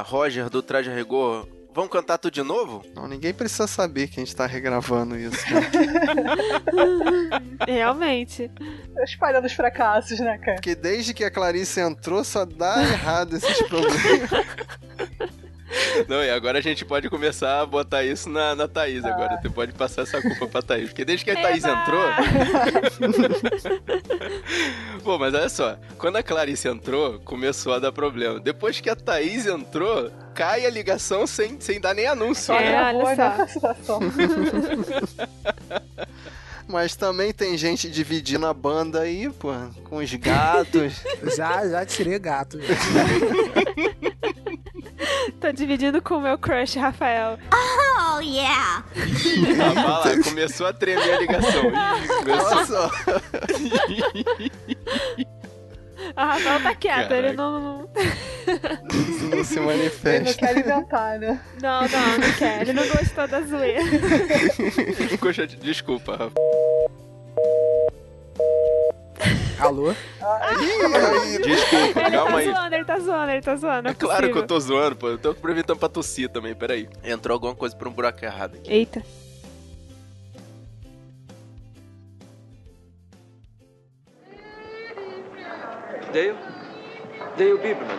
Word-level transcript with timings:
lá, 0.00 0.02
Roger 0.02 0.48
do 0.48 0.62
Traje 0.62 0.90
Rigor, 0.90 1.46
vamos 1.74 1.90
cantar 1.90 2.18
tudo 2.18 2.32
de 2.32 2.42
novo? 2.42 2.82
Não, 2.94 3.06
ninguém 3.06 3.32
precisa 3.32 3.66
saber 3.66 4.08
que 4.08 4.20
a 4.20 4.24
gente 4.24 4.34
tá 4.34 4.46
regravando 4.46 5.16
isso. 5.16 5.44
Né? 5.52 5.60
Realmente. 7.66 8.50
Espalhando 9.04 9.46
os 9.46 9.52
fracassos, 9.52 10.18
né, 10.18 10.38
cara? 10.38 10.56
Porque 10.56 10.74
desde 10.74 11.14
que 11.14 11.24
a 11.24 11.30
Clarice 11.30 11.80
entrou, 11.80 12.24
só 12.24 12.44
dá 12.44 12.82
errado 12.82 13.36
esses 13.36 13.62
problemas. 13.68 14.30
Não, 16.08 16.22
e 16.22 16.30
agora 16.30 16.58
a 16.58 16.60
gente 16.60 16.84
pode 16.84 17.08
começar 17.08 17.60
a 17.60 17.66
botar 17.66 18.04
isso 18.04 18.28
na, 18.28 18.54
na 18.54 18.68
Thaís 18.68 19.04
ah. 19.04 19.08
agora. 19.08 19.38
Você 19.40 19.48
pode 19.48 19.72
passar 19.72 20.02
essa 20.02 20.20
culpa 20.20 20.46
pra 20.46 20.60
Thaís. 20.62 20.88
Porque 20.88 21.04
desde 21.04 21.24
que 21.24 21.30
a 21.30 21.40
Thaís 21.40 21.64
entrou. 21.64 22.00
Pô, 25.02 25.18
mas 25.18 25.34
olha 25.34 25.48
só. 25.48 25.78
Quando 25.98 26.16
a 26.16 26.22
Clarice 26.22 26.68
entrou, 26.68 27.18
começou 27.20 27.72
a 27.72 27.78
dar 27.78 27.92
problema. 27.92 28.40
Depois 28.40 28.80
que 28.80 28.90
a 28.90 28.96
Thaís 28.96 29.46
entrou, 29.46 30.10
cai 30.34 30.66
a 30.66 30.70
ligação 30.70 31.26
sem, 31.26 31.60
sem 31.60 31.80
dar 31.80 31.94
nem 31.94 32.06
anúncio. 32.06 32.52
É, 32.54 32.94
olha 32.94 33.46
só. 33.84 34.00
Mas 36.66 36.94
também 36.94 37.32
tem 37.32 37.58
gente 37.58 37.90
dividindo 37.90 38.46
a 38.46 38.54
banda 38.54 39.00
aí, 39.00 39.28
pô, 39.28 39.52
com 39.84 39.96
os 39.96 40.14
gatos. 40.14 41.02
já, 41.36 41.66
já 41.66 41.84
tirei 41.84 42.16
gato. 42.18 42.58
Tô 45.40 45.50
dividindo 45.52 46.02
com 46.02 46.16
o 46.16 46.20
meu 46.20 46.38
crush, 46.38 46.76
Rafael. 46.76 47.38
Oh, 47.52 48.20
yeah! 48.20 48.84
ah, 49.76 50.04
lá, 50.04 50.22
começou 50.22 50.66
a 50.66 50.72
tremer 50.72 51.14
a 51.14 51.18
ligação. 51.20 51.70
Começou. 52.18 52.90
A 56.16 56.24
Rafael 56.24 56.62
tá 56.62 56.74
quieta, 56.74 57.16
ele 57.16 57.32
não. 57.32 57.88
não 59.30 59.44
se 59.44 59.60
manifesta. 59.60 60.10
Ele 60.10 60.24
não 60.24 60.34
quer 60.34 60.48
alimentar, 60.48 61.18
né? 61.18 61.40
Não, 61.62 61.82
não, 61.82 62.18
não 62.18 62.32
quer. 62.38 62.62
Ele 62.62 62.72
não 62.72 62.86
gostou 62.88 63.28
da 63.28 63.40
zoeira. 63.42 63.82
Ficou 65.08 65.32
Desculpa, 65.32 66.12
Rafael. 66.12 66.49
Alô? 69.60 69.92
Desculpa, 71.44 72.00
ele 72.00 72.10
calma 72.10 72.30
tá 72.30 72.36
aí. 72.38 72.44
Zoando, 72.46 72.74
ele 72.74 72.84
tá 72.84 72.98
zoando, 72.98 73.32
ele 73.32 73.42
tá 73.42 73.56
zoando. 73.56 73.88
É, 73.88 73.90
é 73.90 73.94
claro 73.94 74.32
que 74.32 74.38
eu 74.38 74.46
tô 74.46 74.58
zoando, 74.58 74.96
pô. 74.96 75.08
Eu 75.08 75.18
tô 75.18 75.30
aproveitando 75.30 75.78
pra 75.78 75.88
tossir 75.88 76.28
também, 76.28 76.54
peraí. 76.54 76.88
Entrou 77.04 77.34
alguma 77.34 77.54
coisa 77.54 77.76
por 77.76 77.86
um 77.86 77.92
buraco 77.92 78.24
errado 78.24 78.56
aqui. 78.56 78.72
Eita. 78.72 79.02
Dale? 86.12 86.34
Dale 87.36 87.54
Biberman. 87.54 87.98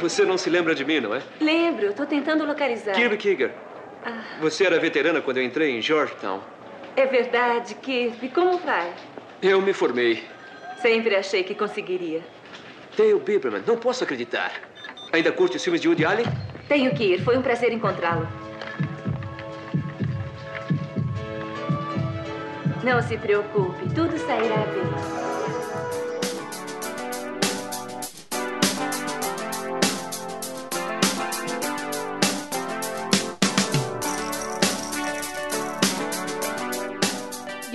Você 0.00 0.24
não 0.24 0.38
se 0.38 0.48
lembra 0.48 0.74
de 0.74 0.84
mim, 0.84 1.00
não 1.00 1.14
é? 1.14 1.22
Lembro, 1.40 1.92
tô 1.92 2.06
tentando 2.06 2.44
localizar. 2.46 2.94
Kirby 2.94 3.16
Kiger. 3.16 3.52
Ah. 4.04 4.22
Você 4.40 4.64
era 4.64 4.78
veterana 4.78 5.20
quando 5.20 5.38
eu 5.38 5.44
entrei 5.44 5.76
em 5.76 5.82
Georgetown. 5.82 6.40
É 6.96 7.06
verdade, 7.06 7.74
Kirby. 7.74 8.28
Como 8.28 8.58
vai? 8.58 8.92
Eu 9.42 9.60
me 9.60 9.72
formei. 9.72 10.24
Sempre 10.80 11.14
achei 11.16 11.42
que 11.44 11.54
conseguiria. 11.54 12.22
Dale 12.96 13.18
Biberman, 13.20 13.62
não 13.66 13.76
posso 13.76 14.04
acreditar. 14.04 14.52
Ainda 15.12 15.30
curte 15.32 15.56
os 15.56 15.64
filmes 15.64 15.80
de 15.80 15.88
Woody 15.88 16.04
Allen? 16.04 16.26
Tenho 16.68 16.94
que 16.94 17.14
ir. 17.14 17.22
Foi 17.22 17.36
um 17.36 17.42
prazer 17.42 17.72
encontrá-lo. 17.72 18.26
Não 22.82 23.02
se 23.02 23.18
preocupe, 23.18 23.94
tudo 23.94 24.16
sairá 24.18 24.56
bem. 24.56 25.29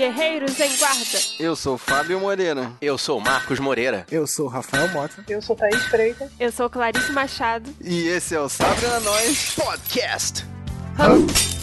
Guerreiros 0.05 0.59
em 0.59 0.77
Guarda. 0.77 1.19
Eu 1.39 1.55
sou 1.55 1.79
Fábio 1.79 2.19
Moreira. 2.19 2.71
Eu 2.79 2.95
sou 2.95 3.19
Marcos 3.19 3.59
Moreira. 3.59 4.05
Eu 4.11 4.27
sou 4.27 4.47
Rafael 4.47 4.88
Mota. 4.89 5.25
Eu 5.27 5.41
sou 5.41 5.55
Thaís 5.55 5.83
Freitas. 5.85 6.29
Eu 6.39 6.51
sou 6.51 6.69
Clarice 6.69 7.11
Machado. 7.11 7.73
E 7.81 8.07
esse 8.07 8.35
é 8.35 8.39
o 8.39 8.47
Sabrina 8.47 8.99
Nós 8.99 9.55
Podcast. 9.55 10.45
Hum. 10.99 11.55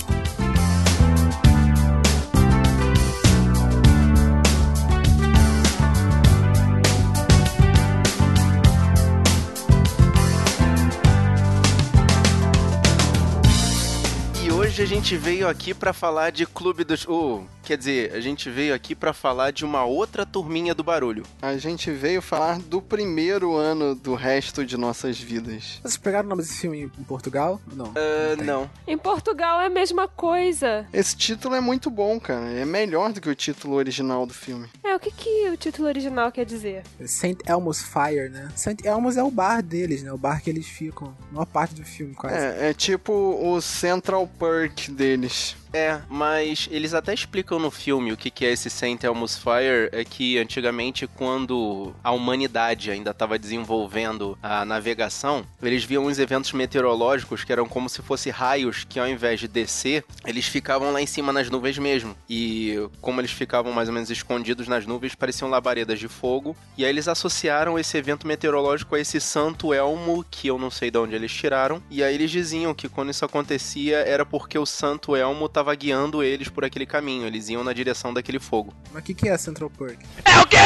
hoje 14.72 14.82
a 14.82 14.86
gente 14.86 15.19
veio 15.19 15.47
aqui 15.47 15.74
para 15.74 15.92
falar 15.92 16.30
de 16.30 16.47
Clube 16.47 16.82
dos. 16.82 17.04
Uh, 17.06 17.44
quer 17.62 17.76
dizer, 17.76 18.12
a 18.14 18.20
gente 18.20 18.50
veio 18.50 18.74
aqui 18.74 18.94
para 18.94 19.12
falar 19.12 19.50
de 19.52 19.64
uma 19.64 19.84
outra 19.84 20.26
turminha 20.26 20.74
do 20.74 20.82
barulho. 20.82 21.24
A 21.40 21.56
gente 21.56 21.90
veio 21.90 22.20
falar 22.20 22.58
do 22.58 22.82
primeiro 22.82 23.56
ano 23.56 23.94
do 23.94 24.14
resto 24.14 24.64
de 24.64 24.76
nossas 24.76 25.18
vidas. 25.18 25.80
Vocês 25.82 25.96
pegaram 25.96 26.26
o 26.26 26.30
nome 26.30 26.42
desse 26.42 26.58
filme 26.58 26.90
em 26.98 27.04
Portugal? 27.04 27.60
Não. 27.72 27.86
Uh, 27.86 28.36
não, 28.38 28.44
não. 28.44 28.70
Em 28.86 28.98
Portugal 28.98 29.60
é 29.60 29.66
a 29.66 29.70
mesma 29.70 30.08
coisa. 30.08 30.86
Esse 30.92 31.16
título 31.16 31.54
é 31.54 31.60
muito 31.60 31.90
bom, 31.90 32.18
cara. 32.18 32.50
É 32.50 32.64
melhor 32.64 33.12
do 33.12 33.20
que 33.20 33.28
o 33.28 33.34
título 33.34 33.76
original 33.76 34.26
do 34.26 34.34
filme. 34.34 34.68
É, 34.82 34.94
o 34.94 35.00
que, 35.00 35.10
que 35.10 35.50
o 35.50 35.56
título 35.56 35.88
original 35.88 36.30
quer 36.30 36.44
dizer? 36.44 36.82
St. 37.04 37.38
Elmo's 37.46 37.82
Fire, 37.82 38.28
né? 38.28 38.50
St. 38.56 38.76
Elmo's 38.84 39.16
é 39.16 39.22
o 39.22 39.30
bar 39.30 39.62
deles, 39.62 40.02
né? 40.02 40.12
O 40.12 40.18
bar 40.18 40.42
que 40.42 40.50
eles 40.50 40.66
ficam. 40.66 41.14
A 41.30 41.34
maior 41.34 41.46
parte 41.46 41.74
do 41.74 41.84
filme, 41.84 42.14
quase. 42.14 42.36
É, 42.36 42.70
é 42.70 42.74
tipo 42.74 43.12
o 43.12 43.60
Central 43.60 44.28
Perk 44.38 44.90
deles. 44.90 45.56
É, 45.72 46.00
mas 46.09 46.69
eles 46.71 46.93
até 46.93 47.15
explicam 47.15 47.59
no 47.59 47.71
filme 47.71 48.12
o 48.12 48.16
que, 48.16 48.44
é 48.44 48.53
esse 48.53 48.69
Saint 48.69 49.03
Elmo's 49.03 49.38
Fire, 49.38 49.88
é 49.93 50.05
que 50.05 50.38
antigamente 50.38 51.06
quando 51.06 51.94
a 52.05 52.10
humanidade 52.10 52.91
ainda 52.91 53.10
estava 53.10 53.38
desenvolvendo 53.38 54.37
a 54.43 54.65
navegação, 54.65 55.47
eles 55.62 55.84
viam 55.84 56.05
uns 56.05 56.19
eventos 56.19 56.53
meteorológicos 56.53 57.43
que 57.44 57.53
eram 57.53 57.66
como 57.66 57.88
se 57.88 58.03
fossem 58.03 58.31
raios 58.31 58.84
que 58.84 59.00
ao 59.00 59.09
invés 59.09 59.41
de 59.41 59.49
descer, 59.49 60.05
eles 60.27 60.47
ficavam 60.47 60.93
lá 60.93 61.00
em 61.00 61.06
cima 61.06 61.33
nas 61.33 61.49
nuvens 61.49 61.78
mesmo. 61.78 62.15
E 62.28 62.77
como 63.00 63.21
eles 63.21 63.31
ficavam 63.31 63.72
mais 63.72 63.89
ou 63.89 63.94
menos 63.94 64.10
escondidos 64.10 64.69
nas 64.69 64.87
nuvens, 64.87 65.15
pareciam 65.15 65.49
labaredas 65.49 65.99
de 65.99 66.09
fogo. 66.09 66.56
E 66.77 66.84
aí 66.84 66.91
eles 66.91 67.09
associaram 67.09 67.78
esse 67.78 67.97
evento 67.97 68.27
meteorológico 68.27 68.94
a 68.94 69.00
esse 69.00 69.21
santo 69.21 69.72
elmo, 69.72 70.25
que 70.31 70.49
eu 70.49 70.59
não 70.59 70.71
sei 70.71 70.91
de 70.91 70.99
onde 70.99 71.15
eles 71.15 71.33
tiraram. 71.33 71.83
E 71.91 72.03
aí 72.03 72.15
eles 72.15 72.31
diziam 72.31 72.75
que 72.75 72.89
quando 72.89 73.10
isso 73.10 73.25
acontecia 73.25 73.99
era 73.99 74.27
porque 74.27 74.59
o 74.59 74.66
santo 74.66 75.16
elmo 75.16 75.47
estava 75.47 75.61
estava 75.62 75.74
guiando 75.74 76.22
eles 76.22 76.48
por 76.48 76.64
aquele 76.64 76.84
caminho. 76.84 77.26
Eles 77.26 77.48
iam 77.48 77.62
na 77.64 77.72
direção 77.72 78.12
daquele 78.12 78.40
fogo. 78.40 78.74
Mas 78.92 79.02
o 79.02 79.04
que, 79.04 79.14
que 79.14 79.28
é 79.28 79.38
Central 79.38 79.70
Park? 79.70 80.00
É 80.24 80.40
o 80.40 80.46
quê? 80.46 80.56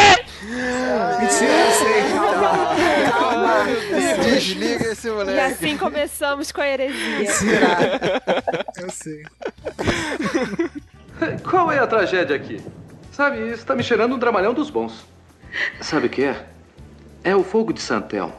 Mentira, 1.21 1.53
eu 1.53 1.73
sei. 1.73 2.03
Calma. 3.11 3.65
Desliga 4.25 4.93
esse 4.93 5.11
moleque. 5.11 5.39
E 5.39 5.41
assim 5.41 5.77
começamos 5.77 6.51
com 6.51 6.61
a 6.61 6.69
heresia. 6.69 7.29
Eu 8.79 8.91
sei. 8.91 9.25
Qual 11.49 11.71
é 11.71 11.79
a 11.79 11.87
tragédia 11.87 12.35
aqui? 12.35 12.63
Sabe, 13.13 13.53
isso 13.53 13.65
tá 13.65 13.75
me 13.75 13.83
cheirando 13.83 14.15
um 14.15 14.19
dramalhão 14.19 14.53
dos 14.53 14.71
bons. 14.71 15.07
Sabe 15.81 16.07
o 16.07 16.11
que 16.11 16.25
é? 16.25 16.47
É 17.23 17.37
o 17.37 17.45
fogo 17.45 17.73
de 17.73 17.81
Santel. 17.81 18.35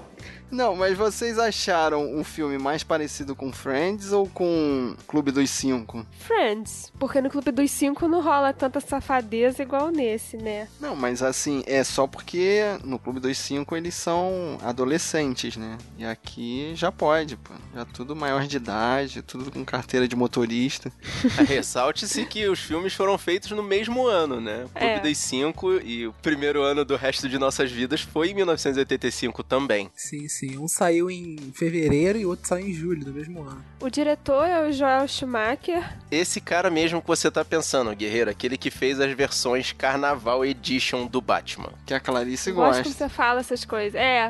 Não, 0.49 0.75
mas 0.75 0.97
vocês 0.97 1.37
acharam 1.37 2.15
um 2.15 2.23
filme 2.23 2.57
mais 2.57 2.83
parecido 2.83 3.35
com 3.35 3.51
Friends 3.51 4.11
ou 4.11 4.27
com 4.27 4.95
Clube 5.05 5.31
dos 5.31 5.49
Cinco? 5.49 6.05
Friends, 6.19 6.91
porque 6.97 7.21
no 7.21 7.29
Clube 7.29 7.51
dos 7.51 7.69
Cinco 7.69 8.07
não 8.07 8.21
rola 8.21 8.53
tanta 8.53 8.79
safadeza 8.79 9.61
igual 9.61 9.89
nesse, 9.89 10.37
né? 10.37 10.67
Não, 10.79 10.95
mas 10.95 11.21
assim, 11.21 11.63
é 11.67 11.83
só 11.83 12.07
porque 12.07 12.61
no 12.83 12.97
Clube 12.97 13.19
dos 13.19 13.37
Cinco 13.37 13.75
eles 13.75 13.93
são 13.93 14.57
adolescentes, 14.63 15.57
né? 15.57 15.77
E 15.97 16.05
aqui 16.05 16.71
já 16.75 16.91
pode, 16.91 17.35
pô. 17.35 17.53
Já 17.75 17.83
tudo 17.85 18.15
maior 18.15 18.47
de 18.47 18.57
idade, 18.57 19.21
tudo 19.21 19.51
com 19.51 19.65
carteira 19.65 20.07
de 20.07 20.15
motorista. 20.15 20.91
Ressalte-se 21.45 22.25
que 22.25 22.47
os 22.47 22.59
filmes 22.59 22.93
foram 22.93 23.17
feitos 23.17 23.51
no 23.51 23.63
mesmo 23.63 24.07
ano, 24.07 24.39
né? 24.39 24.63
O 24.65 24.69
Clube 24.69 24.93
é. 24.93 24.99
dos 24.99 25.17
Cinco 25.17 25.73
e 25.73 26.07
o 26.07 26.13
primeiro 26.13 26.61
ano 26.61 26.85
do 26.85 26.95
resto 26.95 27.27
de 27.27 27.37
nossas 27.37 27.69
vidas 27.69 28.01
foi 28.01 28.29
em 28.29 28.33
1985 28.33 29.43
também. 29.43 29.91
Sim, 29.93 30.27
sim 30.27 30.36
sim. 30.37 30.57
Um 30.57 30.67
saiu 30.67 31.09
em 31.09 31.51
fevereiro 31.53 32.17
e 32.17 32.25
o 32.25 32.29
outro 32.29 32.47
saiu 32.47 32.67
em 32.67 32.73
julho 32.73 33.03
do 33.03 33.11
mesmo 33.11 33.41
ano. 33.41 33.63
O 33.79 33.89
diretor 33.89 34.45
é 34.45 34.67
o 34.67 34.71
Joel 34.71 35.07
Schumacher. 35.07 35.83
Esse 36.11 36.39
cara 36.39 36.69
mesmo 36.69 37.01
que 37.01 37.07
você 37.07 37.29
tá 37.29 37.43
pensando, 37.43 37.95
Guerreiro, 37.95 38.29
aquele 38.29 38.57
que 38.57 38.69
fez 38.71 38.99
as 38.99 39.11
versões 39.11 39.71
Carnaval 39.71 40.45
Edition 40.45 41.07
do 41.07 41.21
Batman. 41.21 41.71
Que 41.85 41.93
a 41.93 41.99
Clarice 41.99 42.51
gosta. 42.51 42.83
Gosto 42.83 42.91
que 42.91 42.97
você 42.97 43.09
fala 43.09 43.39
essas 43.39 43.65
coisas. 43.65 43.95
É, 43.95 44.29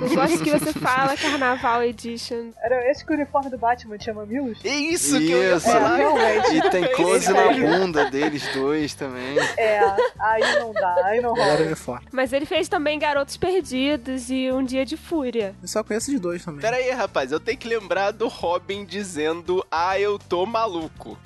eu 0.00 0.14
gosto 0.14 0.42
que 0.42 0.50
você 0.50 0.72
fala 0.72 1.16
Carnaval 1.16 1.82
Edition. 1.82 2.50
Era 2.62 2.90
esse 2.90 3.04
que 3.04 3.12
o 3.12 3.14
uniforme 3.14 3.50
do 3.50 3.58
Batman 3.58 3.98
tinha 3.98 4.14
mamilos? 4.14 4.58
É 4.64 4.74
isso, 4.76 5.16
isso. 5.16 5.18
que 5.18 5.30
eu 5.30 5.42
ia 5.42 5.60
falar. 5.60 6.00
É, 6.00 6.54
e 6.54 6.70
tem 6.70 6.92
close 6.94 7.32
na 7.32 7.52
bunda 7.52 8.10
deles 8.10 8.46
dois 8.54 8.94
também. 8.94 9.38
É, 9.56 9.80
aí 10.18 10.58
não 10.58 10.72
dá, 10.72 11.06
aí 11.06 11.20
não 11.20 11.34
rola. 11.34 12.02
Mas 12.12 12.32
ele 12.32 12.46
fez 12.46 12.68
também 12.68 12.98
Garotos 12.98 13.36
Perdidos 13.36 14.30
e 14.30 14.50
Um 14.50 14.64
Dia 14.64 14.84
de 14.84 14.96
Fúria. 14.96 15.47
Eu 15.60 15.68
só 15.68 15.82
conheço 15.82 16.12
os 16.12 16.20
dois 16.20 16.44
também. 16.44 16.60
Pera 16.60 16.76
aí, 16.76 16.90
rapaz, 16.90 17.32
eu 17.32 17.40
tenho 17.40 17.58
que 17.58 17.68
lembrar 17.68 18.10
do 18.10 18.28
Robin 18.28 18.84
dizendo, 18.84 19.64
ah, 19.70 19.98
eu 19.98 20.18
tô 20.18 20.46
maluco. 20.46 21.18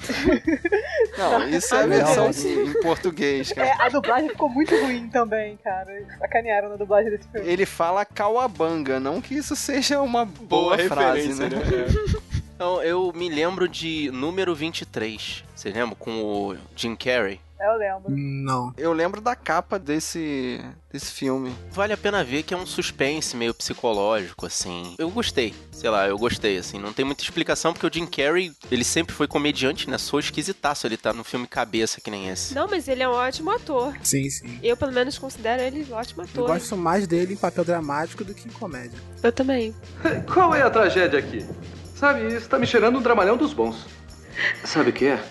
Não, 1.19 1.49
isso 1.49 1.75
é 1.75 1.83
a 1.83 1.87
versão 1.87 2.31
em, 2.31 2.81
português, 2.81 3.53
cara. 3.53 3.69
É, 3.69 3.73
a 3.83 3.89
dublagem 3.89 4.31
ficou 4.31 4.49
muito 4.49 4.75
ruim 4.77 5.09
também, 5.09 5.57
cara. 5.59 6.05
Sacanearam 6.19 6.71
na 6.71 6.77
dublagem 6.77 7.11
desse 7.11 7.29
filme. 7.29 7.47
Ele 7.47 7.67
fala 7.67 8.05
Kawabanga, 8.05 8.99
não 8.99 9.21
que 9.21 9.35
isso 9.35 9.55
seja 9.55 10.01
uma 10.01 10.25
boa, 10.25 10.79
frase, 10.79 11.35
né? 11.35 11.49
Então, 12.55 12.83
eu 12.83 13.13
me 13.15 13.29
lembro 13.29 13.69
de 13.69 14.11
número 14.13 14.55
23. 14.55 15.45
Vocês 15.55 15.75
lembram? 15.75 15.97
Com 15.97 16.23
o 16.23 16.57
Jim 16.75 16.97
Carrey. 16.97 17.41
Eu 17.63 17.77
lembro. 17.79 18.11
Não. 18.11 18.75
Eu 18.77 18.93
lembro 18.93 19.21
da 19.21 19.37
capa 19.37 19.79
desse, 19.79 20.61
desse 20.93 21.13
filme. 21.13 21.55
Vale 21.71 21.93
a 21.93 21.97
pena 21.97 22.25
ver 22.25 22.43
que 22.43 22.53
é 22.53 22.57
um 22.57 22.67
suspense 22.67 23.37
meio 23.37 23.55
psicológico, 23.55 24.47
assim. 24.47 24.97
Eu 24.99 25.09
gostei. 25.11 25.55
Sei 25.71 25.89
lá, 25.89 26.09
eu 26.09 26.19
gostei, 26.19 26.59
assim. 26.59 26.79
Não 26.81 26.93
tem 26.93 27.05
muita 27.05 27.23
explicação, 27.23 27.73
porque 27.73 27.87
o 27.87 27.93
Jim 27.93 28.07
Carrey, 28.07 28.53
ele 28.71 28.83
sempre 28.83 29.15
foi 29.15 29.29
comediante, 29.29 29.89
né? 29.89 29.97
Sou 29.97 30.19
esquisitaço 30.19 30.87
ele 30.87 30.97
tá 30.97 31.13
no 31.13 31.23
filme 31.23 31.47
cabeça 31.47 32.01
que 32.01 32.11
nem 32.11 32.29
esse. 32.29 32.53
Não, 32.53 32.67
mas 32.69 32.89
ele 32.89 33.03
é 33.03 33.09
um 33.09 33.13
ótimo 33.13 33.51
ator. 33.51 33.95
Sim, 34.03 34.29
sim. 34.29 34.59
Eu, 34.61 34.77
pelo 34.77 34.91
menos, 34.93 35.17
considero 35.17 35.63
ele 35.63 35.87
um 35.89 35.95
ótimo 35.95 36.23
Eu 36.23 36.27
ator. 36.27 36.47
gosto 36.49 36.77
mais 36.77 37.07
dele 37.07 37.35
em 37.35 37.37
papel 37.37 37.65
dramático 37.65 38.25
do 38.25 38.35
que 38.35 38.49
em 38.49 38.53
comédia. 38.53 38.99
Eu 39.23 39.31
também. 39.31 39.73
Qual 40.33 40.53
é 40.53 40.63
a 40.63 40.71
tragédia 40.71 41.21
aqui? 41.21 41.47
Sabe, 41.95 42.27
isso 42.35 42.49
tá 42.49 42.59
me 42.59 42.67
cheirando 42.67 42.99
um 42.99 43.03
dramalhão 43.03 43.37
dos 43.37 43.53
bons. 43.53 43.87
Sabe 44.65 44.91
o 44.91 44.93
que 44.93 45.07
é? 45.07 45.23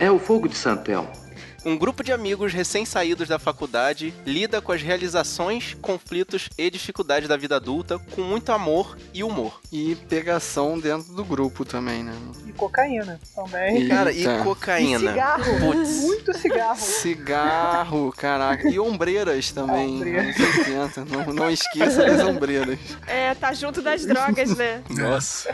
É 0.00 0.10
o 0.10 0.18
fogo 0.18 0.48
de 0.48 0.56
Santelmo. 0.56 1.23
Um 1.64 1.78
grupo 1.78 2.04
de 2.04 2.12
amigos 2.12 2.52
recém-saídos 2.52 3.26
da 3.28 3.38
faculdade 3.38 4.12
lida 4.26 4.60
com 4.60 4.70
as 4.70 4.82
realizações, 4.82 5.74
conflitos 5.80 6.50
e 6.58 6.68
dificuldades 6.68 7.26
da 7.26 7.38
vida 7.38 7.56
adulta 7.56 7.98
com 8.14 8.20
muito 8.20 8.52
amor 8.52 8.98
e 9.14 9.24
humor. 9.24 9.60
E 9.72 9.94
pegação 9.94 10.78
dentro 10.78 11.14
do 11.14 11.24
grupo 11.24 11.64
também, 11.64 12.04
né? 12.04 12.12
E 12.46 12.52
cocaína 12.52 13.18
também. 13.34 13.82
E- 13.82 13.88
Cara, 13.88 14.12
e 14.12 14.18
Eita. 14.18 14.38
E 14.40 14.42
cocaína. 14.44 15.10
cigarro. 15.12 15.60
Putz. 15.60 16.00
Muito 16.02 16.34
cigarro. 16.38 16.76
Cigarro, 16.76 18.12
caraca. 18.14 18.68
E 18.68 18.78
ombreiras 18.78 19.50
também. 19.50 19.96
Ombreiras. 19.96 20.36
anos 20.36 20.58
80. 20.98 21.04
Não, 21.06 21.32
não 21.32 21.50
esqueça 21.50 22.04
das 22.04 22.20
ombreiras. 22.26 22.78
É, 23.06 23.34
tá 23.34 23.54
junto 23.54 23.80
das 23.80 24.04
drogas, 24.04 24.54
né? 24.54 24.82
Nossa. 24.90 25.48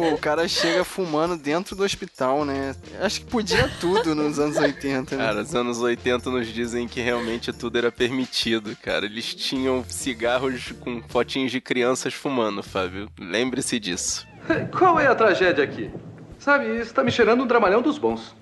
Pô, 0.00 0.14
o 0.14 0.18
cara 0.18 0.48
chega 0.48 0.82
fumando 0.82 1.36
dentro 1.36 1.76
do 1.76 1.84
hospital, 1.84 2.44
né? 2.44 2.74
Acho 3.00 3.20
que 3.20 3.26
podia 3.26 3.70
tudo 3.80 4.14
nos 4.14 4.38
anos 4.38 4.56
80, 4.56 5.16
né? 5.16 5.24
Cara, 5.24 5.42
os 5.42 5.54
anos 5.54 5.78
80 5.78 6.30
nos 6.30 6.48
dizem 6.48 6.88
que 6.88 7.00
realmente 7.02 7.52
tudo 7.52 7.76
era 7.76 7.92
permitido, 7.92 8.74
cara. 8.82 9.04
Eles 9.04 9.34
tinham 9.34 9.84
cigarros 9.86 10.72
com 10.80 11.02
fotinhos 11.08 11.52
de 11.52 11.60
crianças 11.60 12.14
fumando, 12.14 12.62
Fábio. 12.62 13.10
Lembre-se 13.18 13.78
disso. 13.78 14.26
Qual 14.76 14.98
é 14.98 15.06
a 15.06 15.14
tragédia 15.14 15.62
aqui? 15.62 15.90
Sabe, 16.38 16.80
isso 16.80 16.94
tá 16.94 17.04
me 17.04 17.10
cheirando 17.10 17.42
um 17.42 17.46
dramalhão 17.46 17.82
dos 17.82 17.98
bons. 17.98 18.34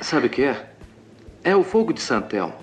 Sabe 0.00 0.26
o 0.26 0.30
que 0.30 0.42
é? 0.42 0.74
É 1.42 1.56
o 1.56 1.64
fogo 1.64 1.94
de 1.94 2.00
Santelmo. 2.00 2.54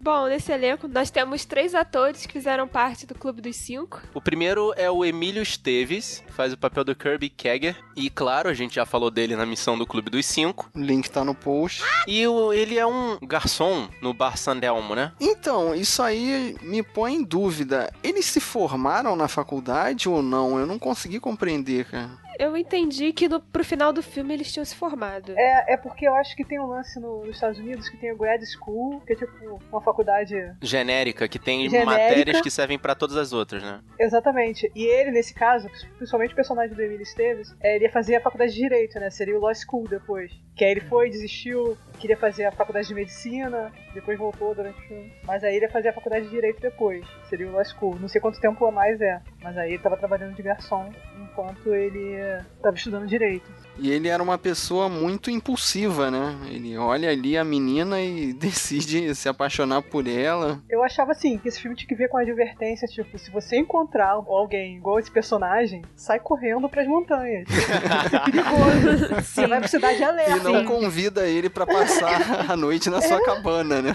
Bom, 0.00 0.26
nesse 0.28 0.52
elenco 0.52 0.86
nós 0.88 1.10
temos 1.10 1.44
três 1.44 1.74
atores 1.74 2.24
que 2.24 2.32
fizeram 2.32 2.68
parte 2.68 3.06
do 3.06 3.14
Clube 3.14 3.40
dos 3.42 3.56
Cinco. 3.56 4.00
O 4.14 4.20
primeiro 4.20 4.72
é 4.76 4.90
o 4.90 5.04
Emílio 5.04 5.42
Esteves, 5.42 6.22
faz 6.28 6.52
o 6.52 6.56
papel 6.56 6.84
do 6.84 6.94
Kirby 6.94 7.28
Kegger. 7.28 7.76
E 7.96 8.08
claro, 8.08 8.48
a 8.48 8.54
gente 8.54 8.76
já 8.76 8.86
falou 8.86 9.10
dele 9.10 9.34
na 9.36 9.44
missão 9.44 9.76
do 9.76 9.86
Clube 9.86 10.10
dos 10.10 10.24
Cinco. 10.24 10.70
O 10.74 10.80
link 10.80 11.10
tá 11.10 11.24
no 11.24 11.34
post. 11.34 11.82
E 12.06 12.26
o- 12.26 12.52
ele 12.52 12.78
é 12.78 12.86
um 12.86 13.18
garçom 13.22 13.88
no 14.00 14.14
Bar 14.14 14.36
Sandelmo, 14.38 14.94
né? 14.94 15.12
Então, 15.20 15.74
isso 15.74 16.02
aí 16.02 16.56
me 16.62 16.82
põe 16.82 17.14
em 17.14 17.24
dúvida. 17.24 17.92
Eles 18.02 18.24
se 18.26 18.40
formaram 18.40 19.16
na 19.16 19.28
faculdade 19.28 20.08
ou 20.08 20.22
não? 20.22 20.58
Eu 20.58 20.66
não 20.66 20.78
consegui 20.78 21.18
compreender, 21.20 21.84
cara. 21.86 22.10
Eu 22.38 22.56
entendi 22.56 23.12
que 23.12 23.28
no, 23.28 23.40
pro 23.40 23.64
final 23.64 23.92
do 23.92 24.02
filme 24.02 24.32
eles 24.32 24.52
tinham 24.52 24.64
se 24.64 24.74
formado. 24.74 25.32
É, 25.36 25.74
é 25.74 25.76
porque 25.76 26.06
eu 26.06 26.14
acho 26.14 26.36
que 26.36 26.44
tem 26.44 26.60
um 26.60 26.66
lance 26.66 26.98
no- 27.00 27.24
nos 27.24 27.34
Estados 27.34 27.58
Unidos 27.58 27.88
que 27.88 27.96
tem 27.96 28.12
o 28.12 28.16
grad 28.16 28.40
school, 28.42 29.00
que 29.00 29.12
é 29.14 29.16
tipo 29.16 29.60
uma 29.72 29.80
faculdade. 29.82 30.34
Genérica, 30.62 31.26
que 31.28 31.38
tem 31.38 31.68
Genérica. 31.68 31.90
matérias 31.90 32.40
que 32.40 32.50
servem 32.50 32.78
pra 32.78 32.94
todas 32.94 33.16
as 33.16 33.32
outras, 33.32 33.62
né? 33.62 33.80
Exatamente. 33.98 34.70
E 34.74 34.84
ele, 34.84 35.10
nesse 35.10 35.34
caso, 35.34 35.68
principalmente 35.96 36.32
o 36.32 36.36
personagem 36.36 36.74
do 36.74 36.82
Emílio 36.82 37.02
Esteves, 37.02 37.54
é, 37.60 37.74
ele 37.76 37.84
ia 37.86 37.90
fazer 37.92 38.16
a 38.16 38.20
faculdade 38.20 38.52
de 38.52 38.58
Direito, 38.60 38.98
né? 39.00 39.10
Seria 39.10 39.36
o 39.36 39.40
Law 39.40 39.52
School 39.54 39.88
depois. 39.88 40.30
Que 40.56 40.64
aí 40.64 40.72
ele 40.72 40.80
foi, 40.80 41.08
desistiu, 41.08 41.76
queria 42.00 42.16
fazer 42.16 42.44
a 42.44 42.52
faculdade 42.52 42.88
de 42.88 42.94
Medicina, 42.94 43.72
depois 43.94 44.18
voltou 44.18 44.54
durante 44.54 44.78
o 44.78 44.82
filme. 44.88 45.12
Mas 45.24 45.42
aí 45.44 45.54
ele 45.56 45.66
ia 45.66 45.70
fazer 45.70 45.88
a 45.88 45.92
faculdade 45.92 46.24
de 46.26 46.30
Direito 46.30 46.60
depois. 46.60 47.04
Seria 47.28 47.48
o 47.48 47.52
Law 47.52 47.64
School. 47.64 47.96
Não 47.98 48.08
sei 48.08 48.20
quanto 48.20 48.40
tempo 48.40 48.64
a 48.66 48.70
mais 48.72 49.00
é. 49.00 49.20
Mas 49.42 49.56
aí 49.56 49.72
ele 49.74 49.82
tava 49.82 49.96
trabalhando 49.96 50.34
de 50.34 50.42
garçom 50.42 50.90
enquanto 51.22 51.72
ele 51.74 52.16
eh, 52.28 52.44
tava 52.62 52.76
estudando 52.76 53.06
Direito. 53.06 53.50
E 53.80 53.92
ele 53.92 54.08
era 54.08 54.20
uma 54.20 54.36
pessoa 54.36 54.88
muito 54.88 55.30
impulsiva, 55.30 56.10
né? 56.10 56.36
Ele 56.50 56.76
olha 56.76 57.10
ali 57.10 57.38
a 57.38 57.44
menina 57.44 58.00
e 58.00 58.32
decide 58.34 59.14
se 59.14 59.28
apaixonar 59.28 59.82
por 59.82 60.06
ela. 60.08 60.60
Eu 60.68 60.82
achava 60.82 61.12
assim, 61.12 61.38
que 61.38 61.48
esse 61.48 61.60
filme 61.60 61.76
tinha 61.76 61.88
que 61.88 61.94
ver 61.94 62.08
com 62.08 62.18
a 62.18 62.22
advertência, 62.22 62.88
tipo, 62.88 63.16
se 63.18 63.30
você 63.30 63.56
encontrar 63.56 64.10
alguém 64.10 64.76
igual 64.76 64.98
esse 64.98 65.10
personagem, 65.10 65.82
sai 65.94 66.18
correndo 66.18 66.68
pras 66.68 66.88
montanhas. 66.88 67.46
Isso 67.48 68.16
é 68.16 68.24
perigoso. 68.24 69.14
Você 69.22 69.46
vai 69.46 69.58
pra 69.60 69.68
cidade 69.68 70.00
E 70.00 70.04
alerta. 70.04 70.42
não 70.42 70.64
convida 70.64 71.26
ele 71.28 71.48
pra 71.48 71.64
passar 71.66 72.50
a 72.50 72.56
noite 72.56 72.90
na 72.90 73.00
sua 73.00 73.22
cabana, 73.24 73.80
né? 73.80 73.94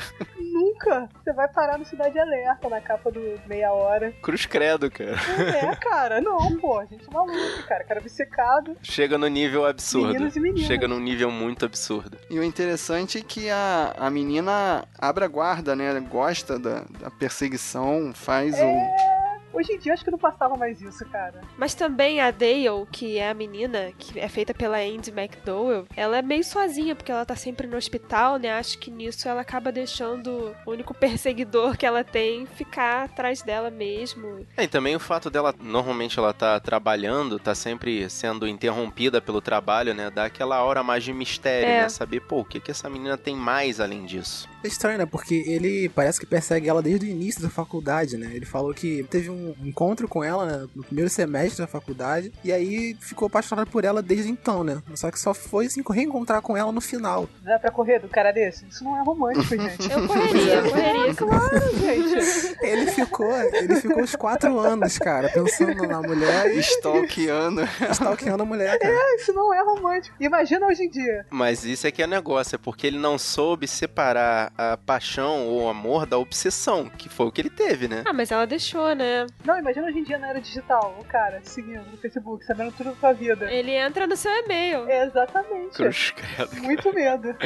Nunca. 0.83 1.09
Você 1.23 1.33
vai 1.33 1.47
parar 1.47 1.77
no 1.77 1.85
Cidade 1.85 2.19
Alerta, 2.19 2.69
na 2.69 2.81
capa 2.81 3.09
do 3.09 3.39
Meia 3.47 3.71
Hora. 3.71 4.11
Cruz 4.21 4.45
credo, 4.45 4.91
cara. 4.91 5.15
É, 5.37 5.75
cara, 5.77 6.21
não, 6.21 6.57
pô, 6.59 6.79
a 6.79 6.85
gente 6.85 7.07
é 7.07 7.13
maluco, 7.13 7.63
cara. 7.67 7.83
Cara 7.83 7.99
obcecado. 7.99 8.75
Chega 8.81 9.17
no 9.17 9.27
nível 9.27 9.65
absurdo. 9.65 10.13
Meninos 10.13 10.35
e 10.35 10.39
meninas. 10.39 10.67
Chega 10.67 10.87
num 10.87 10.99
nível 10.99 11.31
muito 11.31 11.65
absurdo. 11.65 12.17
E 12.29 12.37
o 12.37 12.43
interessante 12.43 13.17
é 13.17 13.21
que 13.21 13.49
a, 13.49 13.93
a 13.97 14.09
menina 14.09 14.85
abre 14.99 15.23
a 15.23 15.27
guarda, 15.27 15.75
né? 15.75 15.99
Gosta 16.01 16.59
da, 16.59 16.83
da 16.99 17.09
perseguição, 17.09 18.11
faz 18.13 18.55
o. 18.59 19.12
Hoje 19.53 19.73
em 19.73 19.77
dia 19.79 19.93
acho 19.93 20.03
que 20.03 20.09
não 20.11 20.17
passava 20.17 20.55
mais 20.57 20.81
isso, 20.81 21.05
cara. 21.05 21.41
Mas 21.57 21.73
também 21.75 22.19
a 22.19 22.31
Dale, 22.31 22.87
que 22.91 23.17
é 23.17 23.29
a 23.29 23.33
menina, 23.33 23.91
que 23.97 24.19
é 24.19 24.27
feita 24.27 24.53
pela 24.53 24.77
Andy 24.77 25.11
McDowell, 25.11 25.85
ela 25.95 26.17
é 26.17 26.21
meio 26.21 26.43
sozinha, 26.43 26.95
porque 26.95 27.11
ela 27.11 27.25
tá 27.25 27.35
sempre 27.35 27.67
no 27.67 27.77
hospital, 27.77 28.37
né? 28.37 28.51
Acho 28.53 28.77
que 28.79 28.89
nisso 28.89 29.27
ela 29.29 29.41
acaba 29.41 29.71
deixando 29.71 30.55
o 30.65 30.71
único 30.71 30.93
perseguidor 30.95 31.77
que 31.77 31.85
ela 31.85 32.03
tem 32.03 32.45
ficar 32.45 33.03
atrás 33.05 33.41
dela 33.43 33.69
mesmo. 33.69 34.45
É, 34.57 34.63
e 34.63 34.67
também 34.67 34.95
o 34.95 34.99
fato 34.99 35.29
dela, 35.29 35.53
normalmente 35.61 36.17
ela 36.17 36.33
tá 36.33 36.59
trabalhando, 36.59 37.37
tá 37.39 37.53
sempre 37.53 38.09
sendo 38.09 38.47
interrompida 38.47 39.21
pelo 39.21 39.39
trabalho, 39.41 39.93
né? 39.93 40.09
Dá 40.09 40.25
aquela 40.25 40.63
hora 40.63 40.81
mais 40.83 41.03
de 41.03 41.13
mistério, 41.13 41.69
É. 41.69 41.81
né? 41.83 41.89
Saber, 41.89 42.21
pô, 42.21 42.39
o 42.39 42.45
que 42.45 42.59
que 42.59 42.71
essa 42.71 42.89
menina 42.89 43.17
tem 43.17 43.35
mais 43.35 43.79
além 43.79 44.05
disso? 44.05 44.49
É 44.63 44.67
estranho, 44.67 44.97
né? 44.97 45.05
Porque 45.05 45.43
ele 45.47 45.89
parece 45.89 46.19
que 46.19 46.25
persegue 46.25 46.69
ela 46.69 46.81
desde 46.81 47.05
o 47.05 47.09
início 47.09 47.41
da 47.41 47.49
faculdade, 47.49 48.17
né? 48.17 48.31
Ele 48.33 48.45
falou 48.45 48.73
que 48.73 49.03
teve 49.09 49.29
um 49.29 49.53
encontro 49.63 50.07
com 50.07 50.23
ela 50.23 50.45
né, 50.45 50.67
no 50.75 50.83
primeiro 50.83 51.09
semestre 51.09 51.61
da 51.61 51.67
faculdade 51.67 52.31
e 52.43 52.51
aí 52.51 52.95
ficou 52.99 53.27
apaixonado 53.27 53.69
por 53.69 53.83
ela 53.83 54.01
desde 54.01 54.31
então, 54.31 54.63
né? 54.63 54.81
Só 54.95 55.11
que 55.11 55.19
só 55.19 55.33
foi 55.33 55.65
assim, 55.65 55.83
reencontrar 55.91 56.41
com 56.41 56.55
ela 56.55 56.71
no 56.71 56.81
final. 56.81 57.27
É 57.45 57.57
pra 57.57 57.71
correr 57.71 57.99
do 57.99 58.07
cara 58.07 58.31
desse? 58.31 58.65
Isso 58.67 58.83
não 58.83 58.97
é 58.97 59.03
romântico, 59.03 59.55
gente. 59.55 59.83
Eu 59.91 60.07
correria, 60.07 60.55
eu 60.55 60.69
correria. 60.69 61.13
Claro, 61.15 61.77
gente. 61.77 62.57
Ele 62.61 62.91
ficou, 62.91 63.31
ele 63.53 63.75
ficou 63.75 64.01
uns 64.01 64.15
quatro 64.15 64.57
anos, 64.59 64.97
cara, 64.97 65.29
pensando 65.29 65.87
na 65.87 66.01
mulher 66.01 66.55
e 66.55 66.59
Stalkeando. 66.59 67.61
stalkeando 67.91 68.43
a 68.43 68.45
mulher, 68.45 68.79
cara. 68.79 69.15
Isso 69.15 69.33
não 69.33 69.53
é 69.53 69.61
romântico. 69.61 70.15
Imagina 70.19 70.67
hoje 70.67 70.83
em 70.83 70.89
dia. 70.89 71.25
Mas 71.29 71.63
isso 71.63 71.85
é 71.85 71.91
que 71.91 72.01
é 72.01 72.07
negócio, 72.07 72.55
é 72.55 72.57
porque 72.57 72.87
ele 72.87 72.97
não 72.97 73.17
soube 73.17 73.67
separar 73.67 74.52
a 74.57 74.77
paixão 74.77 75.47
ou 75.47 75.63
o 75.63 75.69
amor 75.69 76.05
da 76.05 76.17
obsessão, 76.17 76.89
que 76.89 77.09
foi 77.09 77.27
o 77.27 77.31
que 77.31 77.41
ele 77.41 77.49
teve, 77.49 77.87
né? 77.87 78.03
Ah, 78.05 78.13
mas 78.13 78.31
ela 78.31 78.45
deixou, 78.45 78.93
né? 78.95 79.25
Não, 79.43 79.57
imagina 79.57 79.87
hoje 79.87 79.99
em 79.99 80.03
dia 80.03 80.17
na 80.17 80.29
era 80.29 80.41
digital. 80.41 80.95
O 80.99 81.05
cara 81.05 81.41
seguindo 81.43 81.83
no 81.89 81.97
Facebook, 81.97 82.45
sabendo 82.45 82.71
tudo 82.71 82.91
da 82.91 82.95
sua 82.95 83.13
vida. 83.13 83.51
Ele 83.51 83.71
entra 83.71 84.07
no 84.07 84.15
seu 84.15 84.31
e-mail. 84.31 84.89
Exatamente. 84.89 85.75
Cruz 85.75 86.11
credo. 86.11 86.55
Muito 86.61 86.93
medo. 86.93 87.35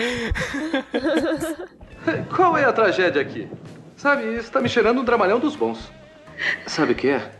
Qual 2.35 2.57
é 2.57 2.65
a 2.65 2.73
tragédia 2.73 3.21
aqui? 3.21 3.49
Sabe, 3.95 4.37
isso 4.37 4.51
tá 4.51 4.61
me 4.61 4.69
cheirando 4.69 5.01
um 5.01 5.03
dramalhão 5.03 5.39
dos 5.39 5.55
bons. 5.55 5.91
Sabe 6.67 6.91
o 6.91 6.95
que 6.95 7.09
é? 7.09 7.31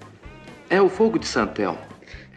É 0.70 0.82
o 0.82 0.90
fogo 0.90 1.20
de 1.20 1.28
Santelmo. 1.28 1.78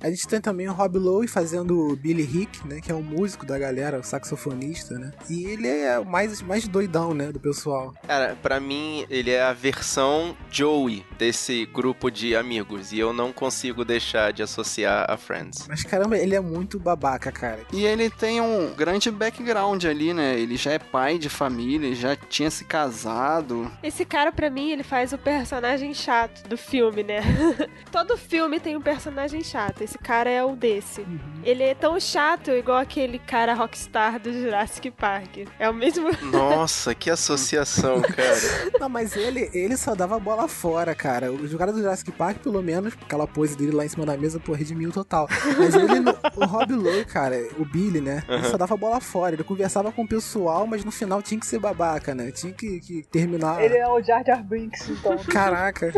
A 0.02 0.08
gente 0.08 0.26
tem 0.26 0.40
também 0.40 0.68
o 0.68 0.72
Rob 0.72 0.98
Lowe 0.98 1.28
fazendo 1.28 1.78
o 1.78 1.96
Billy 1.96 2.22
Hick, 2.22 2.66
né? 2.66 2.80
Que 2.80 2.90
é 2.90 2.94
o 2.94 3.02
músico 3.02 3.44
da 3.44 3.58
galera, 3.58 3.98
o 3.98 4.02
saxofonista, 4.02 4.98
né? 4.98 5.12
E 5.28 5.44
ele 5.44 5.68
é 5.68 5.98
o 5.98 6.06
mais, 6.06 6.40
mais 6.40 6.66
doidão, 6.66 7.12
né? 7.12 7.30
Do 7.30 7.38
pessoal. 7.38 7.94
Cara, 8.06 8.36
pra 8.42 8.58
mim, 8.58 9.04
ele 9.10 9.30
é 9.30 9.42
a 9.42 9.52
versão 9.52 10.34
Joey 10.50 11.04
desse 11.18 11.66
grupo 11.66 12.10
de 12.10 12.34
amigos. 12.34 12.92
E 12.92 12.98
eu 12.98 13.12
não 13.12 13.32
consigo 13.32 13.84
deixar 13.84 14.32
de 14.32 14.42
associar 14.42 15.10
a 15.10 15.16
Friends. 15.16 15.66
Mas 15.68 15.82
caramba, 15.82 16.16
ele 16.16 16.34
é 16.34 16.40
muito 16.40 16.78
babaca, 16.78 17.30
cara. 17.30 17.60
E 17.72 17.84
ele 17.84 18.08
tem 18.08 18.40
um 18.40 18.72
grande 18.74 19.10
background 19.10 19.84
ali, 19.84 20.14
né? 20.14 20.38
Ele 20.38 20.56
já 20.56 20.72
é 20.72 20.78
pai 20.78 21.18
de 21.18 21.28
família, 21.28 21.94
já 21.94 22.16
tinha 22.16 22.50
se 22.50 22.64
casado. 22.64 23.70
Esse 23.82 24.04
cara, 24.04 24.32
pra 24.32 24.48
mim, 24.48 24.70
ele 24.70 24.82
faz 24.82 25.12
o 25.12 25.18
personagem 25.18 25.92
chato 25.92 26.48
do 26.48 26.56
filme, 26.56 27.02
né? 27.02 27.20
Todo 27.92 28.16
filme 28.16 28.58
tem 28.58 28.76
um 28.76 28.80
personagem 28.80 29.42
chato. 29.42 29.82
Esse 29.90 29.98
cara 29.98 30.30
é 30.30 30.44
o 30.44 30.54
desse. 30.54 31.04
Ele 31.42 31.64
é 31.64 31.74
tão 31.74 31.98
chato 31.98 32.52
igual 32.52 32.78
aquele 32.78 33.18
cara 33.18 33.54
rockstar 33.54 34.20
do 34.20 34.32
Jurassic 34.32 34.88
Park. 34.92 35.38
É 35.58 35.68
o 35.68 35.74
mesmo. 35.74 36.08
Nossa, 36.30 36.94
que 36.94 37.10
associação, 37.10 38.00
cara. 38.06 38.70
Não, 38.78 38.88
mas 38.88 39.16
ele, 39.16 39.50
ele 39.52 39.76
só 39.76 39.96
dava 39.96 40.16
bola 40.20 40.46
fora, 40.46 40.94
cara. 40.94 41.32
O 41.32 41.58
cara 41.58 41.72
do 41.72 41.80
Jurassic 41.80 42.12
Park, 42.12 42.38
pelo 42.38 42.62
menos, 42.62 42.94
aquela 43.02 43.26
pose 43.26 43.56
dele 43.56 43.72
lá 43.72 43.84
em 43.84 43.88
cima 43.88 44.06
da 44.06 44.16
mesa, 44.16 44.38
pô, 44.38 44.52
redimiu 44.52 44.92
total. 44.92 45.26
Mas 45.58 45.74
ele, 45.74 45.98
no- 45.98 46.16
o 46.36 46.44
Rob 46.46 46.72
Lowe, 46.72 47.04
cara, 47.06 47.36
o 47.58 47.64
Billy, 47.64 48.00
né? 48.00 48.22
Ele 48.28 48.44
só 48.44 48.56
dava 48.56 48.76
bola 48.76 49.00
fora. 49.00 49.34
Ele 49.34 49.42
conversava 49.42 49.90
com 49.90 50.02
o 50.02 50.08
pessoal, 50.08 50.68
mas 50.68 50.84
no 50.84 50.92
final 50.92 51.20
tinha 51.20 51.40
que 51.40 51.46
ser 51.46 51.58
babaca, 51.58 52.14
né? 52.14 52.30
Tinha 52.30 52.52
que, 52.52 52.78
que 52.78 53.02
terminar. 53.10 53.60
Ele 53.60 53.76
é 53.76 53.88
o 53.88 54.00
Jar 54.00 54.22
Jar 54.24 54.44
Binks, 54.44 54.88
então. 54.88 55.18
Caraca. 55.24 55.92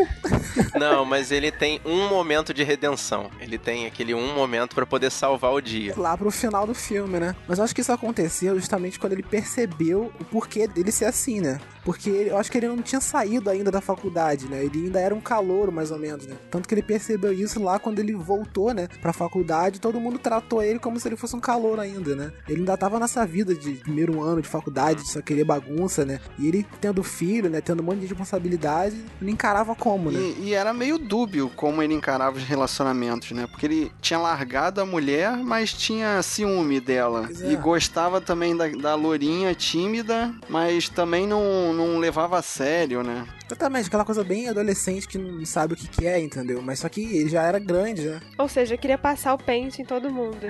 Não, 0.79 1.05
mas 1.05 1.31
ele 1.31 1.51
tem 1.51 1.79
um 1.85 2.07
momento 2.09 2.51
de 2.55 2.63
redenção. 2.63 3.29
Ele 3.39 3.57
tem 3.57 3.82
aquele 3.85 4.13
um 4.13 4.33
momento 4.33 4.75
pra 4.75 4.85
poder 4.85 5.11
salvar 5.11 5.53
o 5.53 5.61
dia. 5.61 5.93
lá 5.97 6.17
pro 6.17 6.31
final 6.31 6.65
do 6.65 6.73
filme, 6.73 7.19
né? 7.19 7.35
Mas 7.47 7.57
eu 7.57 7.63
acho 7.63 7.73
que 7.75 7.81
isso 7.81 7.91
aconteceu 7.91 8.55
justamente 8.59 8.99
quando 8.99 9.13
ele 9.13 9.23
percebeu 9.23 10.11
o 10.19 10.23
porquê 10.25 10.67
dele 10.67 10.91
ser 10.91 11.05
assim, 11.05 11.41
né? 11.41 11.59
Porque 11.83 12.09
ele- 12.09 12.29
eu 12.29 12.37
acho 12.37 12.51
que 12.51 12.57
ele 12.57 12.67
não 12.67 12.81
tinha 12.81 13.01
saído 13.01 13.49
ainda 13.49 13.69
da 13.71 13.81
faculdade, 13.81 14.47
né? 14.47 14.63
Ele 14.63 14.85
ainda 14.85 14.99
era 14.99 15.13
um 15.13 15.19
calouro, 15.21 15.71
mais 15.71 15.91
ou 15.91 15.97
menos, 15.99 16.25
né? 16.25 16.35
Tanto 16.49 16.67
que 16.67 16.73
ele 16.73 16.81
percebeu 16.81 17.33
isso 17.33 17.61
lá 17.61 17.77
quando 17.79 17.99
ele 17.99 18.13
voltou, 18.13 18.73
né? 18.73 18.87
Pra 19.01 19.11
faculdade, 19.11 19.79
todo 19.81 19.99
mundo 19.99 20.17
tratou 20.17 20.61
ele 20.63 20.79
como 20.79 20.99
se 20.99 21.07
ele 21.07 21.15
fosse 21.17 21.35
um 21.35 21.39
calouro 21.39 21.81
ainda, 21.81 22.15
né? 22.15 22.31
Ele 22.47 22.59
ainda 22.59 22.77
tava 22.77 22.99
nessa 22.99 23.25
vida 23.25 23.53
de 23.53 23.73
primeiro 23.73 24.21
ano 24.21 24.41
de 24.41 24.47
faculdade, 24.47 25.03
de 25.03 25.09
só 25.09 25.21
querer 25.21 25.43
bagunça, 25.43 26.05
né? 26.05 26.19
E 26.39 26.47
ele 26.47 26.65
tendo 26.79 27.03
filho, 27.03 27.49
né? 27.49 27.59
Tendo 27.61 27.81
um 27.81 27.85
monte 27.85 27.99
de 27.99 28.07
responsabilidade, 28.07 28.95
não 29.21 29.29
encarava 29.29 29.75
como, 29.75 30.11
né? 30.11 30.19
E, 30.19 30.49
e 30.49 30.53
era 30.53 30.73
meio 30.73 30.97
dúbio 30.97 31.49
como 31.55 31.81
ele 31.81 31.93
encarava 31.93 32.37
os 32.37 32.43
relacionamentos, 32.43 33.31
né? 33.31 33.45
Porque 33.47 33.65
ele 33.65 33.91
tinha 34.01 34.19
largado 34.19 34.79
a 34.81 34.85
mulher, 34.85 35.35
mas 35.37 35.73
tinha 35.73 36.21
ciúme 36.21 36.79
dela. 36.79 37.29
É. 37.41 37.51
E 37.51 37.55
gostava 37.55 38.21
também 38.21 38.55
da, 38.55 38.67
da 38.69 38.95
lourinha 38.95 39.53
tímida, 39.53 40.33
mas 40.49 40.87
também 40.89 41.27
não, 41.27 41.72
não 41.73 41.97
levava 41.97 42.37
a 42.37 42.41
sério, 42.41 43.03
né? 43.03 43.25
Exatamente, 43.53 43.87
aquela 43.87 44.03
coisa 44.05 44.23
bem 44.23 44.49
adolescente 44.49 45.07
que 45.07 45.17
não 45.17 45.45
sabe 45.45 45.73
o 45.73 45.77
que, 45.77 45.87
que 45.87 46.07
é, 46.07 46.19
entendeu? 46.19 46.61
Mas 46.61 46.79
só 46.79 46.89
que 46.89 47.01
ele 47.01 47.29
já 47.29 47.43
era 47.43 47.59
grande, 47.59 48.07
né? 48.09 48.19
Ou 48.37 48.47
seja, 48.47 48.75
queria 48.75 48.97
passar 48.97 49.33
o 49.33 49.37
pente 49.37 49.81
em 49.81 49.85
todo 49.85 50.09
mundo. 50.11 50.37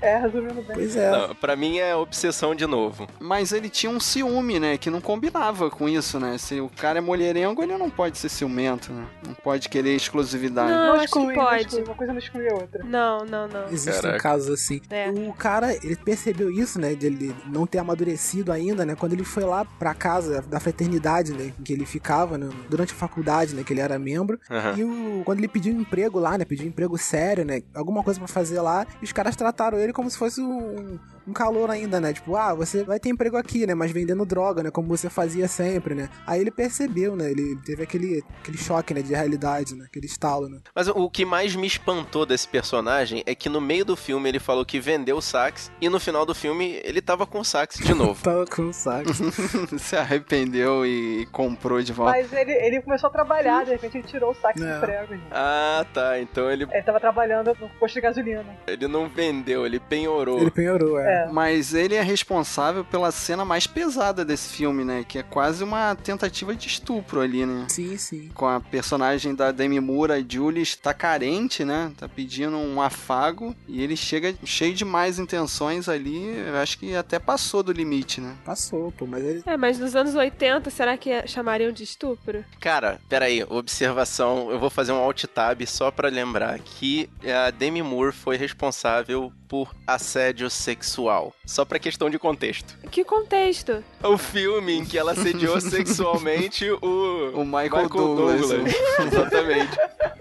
É, 0.00 0.16
resumindo 0.18 0.54
bem. 0.62 0.76
Pois 0.76 0.96
é. 0.96 1.10
Não, 1.10 1.34
pra 1.34 1.56
mim 1.56 1.78
é 1.78 1.94
obsessão 1.94 2.54
de 2.54 2.66
novo. 2.66 3.06
Mas 3.18 3.52
ele 3.52 3.68
tinha 3.68 3.90
um 3.90 3.98
ciúme, 3.98 4.60
né? 4.60 4.78
Que 4.78 4.90
não 4.90 5.00
combinava 5.00 5.70
com 5.70 5.88
isso, 5.88 6.20
né? 6.20 6.38
Se 6.38 6.60
o 6.60 6.68
cara 6.68 6.98
é 6.98 7.00
mulherengo, 7.00 7.62
ele 7.62 7.76
não 7.76 7.90
pode 7.90 8.16
ser 8.18 8.28
ciumento, 8.28 8.92
né? 8.92 9.06
Não 9.26 9.34
pode 9.34 9.68
querer 9.68 9.94
exclusividade. 9.96 10.70
Não, 10.70 10.86
Não 10.86 10.92
acho 10.94 10.98
que 11.12 11.18
exclui, 11.18 11.34
não 11.34 11.44
pode. 11.44 11.62
exclui. 11.62 11.82
Uma 11.84 11.94
coisa 11.94 12.12
não 12.12 12.18
exclui 12.18 12.48
a 12.48 12.54
outra. 12.54 12.84
Não, 12.84 13.18
não, 13.24 13.48
não. 13.48 13.64
Existem 13.70 14.02
Caraca. 14.02 14.22
casos 14.22 14.48
assim. 14.50 14.80
É. 14.90 15.10
O 15.10 15.32
cara, 15.32 15.74
ele 15.74 15.96
percebeu 15.96 16.50
isso, 16.50 16.78
né? 16.80 16.94
De 16.94 17.06
ele 17.06 17.34
não 17.46 17.66
ter 17.66 17.78
amadurecido 17.78 18.52
ainda, 18.52 18.86
né? 18.86 18.94
Quando 18.94 19.14
ele 19.14 19.24
foi 19.24 19.44
lá 19.44 19.64
pra 19.64 19.94
casa 19.94 20.42
da 20.42 20.60
fraternidade, 20.60 21.32
né? 21.32 21.47
Em 21.58 21.62
que 21.62 21.72
ele 21.72 21.86
ficava, 21.86 22.36
né? 22.36 22.48
Durante 22.68 22.92
a 22.92 22.96
faculdade, 22.96 23.54
né? 23.54 23.62
Que 23.62 23.72
ele 23.72 23.80
era 23.80 23.98
membro. 23.98 24.40
Aham. 24.50 24.74
E 24.76 24.84
o, 24.84 25.22
quando 25.24 25.38
ele 25.38 25.48
pediu 25.48 25.74
um 25.74 25.80
emprego 25.80 26.18
lá, 26.18 26.36
né? 26.36 26.44
Pediu 26.44 26.66
um 26.66 26.68
emprego 26.68 26.96
sério, 26.98 27.44
né? 27.44 27.62
Alguma 27.74 28.02
coisa 28.02 28.18
pra 28.18 28.28
fazer 28.28 28.60
lá. 28.60 28.86
E 29.00 29.04
os 29.04 29.12
caras 29.12 29.36
trataram 29.36 29.78
ele 29.78 29.92
como 29.92 30.10
se 30.10 30.18
fosse 30.18 30.40
um, 30.40 30.98
um 31.28 31.32
calor 31.32 31.70
ainda, 31.70 32.00
né? 32.00 32.12
Tipo, 32.12 32.36
ah, 32.36 32.54
você 32.54 32.82
vai 32.84 32.98
ter 32.98 33.10
emprego 33.10 33.36
aqui, 33.36 33.66
né? 33.66 33.74
Mas 33.74 33.90
vendendo 33.90 34.24
droga, 34.24 34.62
né? 34.62 34.70
Como 34.70 34.88
você 34.88 35.10
fazia 35.10 35.46
sempre, 35.48 35.94
né? 35.94 36.08
Aí 36.26 36.40
ele 36.40 36.50
percebeu, 36.50 37.14
né? 37.14 37.30
Ele 37.30 37.56
teve 37.64 37.82
aquele, 37.82 38.22
aquele 38.40 38.56
choque, 38.58 38.94
né? 38.94 39.02
De 39.02 39.12
realidade, 39.14 39.74
né? 39.74 39.84
Aquele 39.88 40.06
estalo, 40.06 40.48
né? 40.48 40.58
Mas 40.74 40.88
o 40.88 41.10
que 41.10 41.24
mais 41.24 41.54
me 41.54 41.66
espantou 41.66 42.24
desse 42.24 42.48
personagem 42.48 43.22
é 43.26 43.34
que 43.34 43.48
no 43.48 43.60
meio 43.60 43.84
do 43.84 43.96
filme 43.96 44.28
ele 44.28 44.38
falou 44.38 44.64
que 44.64 44.80
vendeu 44.80 45.16
o 45.18 45.22
sax 45.22 45.70
e 45.80 45.88
no 45.88 46.00
final 46.00 46.24
do 46.24 46.34
filme 46.34 46.80
ele 46.84 47.00
tava 47.02 47.26
com 47.26 47.40
o 47.40 47.44
sax 47.44 47.76
de 47.76 47.94
novo. 47.94 48.18
Tava 48.22 48.46
com 48.46 48.62
um 48.62 48.72
saco. 48.72 49.10
Se 49.78 49.96
arrependeu 49.96 50.84
e 50.86 51.26
comprou 51.32 51.80
de 51.82 51.92
volta. 51.92 52.12
Mas 52.12 52.32
ele, 52.32 52.52
ele 52.52 52.82
começou 52.82 53.08
a 53.08 53.12
trabalhar, 53.12 53.64
de 53.64 53.72
repente 53.72 53.98
ele 53.98 54.06
tirou 54.06 54.30
o 54.30 54.34
saco 54.34 54.62
É. 54.62 54.74
do 54.74 54.80
prego, 54.80 55.14
gente. 55.14 55.26
Ah, 55.30 55.84
tá. 55.92 56.20
Então 56.20 56.50
ele, 56.50 56.64
Ele 56.70 56.82
tava 56.82 57.00
trabalhando 57.00 57.56
no 57.60 57.68
posto 57.70 57.94
de 57.94 58.00
gasolina. 58.00 58.44
ele 58.66 58.86
não 58.88 59.08
vendeu, 59.08 59.64
ele 59.66 59.78
penhorou. 59.80 60.40
ele 60.40 60.50
penhorou, 60.50 60.98
é. 60.98 61.08
É. 61.17 61.17
Mas 61.32 61.74
ele 61.74 61.94
é 61.94 62.02
responsável 62.02 62.84
pela 62.84 63.10
cena 63.10 63.44
mais 63.44 63.66
pesada 63.66 64.24
desse 64.24 64.48
filme, 64.50 64.84
né? 64.84 65.04
Que 65.06 65.18
é 65.18 65.22
quase 65.22 65.64
uma 65.64 65.94
tentativa 65.94 66.54
de 66.54 66.66
estupro 66.66 67.20
ali, 67.20 67.44
né? 67.44 67.66
Sim, 67.68 67.96
sim. 67.96 68.30
Com 68.34 68.46
a 68.46 68.60
personagem 68.60 69.34
da 69.34 69.50
Demi 69.50 69.80
Moore, 69.80 70.12
a 70.12 70.24
Julie, 70.26 70.62
está 70.62 70.94
carente, 70.94 71.64
né? 71.64 71.92
Tá 71.96 72.08
pedindo 72.08 72.56
um 72.56 72.80
afago 72.80 73.54
e 73.66 73.82
ele 73.82 73.96
chega 73.96 74.34
cheio 74.44 74.74
de 74.74 74.84
mais 74.84 75.18
intenções 75.18 75.88
ali. 75.88 76.36
Eu 76.46 76.56
acho 76.56 76.78
que 76.78 76.94
até 76.94 77.18
passou 77.18 77.62
do 77.62 77.72
limite, 77.72 78.20
né? 78.20 78.36
Passou, 78.44 78.92
pô, 78.92 79.06
mas 79.06 79.24
ele. 79.24 79.42
É, 79.46 79.56
mas 79.56 79.78
nos 79.78 79.94
anos 79.94 80.14
80, 80.14 80.70
será 80.70 80.96
que 80.96 81.26
chamariam 81.26 81.72
de 81.72 81.82
estupro? 81.84 82.44
Cara, 82.60 83.00
peraí, 83.08 83.44
observação, 83.48 84.50
eu 84.50 84.58
vou 84.58 84.70
fazer 84.70 84.92
um 84.92 84.96
alt 84.96 85.24
tab 85.24 85.66
só 85.66 85.90
pra 85.90 86.08
lembrar 86.08 86.58
que 86.58 87.08
a 87.24 87.50
Demi 87.50 87.82
Moore 87.82 88.12
foi 88.12 88.36
responsável 88.36 89.32
por 89.48 89.74
assédio 89.86 90.50
sexual. 90.50 91.32
Só 91.44 91.64
pra 91.64 91.78
questão 91.78 92.10
de 92.10 92.18
contexto. 92.18 92.76
Que 92.90 93.02
contexto? 93.02 93.82
O 94.02 94.18
filme 94.18 94.74
em 94.74 94.84
que 94.84 94.98
ela 94.98 95.12
assediou 95.12 95.58
sexualmente 95.62 96.70
o, 96.70 97.32
O 97.34 97.44
Michael 97.44 97.88
Douglas. 97.88 98.50
Exatamente. 99.00 99.76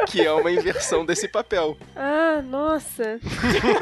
Que 0.08 0.26
é 0.26 0.32
uma 0.32 0.50
inversão 0.50 1.06
desse 1.06 1.28
papel. 1.28 1.78
Ah, 1.96 2.42
nossa. 2.42 3.20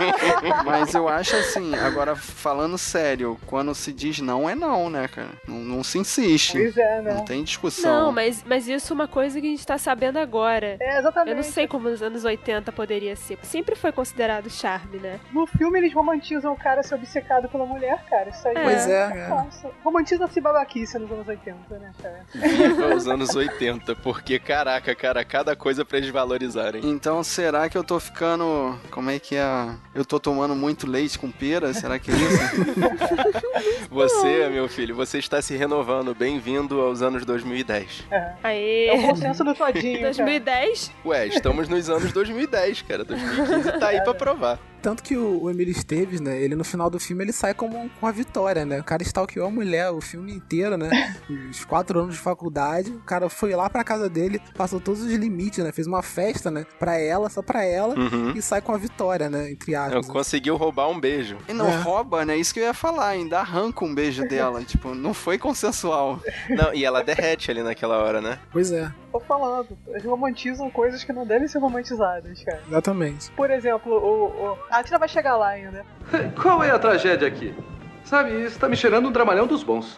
Mas 0.66 0.94
eu 0.96 1.08
acho 1.08 1.36
assim, 1.36 1.76
agora 1.76 2.16
falando 2.16 2.78
sério, 2.78 3.40
quando 3.46 3.76
se 3.76 3.94
diz 3.94 4.20
não 4.20 4.50
é 4.50 4.56
não, 4.56 4.90
né, 4.90 5.08
cara? 5.08 5.30
Não, 5.48 5.58
não 5.58 5.84
se 5.84 6.00
insiste. 6.00 6.54
Pois 6.54 6.78
é, 6.78 7.02
né? 7.02 7.14
Não 7.14 7.26
tem 7.26 7.44
discussão. 7.44 8.06
Não, 8.06 8.12
mas, 8.12 8.44
mas 8.46 8.68
isso 8.68 8.92
é 8.92 8.96
uma 8.96 9.08
coisa 9.08 9.40
que 9.40 9.46
a 9.46 9.50
gente 9.50 9.66
tá 9.66 9.78
sabendo 9.78 10.18
agora. 10.18 10.78
É, 10.80 10.98
exatamente. 11.00 11.30
Eu 11.30 11.36
não 11.36 11.44
sei 11.44 11.68
como 11.68 11.90
nos 11.90 12.02
anos 12.02 12.24
80 12.24 12.72
poderia 12.72 13.16
ser. 13.16 13.38
Sempre 13.44 13.76
foi 13.76 13.92
considerado 13.92 14.50
charme, 14.50 14.98
né? 14.98 15.20
No 15.36 15.46
filme 15.46 15.78
eles 15.80 15.94
romantizam 15.94 16.54
o 16.54 16.56
cara 16.56 16.82
ser 16.82 16.96
obcecado 16.96 17.50
pela 17.50 17.66
mulher, 17.66 18.02
cara. 18.10 18.30
Isso 18.30 18.48
aí 18.48 18.56
É. 18.56 18.64
Pois 18.64 18.88
é, 18.88 19.02
é. 19.02 19.28
Nossa, 19.28 19.70
romantiza-se 19.84 20.40
babaquice 20.40 20.98
nos 20.98 21.12
anos 21.12 21.28
80, 21.28 21.78
né, 21.78 21.92
cara? 22.02 22.26
Viva 22.34 22.96
os 22.96 23.06
anos 23.06 23.36
80, 23.36 23.98
porque 23.98 24.40
caraca, 24.40 24.96
cara, 24.96 25.26
cada 25.26 25.54
coisa 25.54 25.84
pra 25.84 25.98
eles 25.98 26.10
valorizarem. 26.10 26.90
Então 26.90 27.22
será 27.22 27.68
que 27.68 27.78
eu 27.78 27.84
tô 27.84 28.00
ficando. 28.00 28.80
Como 28.90 29.10
é 29.10 29.20
que 29.20 29.36
é? 29.36 29.76
Eu 29.94 30.06
tô 30.06 30.22
tomando 30.22 30.56
muito 30.56 30.88
leite 30.88 31.20
com 31.20 31.30
pera? 31.30 31.74
Será 31.74 32.00
que 32.00 32.12
é 32.12 32.14
isso? 32.14 33.90
Você, 33.92 34.48
meu 34.50 34.70
filho, 34.70 34.96
você 34.96 35.20
está 35.20 35.42
se 35.42 35.56
renovando. 35.56 36.16
Bem-vindo 36.16 36.80
aos 36.82 37.02
anos 37.02 37.26
2010. 37.26 38.06
É. 38.10 38.34
Aê! 38.44 38.88
É 38.88 38.94
o 38.94 39.02
consenso 39.02 39.44
do 39.44 39.54
todinho, 39.54 40.00
cara. 40.00 40.14
2010? 40.14 40.92
Ué, 41.06 41.28
estamos 41.28 41.68
nos 41.68 41.90
anos 41.90 42.12
2010, 42.14 42.82
cara. 42.84 43.04
2015 43.04 43.80
tá 43.80 43.88
aí 43.88 44.02
pra 44.02 44.14
provar. 44.14 44.60
Tanto 44.86 45.02
que 45.02 45.18
o, 45.18 45.42
o 45.42 45.50
Emílio 45.50 45.72
Esteves, 45.72 46.22
né? 46.22 46.40
Ele 46.40 46.54
no 46.54 46.64
final 46.64 46.92
do 46.92 47.00
filme 47.00 47.24
ele 47.24 47.32
sai 47.32 47.56
como 47.56 47.90
com 48.00 48.06
a 48.06 48.12
vitória, 48.12 48.64
né? 48.68 48.80
O 48.80 48.84
cara 48.84 49.02
stalkeou 49.02 49.48
a 49.48 49.50
mulher 49.50 49.90
o 49.90 50.00
filme 50.00 50.32
inteiro, 50.32 50.78
né? 50.78 50.92
Os 51.50 51.66
quatro 51.66 52.00
anos 52.02 52.14
de 52.14 52.22
faculdade. 52.22 52.92
O 52.92 53.00
cara 53.00 53.28
foi 53.28 53.56
lá 53.56 53.68
pra 53.68 53.84
casa 53.84 54.08
dele, 54.08 54.40
passou 54.56 54.80
todos 54.80 55.02
os 55.02 55.12
limites, 55.12 55.64
né? 55.64 55.72
Fez 55.72 55.88
uma 55.88 56.04
festa, 56.04 56.52
né? 56.52 56.68
Pra 56.78 57.00
ela, 57.00 57.32
só 57.32 57.42
pra 57.42 57.64
ela. 57.64 57.98
Uhum. 57.98 58.34
E 58.36 58.42
sai 58.44 58.62
com 58.62 58.74
a 58.74 58.78
vitória, 58.78 59.28
né? 59.28 59.50
Entre 59.50 59.72
Eu 59.74 59.82
aspas. 59.82 60.06
conseguiu 60.08 60.56
roubar 60.56 60.88
um 60.88 61.00
beijo. 61.00 61.36
E 61.50 61.54
não 61.54 61.68
É. 61.68 61.78
rouba, 61.82 62.24
né? 62.24 62.38
Isso 62.38 62.54
que 62.54 62.60
eu 62.60 62.66
ia 62.66 62.74
falar, 62.76 63.08
ainda 63.08 63.40
arranca 63.40 63.84
um 63.84 63.96
beijo 63.96 64.22
dela. 64.28 64.62
tipo, 64.66 64.94
não 64.94 65.16
foi 65.16 65.40
consensual. 65.40 66.22
Não, 66.48 66.72
e 66.76 66.86
ela 66.86 67.04
derrete 67.04 67.50
ali 67.50 67.64
naquela 67.64 67.98
hora, 67.98 68.22
né? 68.22 68.38
Pois 68.52 68.72
é, 68.72 68.94
Tô 69.16 69.20
falando. 69.22 69.78
Eles 69.88 70.04
romantizam 70.04 70.70
coisas 70.70 71.06
que 71.06 71.14
não 71.14 71.26
devem 71.26 71.48
ser 71.48 71.60
romantizadas, 71.60 72.44
cara. 72.44 72.62
exatamente. 72.68 73.32
Por 73.32 73.50
exemplo, 73.50 73.94
o, 73.94 74.26
o... 74.26 74.58
a 74.70 74.84
Tina 74.84 75.00
vai 75.00 75.08
chegar 75.08 75.38
lá 75.38 75.50
ainda. 75.50 75.86
Qual 76.42 76.62
é 76.62 76.70
a 76.70 76.78
tragédia 76.78 77.26
aqui? 77.26 77.56
Sabe, 78.04 78.44
isso 78.44 78.60
tá 78.60 78.68
me 78.68 78.76
cheirando 78.76 79.08
um 79.08 79.12
dramalhão 79.14 79.48
dos 79.48 79.64
bons. 79.64 79.98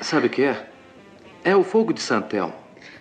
Sabe 0.00 0.26
o 0.26 0.30
que 0.30 0.42
é? 0.42 0.66
É 1.44 1.54
o 1.54 1.62
fogo 1.62 1.92
de 1.92 2.00
Santel. 2.00 2.52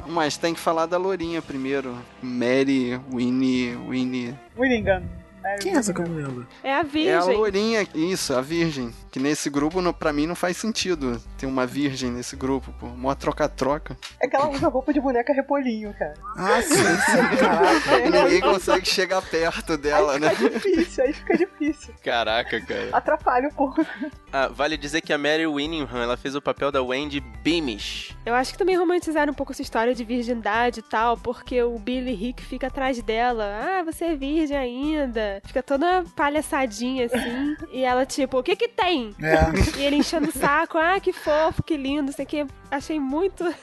Mas 0.06 0.38
tem 0.38 0.54
que 0.54 0.60
falar 0.60 0.86
da 0.86 0.98
Lourinha 0.98 1.42
primeiro. 1.42 1.98
Mary, 2.22 3.02
Winnie, 3.12 3.76
Winnie. 3.90 4.36
Willingham. 4.56 5.02
Mary 5.42 5.60
Quem 5.60 5.74
é 5.74 5.78
essa 5.78 5.94
que 5.94 6.00
eu 6.00 6.04
Willingham. 6.06 6.22
não 6.24 6.30
lembro? 6.40 6.48
É 6.64 6.72
a 6.74 6.78
É 6.78 6.80
a 6.80 6.84
Virgem. 6.84 7.36
Lourinha, 7.38 7.88
isso, 7.96 8.34
a 8.34 8.42
Virgem. 8.42 8.94
Que 9.12 9.20
nesse 9.20 9.50
grupo, 9.50 9.82
no- 9.82 9.94
pra 9.94 10.14
mim, 10.14 10.26
não 10.28 10.36
faz 10.36 10.56
sentido 10.58 11.22
ter 11.38 11.46
uma 11.46 11.66
Virgem 11.66 12.12
nesse 12.12 12.36
grupo, 12.36 12.72
pô. 12.80 12.88
Mó 12.88 13.14
troca-troca. 13.16 13.98
É 14.22 14.28
que 14.28 14.36
ela 14.36 14.50
usa 14.50 14.68
roupa 14.70 14.94
de 14.94 15.02
boneca 15.02 15.34
repolinho, 15.34 15.94
cara. 15.98 16.14
Ah, 16.38 16.62
sim, 16.62 16.76
sim, 16.76 17.38
caraca. 17.40 18.00
E 18.00 18.10
ninguém 18.10 18.42
consegue 18.42 18.88
chegar 18.88 19.22
perto 19.22 19.78
dela, 19.78 20.18
né? 20.20 20.30
Fica 20.36 20.50
difícil, 20.52 21.04
aí 21.04 21.14
fica 21.14 21.38
difícil. 21.38 21.94
Caraca, 22.04 22.62
cara. 22.62 22.90
Atrapalha 22.94 23.48
um 23.50 23.52
pouco. 23.54 23.86
Ah, 24.32 24.48
vale 24.48 24.78
dizer 24.78 25.02
que 25.02 25.12
a 25.12 25.18
Mary 25.18 25.46
Winningham, 25.46 26.02
ela 26.02 26.16
fez 26.16 26.36
o 26.36 26.42
papel 26.42 26.72
da 26.72 26.82
Wendy 26.82 27.20
Beamish. 27.20 28.16
Eu 28.26 28.34
acho 28.34 28.54
que 28.54 28.58
também 28.58 28.78
romantizaram 28.78 29.32
um 29.32 29.36
pouco 29.36 29.52
essa 29.52 29.62
história 29.62 29.94
de 29.94 30.04
virgindade 30.06 30.80
e 30.80 30.84
tal, 30.84 31.18
porque 31.18 31.62
o 31.62 31.78
Billy 31.78 32.14
Rick 32.14 32.44
fica 32.44 32.68
atrás 32.68 33.02
dela. 33.02 33.44
Ah, 33.62 33.84
você 33.84 34.06
é 34.06 34.16
virgem 34.16 34.56
ainda. 34.58 35.31
Fica 35.46 35.64
toda 35.64 36.04
palhaçadinha 36.16 37.06
assim. 37.06 37.56
e 37.72 37.84
ela, 37.84 38.06
tipo, 38.06 38.40
o 38.40 38.44
que 38.44 38.56
que 38.56 38.68
tem? 38.68 39.16
É. 39.22 39.80
E 39.80 39.84
ele 39.84 39.98
enchendo 39.98 40.30
o 40.30 40.32
saco. 40.32 40.78
Ah, 40.78 41.00
que 41.00 41.14
fofo, 41.14 41.64
que 41.64 41.78
lindo, 41.78 42.04
não 42.04 42.12
sei 42.12 42.26
o 42.26 42.28
que. 42.28 42.48
Achei 42.72 43.00
muito. 43.00 43.44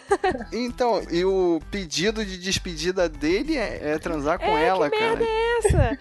Então, 0.53 1.03
e 1.11 1.25
o 1.25 1.61
pedido 1.71 2.25
de 2.25 2.39
despedida 2.39 3.09
dele 3.09 3.57
é, 3.57 3.93
é 3.93 3.99
transar 3.99 4.39
com 4.39 4.45
É, 4.57 4.67
ela, 4.67 4.91
que 4.91 4.99
cara. 4.99 5.17
merda 5.17 5.25
é 5.25 5.59
essa? 5.59 5.99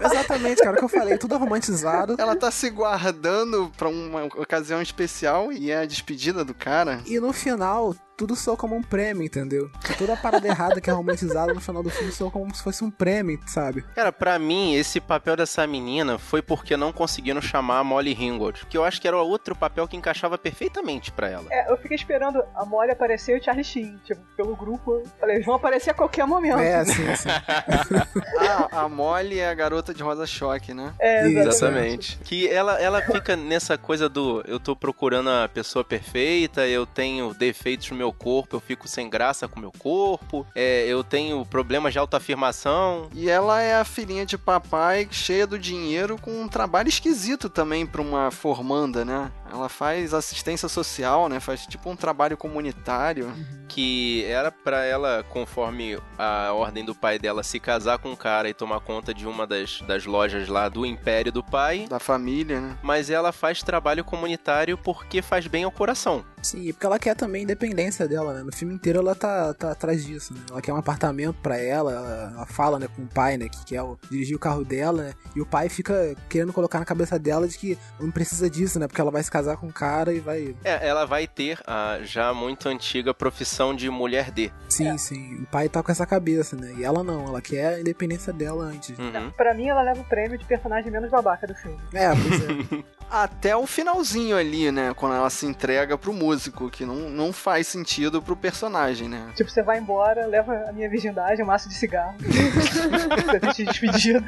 Exatamente, 0.00 0.62
cara, 0.62 0.74
o 0.74 0.78
que 0.78 0.84
eu 0.84 0.88
falei, 0.88 1.18
tudo 1.18 1.36
romantizado. 1.36 2.16
Ela 2.18 2.36
tá 2.36 2.50
se 2.50 2.68
guardando 2.70 3.70
pra 3.76 3.88
uma 3.88 4.24
ocasião 4.24 4.80
especial 4.82 5.52
e 5.52 5.70
é 5.70 5.78
a 5.78 5.86
despedida 5.86 6.44
do 6.44 6.54
cara. 6.54 7.00
E 7.06 7.18
no 7.20 7.32
final, 7.32 7.94
tudo 8.16 8.34
soa 8.36 8.56
como 8.56 8.76
um 8.76 8.82
prêmio, 8.82 9.22
entendeu? 9.24 9.70
Toda 9.98 10.14
a 10.14 10.16
parada 10.16 10.46
errada 10.46 10.80
que 10.80 10.88
é 10.90 10.92
romantizada 10.92 11.52
no 11.52 11.60
final 11.60 11.82
do 11.82 11.90
filme 11.90 12.12
soa 12.12 12.30
como 12.30 12.54
se 12.54 12.62
fosse 12.62 12.84
um 12.84 12.90
prêmio, 12.90 13.38
sabe? 13.46 13.82
Cara, 13.94 14.12
pra 14.12 14.38
mim, 14.38 14.74
esse 14.74 15.00
papel 15.00 15.36
dessa 15.36 15.66
menina 15.66 16.18
foi 16.18 16.40
porque 16.42 16.76
não 16.76 16.92
conseguiram 16.92 17.40
chamar 17.40 17.80
a 17.80 17.84
Molly 17.84 18.12
Ringwald, 18.14 18.66
que 18.66 18.76
eu 18.76 18.84
acho 18.84 19.00
que 19.00 19.08
era 19.08 19.16
outro 19.20 19.54
papel 19.54 19.86
que 19.88 19.96
encaixava 19.96 20.38
perfeitamente 20.38 21.10
pra 21.12 21.28
ela. 21.28 21.46
É, 21.50 21.70
eu 21.72 21.76
fiquei 21.78 21.96
esperando 21.96 22.41
a 22.54 22.64
Molly 22.64 22.90
aparecer 22.90 23.36
e 23.36 23.40
o 23.40 23.44
Charlie 23.44 23.64
Sheen, 23.64 24.00
tipo, 24.04 24.20
pelo 24.36 24.54
grupo. 24.56 25.02
Falei, 25.18 25.36
eles 25.36 25.46
vão 25.46 25.54
aparecer 25.54 25.90
a 25.90 25.94
qualquer 25.94 26.26
momento. 26.26 26.58
É, 26.58 26.84
sim, 26.84 27.14
sim. 27.16 27.28
Ah, 28.38 28.82
a 28.82 28.88
Molly 28.88 29.38
é 29.38 29.48
a 29.48 29.54
garota 29.54 29.94
de 29.94 30.02
rosa 30.02 30.26
choque, 30.26 30.74
né? 30.74 30.92
É, 30.98 31.28
Isso. 31.28 31.48
Exatamente. 31.48 32.18
Que 32.24 32.48
ela, 32.48 32.80
ela 32.80 33.00
fica 33.06 33.36
nessa 33.36 33.78
coisa 33.78 34.08
do 34.08 34.42
eu 34.46 34.58
tô 34.58 34.74
procurando 34.74 35.30
a 35.30 35.48
pessoa 35.48 35.84
perfeita, 35.84 36.66
eu 36.66 36.84
tenho 36.86 37.32
defeitos 37.34 37.90
no 37.90 37.96
meu 37.96 38.12
corpo, 38.12 38.56
eu 38.56 38.60
fico 38.60 38.88
sem 38.88 39.08
graça 39.08 39.46
com 39.48 39.58
o 39.58 39.60
meu 39.60 39.72
corpo, 39.78 40.46
é, 40.54 40.84
eu 40.86 41.04
tenho 41.04 41.44
problemas 41.46 41.92
de 41.92 41.98
autoafirmação. 41.98 43.08
E 43.14 43.28
ela 43.30 43.60
é 43.60 43.76
a 43.76 43.84
filhinha 43.84 44.26
de 44.26 44.36
papai, 44.36 45.08
cheia 45.10 45.46
do 45.46 45.58
dinheiro, 45.58 46.18
com 46.18 46.30
um 46.42 46.48
trabalho 46.48 46.88
esquisito 46.88 47.48
também 47.48 47.86
pra 47.86 48.02
uma 48.02 48.30
formanda, 48.30 49.04
né? 49.04 49.30
Ela 49.50 49.68
faz 49.68 50.14
assistência 50.14 50.68
social, 50.68 51.28
né? 51.28 51.38
Faz 51.38 51.66
tipo 51.66 51.90
um 51.90 51.96
trabalho 51.96 52.31
comunitário. 52.36 53.32
Que 53.68 54.24
era 54.26 54.52
pra 54.52 54.84
ela, 54.84 55.24
conforme 55.30 55.98
a 56.18 56.52
ordem 56.52 56.84
do 56.84 56.94
pai 56.94 57.18
dela, 57.18 57.42
se 57.42 57.58
casar 57.58 57.98
com 57.98 58.10
um 58.10 58.16
cara 58.16 58.48
e 58.48 58.52
tomar 58.52 58.80
conta 58.80 59.14
de 59.14 59.26
uma 59.26 59.46
das, 59.46 59.80
das 59.82 60.04
lojas 60.04 60.46
lá 60.46 60.68
do 60.68 60.84
império 60.84 61.32
do 61.32 61.42
pai. 61.42 61.86
Da 61.88 61.98
família, 61.98 62.60
né? 62.60 62.76
Mas 62.82 63.08
ela 63.08 63.32
faz 63.32 63.62
trabalho 63.62 64.04
comunitário 64.04 64.76
porque 64.76 65.22
faz 65.22 65.46
bem 65.46 65.64
ao 65.64 65.70
coração. 65.70 66.22
Sim, 66.42 66.72
porque 66.72 66.84
ela 66.84 66.98
quer 66.98 67.14
também 67.14 67.44
independência 67.44 68.06
dela, 68.06 68.34
né? 68.34 68.42
No 68.42 68.52
filme 68.52 68.74
inteiro 68.74 68.98
ela 68.98 69.14
tá, 69.14 69.54
tá 69.54 69.70
atrás 69.70 70.04
disso, 70.04 70.34
né? 70.34 70.40
Ela 70.50 70.60
quer 70.60 70.72
um 70.72 70.76
apartamento 70.76 71.36
pra 71.40 71.56
ela, 71.56 71.92
ela, 71.92 72.32
ela 72.34 72.46
fala, 72.46 72.78
né, 72.78 72.88
com 72.94 73.02
o 73.02 73.06
pai, 73.06 73.36
né, 73.36 73.48
que 73.48 73.64
quer 73.64 73.82
dirigir 74.10 74.36
o 74.36 74.40
carro 74.40 74.64
dela, 74.64 75.04
né? 75.04 75.14
E 75.34 75.40
o 75.40 75.46
pai 75.46 75.68
fica 75.68 76.14
querendo 76.28 76.52
colocar 76.52 76.78
na 76.80 76.84
cabeça 76.84 77.18
dela 77.18 77.46
de 77.46 77.56
que 77.56 77.78
não 77.98 78.10
precisa 78.10 78.50
disso, 78.50 78.78
né? 78.78 78.88
Porque 78.88 79.00
ela 79.00 79.10
vai 79.10 79.22
se 79.22 79.30
casar 79.30 79.56
com 79.56 79.68
um 79.68 79.72
cara 79.72 80.12
e 80.12 80.20
vai... 80.20 80.54
É, 80.64 80.86
ela 80.86 81.06
vai 81.06 81.26
ter 81.26 81.58
a 81.64 82.00
já 82.02 82.21
muito 82.34 82.68
antiga 82.68 83.14
profissão 83.14 83.74
de 83.74 83.88
mulher 83.88 84.30
D. 84.30 84.50
Sim, 84.68 84.98
sim. 84.98 85.42
O 85.42 85.46
pai 85.46 85.68
tá 85.68 85.82
com 85.82 85.90
essa 85.90 86.06
cabeça, 86.06 86.56
né? 86.56 86.74
E 86.76 86.84
ela 86.84 87.02
não, 87.02 87.26
ela 87.26 87.40
quer 87.40 87.74
a 87.74 87.80
independência 87.80 88.32
dela 88.32 88.64
antes. 88.64 88.98
Uhum. 88.98 89.30
Pra 89.30 89.54
mim, 89.54 89.68
ela 89.68 89.82
leva 89.82 90.00
o 90.00 90.04
prêmio 90.04 90.36
de 90.36 90.44
personagem 90.44 90.90
menos 90.90 91.10
babaca 91.10 91.46
do 91.46 91.54
filme. 91.54 91.78
É, 91.92 92.08
pois 92.10 92.42
é. 92.42 92.84
Até 93.12 93.54
o 93.54 93.66
finalzinho 93.66 94.38
ali, 94.38 94.72
né? 94.72 94.94
Quando 94.96 95.14
ela 95.14 95.28
se 95.28 95.44
entrega 95.44 95.98
pro 95.98 96.14
músico, 96.14 96.70
que 96.70 96.82
não, 96.86 96.94
não 97.10 97.30
faz 97.30 97.66
sentido 97.66 98.22
pro 98.22 98.34
personagem, 98.34 99.06
né? 99.06 99.28
Tipo, 99.36 99.50
você 99.50 99.62
vai 99.62 99.78
embora, 99.78 100.24
leva 100.26 100.54
a 100.66 100.72
minha 100.72 100.88
virgindade, 100.88 101.42
um 101.42 101.44
maço 101.44 101.68
de 101.68 101.74
cigarro. 101.74 102.14
Presente 102.18 103.56
de 103.56 103.64
despedida. 103.66 104.24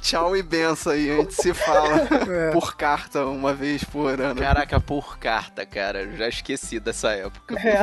Tchau 0.00 0.34
e 0.34 0.42
benção 0.42 0.92
aí, 0.92 1.10
a 1.10 1.16
gente 1.16 1.34
se 1.34 1.52
fala 1.52 2.08
É. 2.28 2.50
por 2.50 2.76
carta 2.76 3.26
uma 3.26 3.52
vez 3.52 3.84
por 3.84 4.18
ano. 4.20 4.40
Caraca, 4.40 4.80
por 4.80 5.18
carta, 5.18 5.66
cara. 5.66 6.02
Eu 6.04 6.16
já 6.16 6.28
esqueci 6.28 6.80
dessa 6.80 7.10
época. 7.10 7.56
É, 7.58 7.82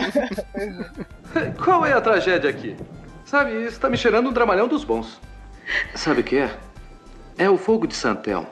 é. 1.40 1.52
Qual 1.64 1.86
é 1.86 1.94
a 1.94 2.02
tragédia 2.02 2.50
aqui? 2.50 2.76
Sabe, 3.26 3.66
isso 3.66 3.80
tá 3.80 3.90
me 3.90 3.98
cheirando 3.98 4.28
um 4.30 4.34
dramalhão 4.34 4.68
dos 4.68 4.84
bons. 4.84 5.22
Sabe 5.94 6.22
o 6.22 6.24
que 6.24 6.38
é? 6.38 6.52
É 7.38 7.50
o 7.50 7.58
fogo 7.58 7.86
de 7.88 7.96
Santel. 7.96 8.48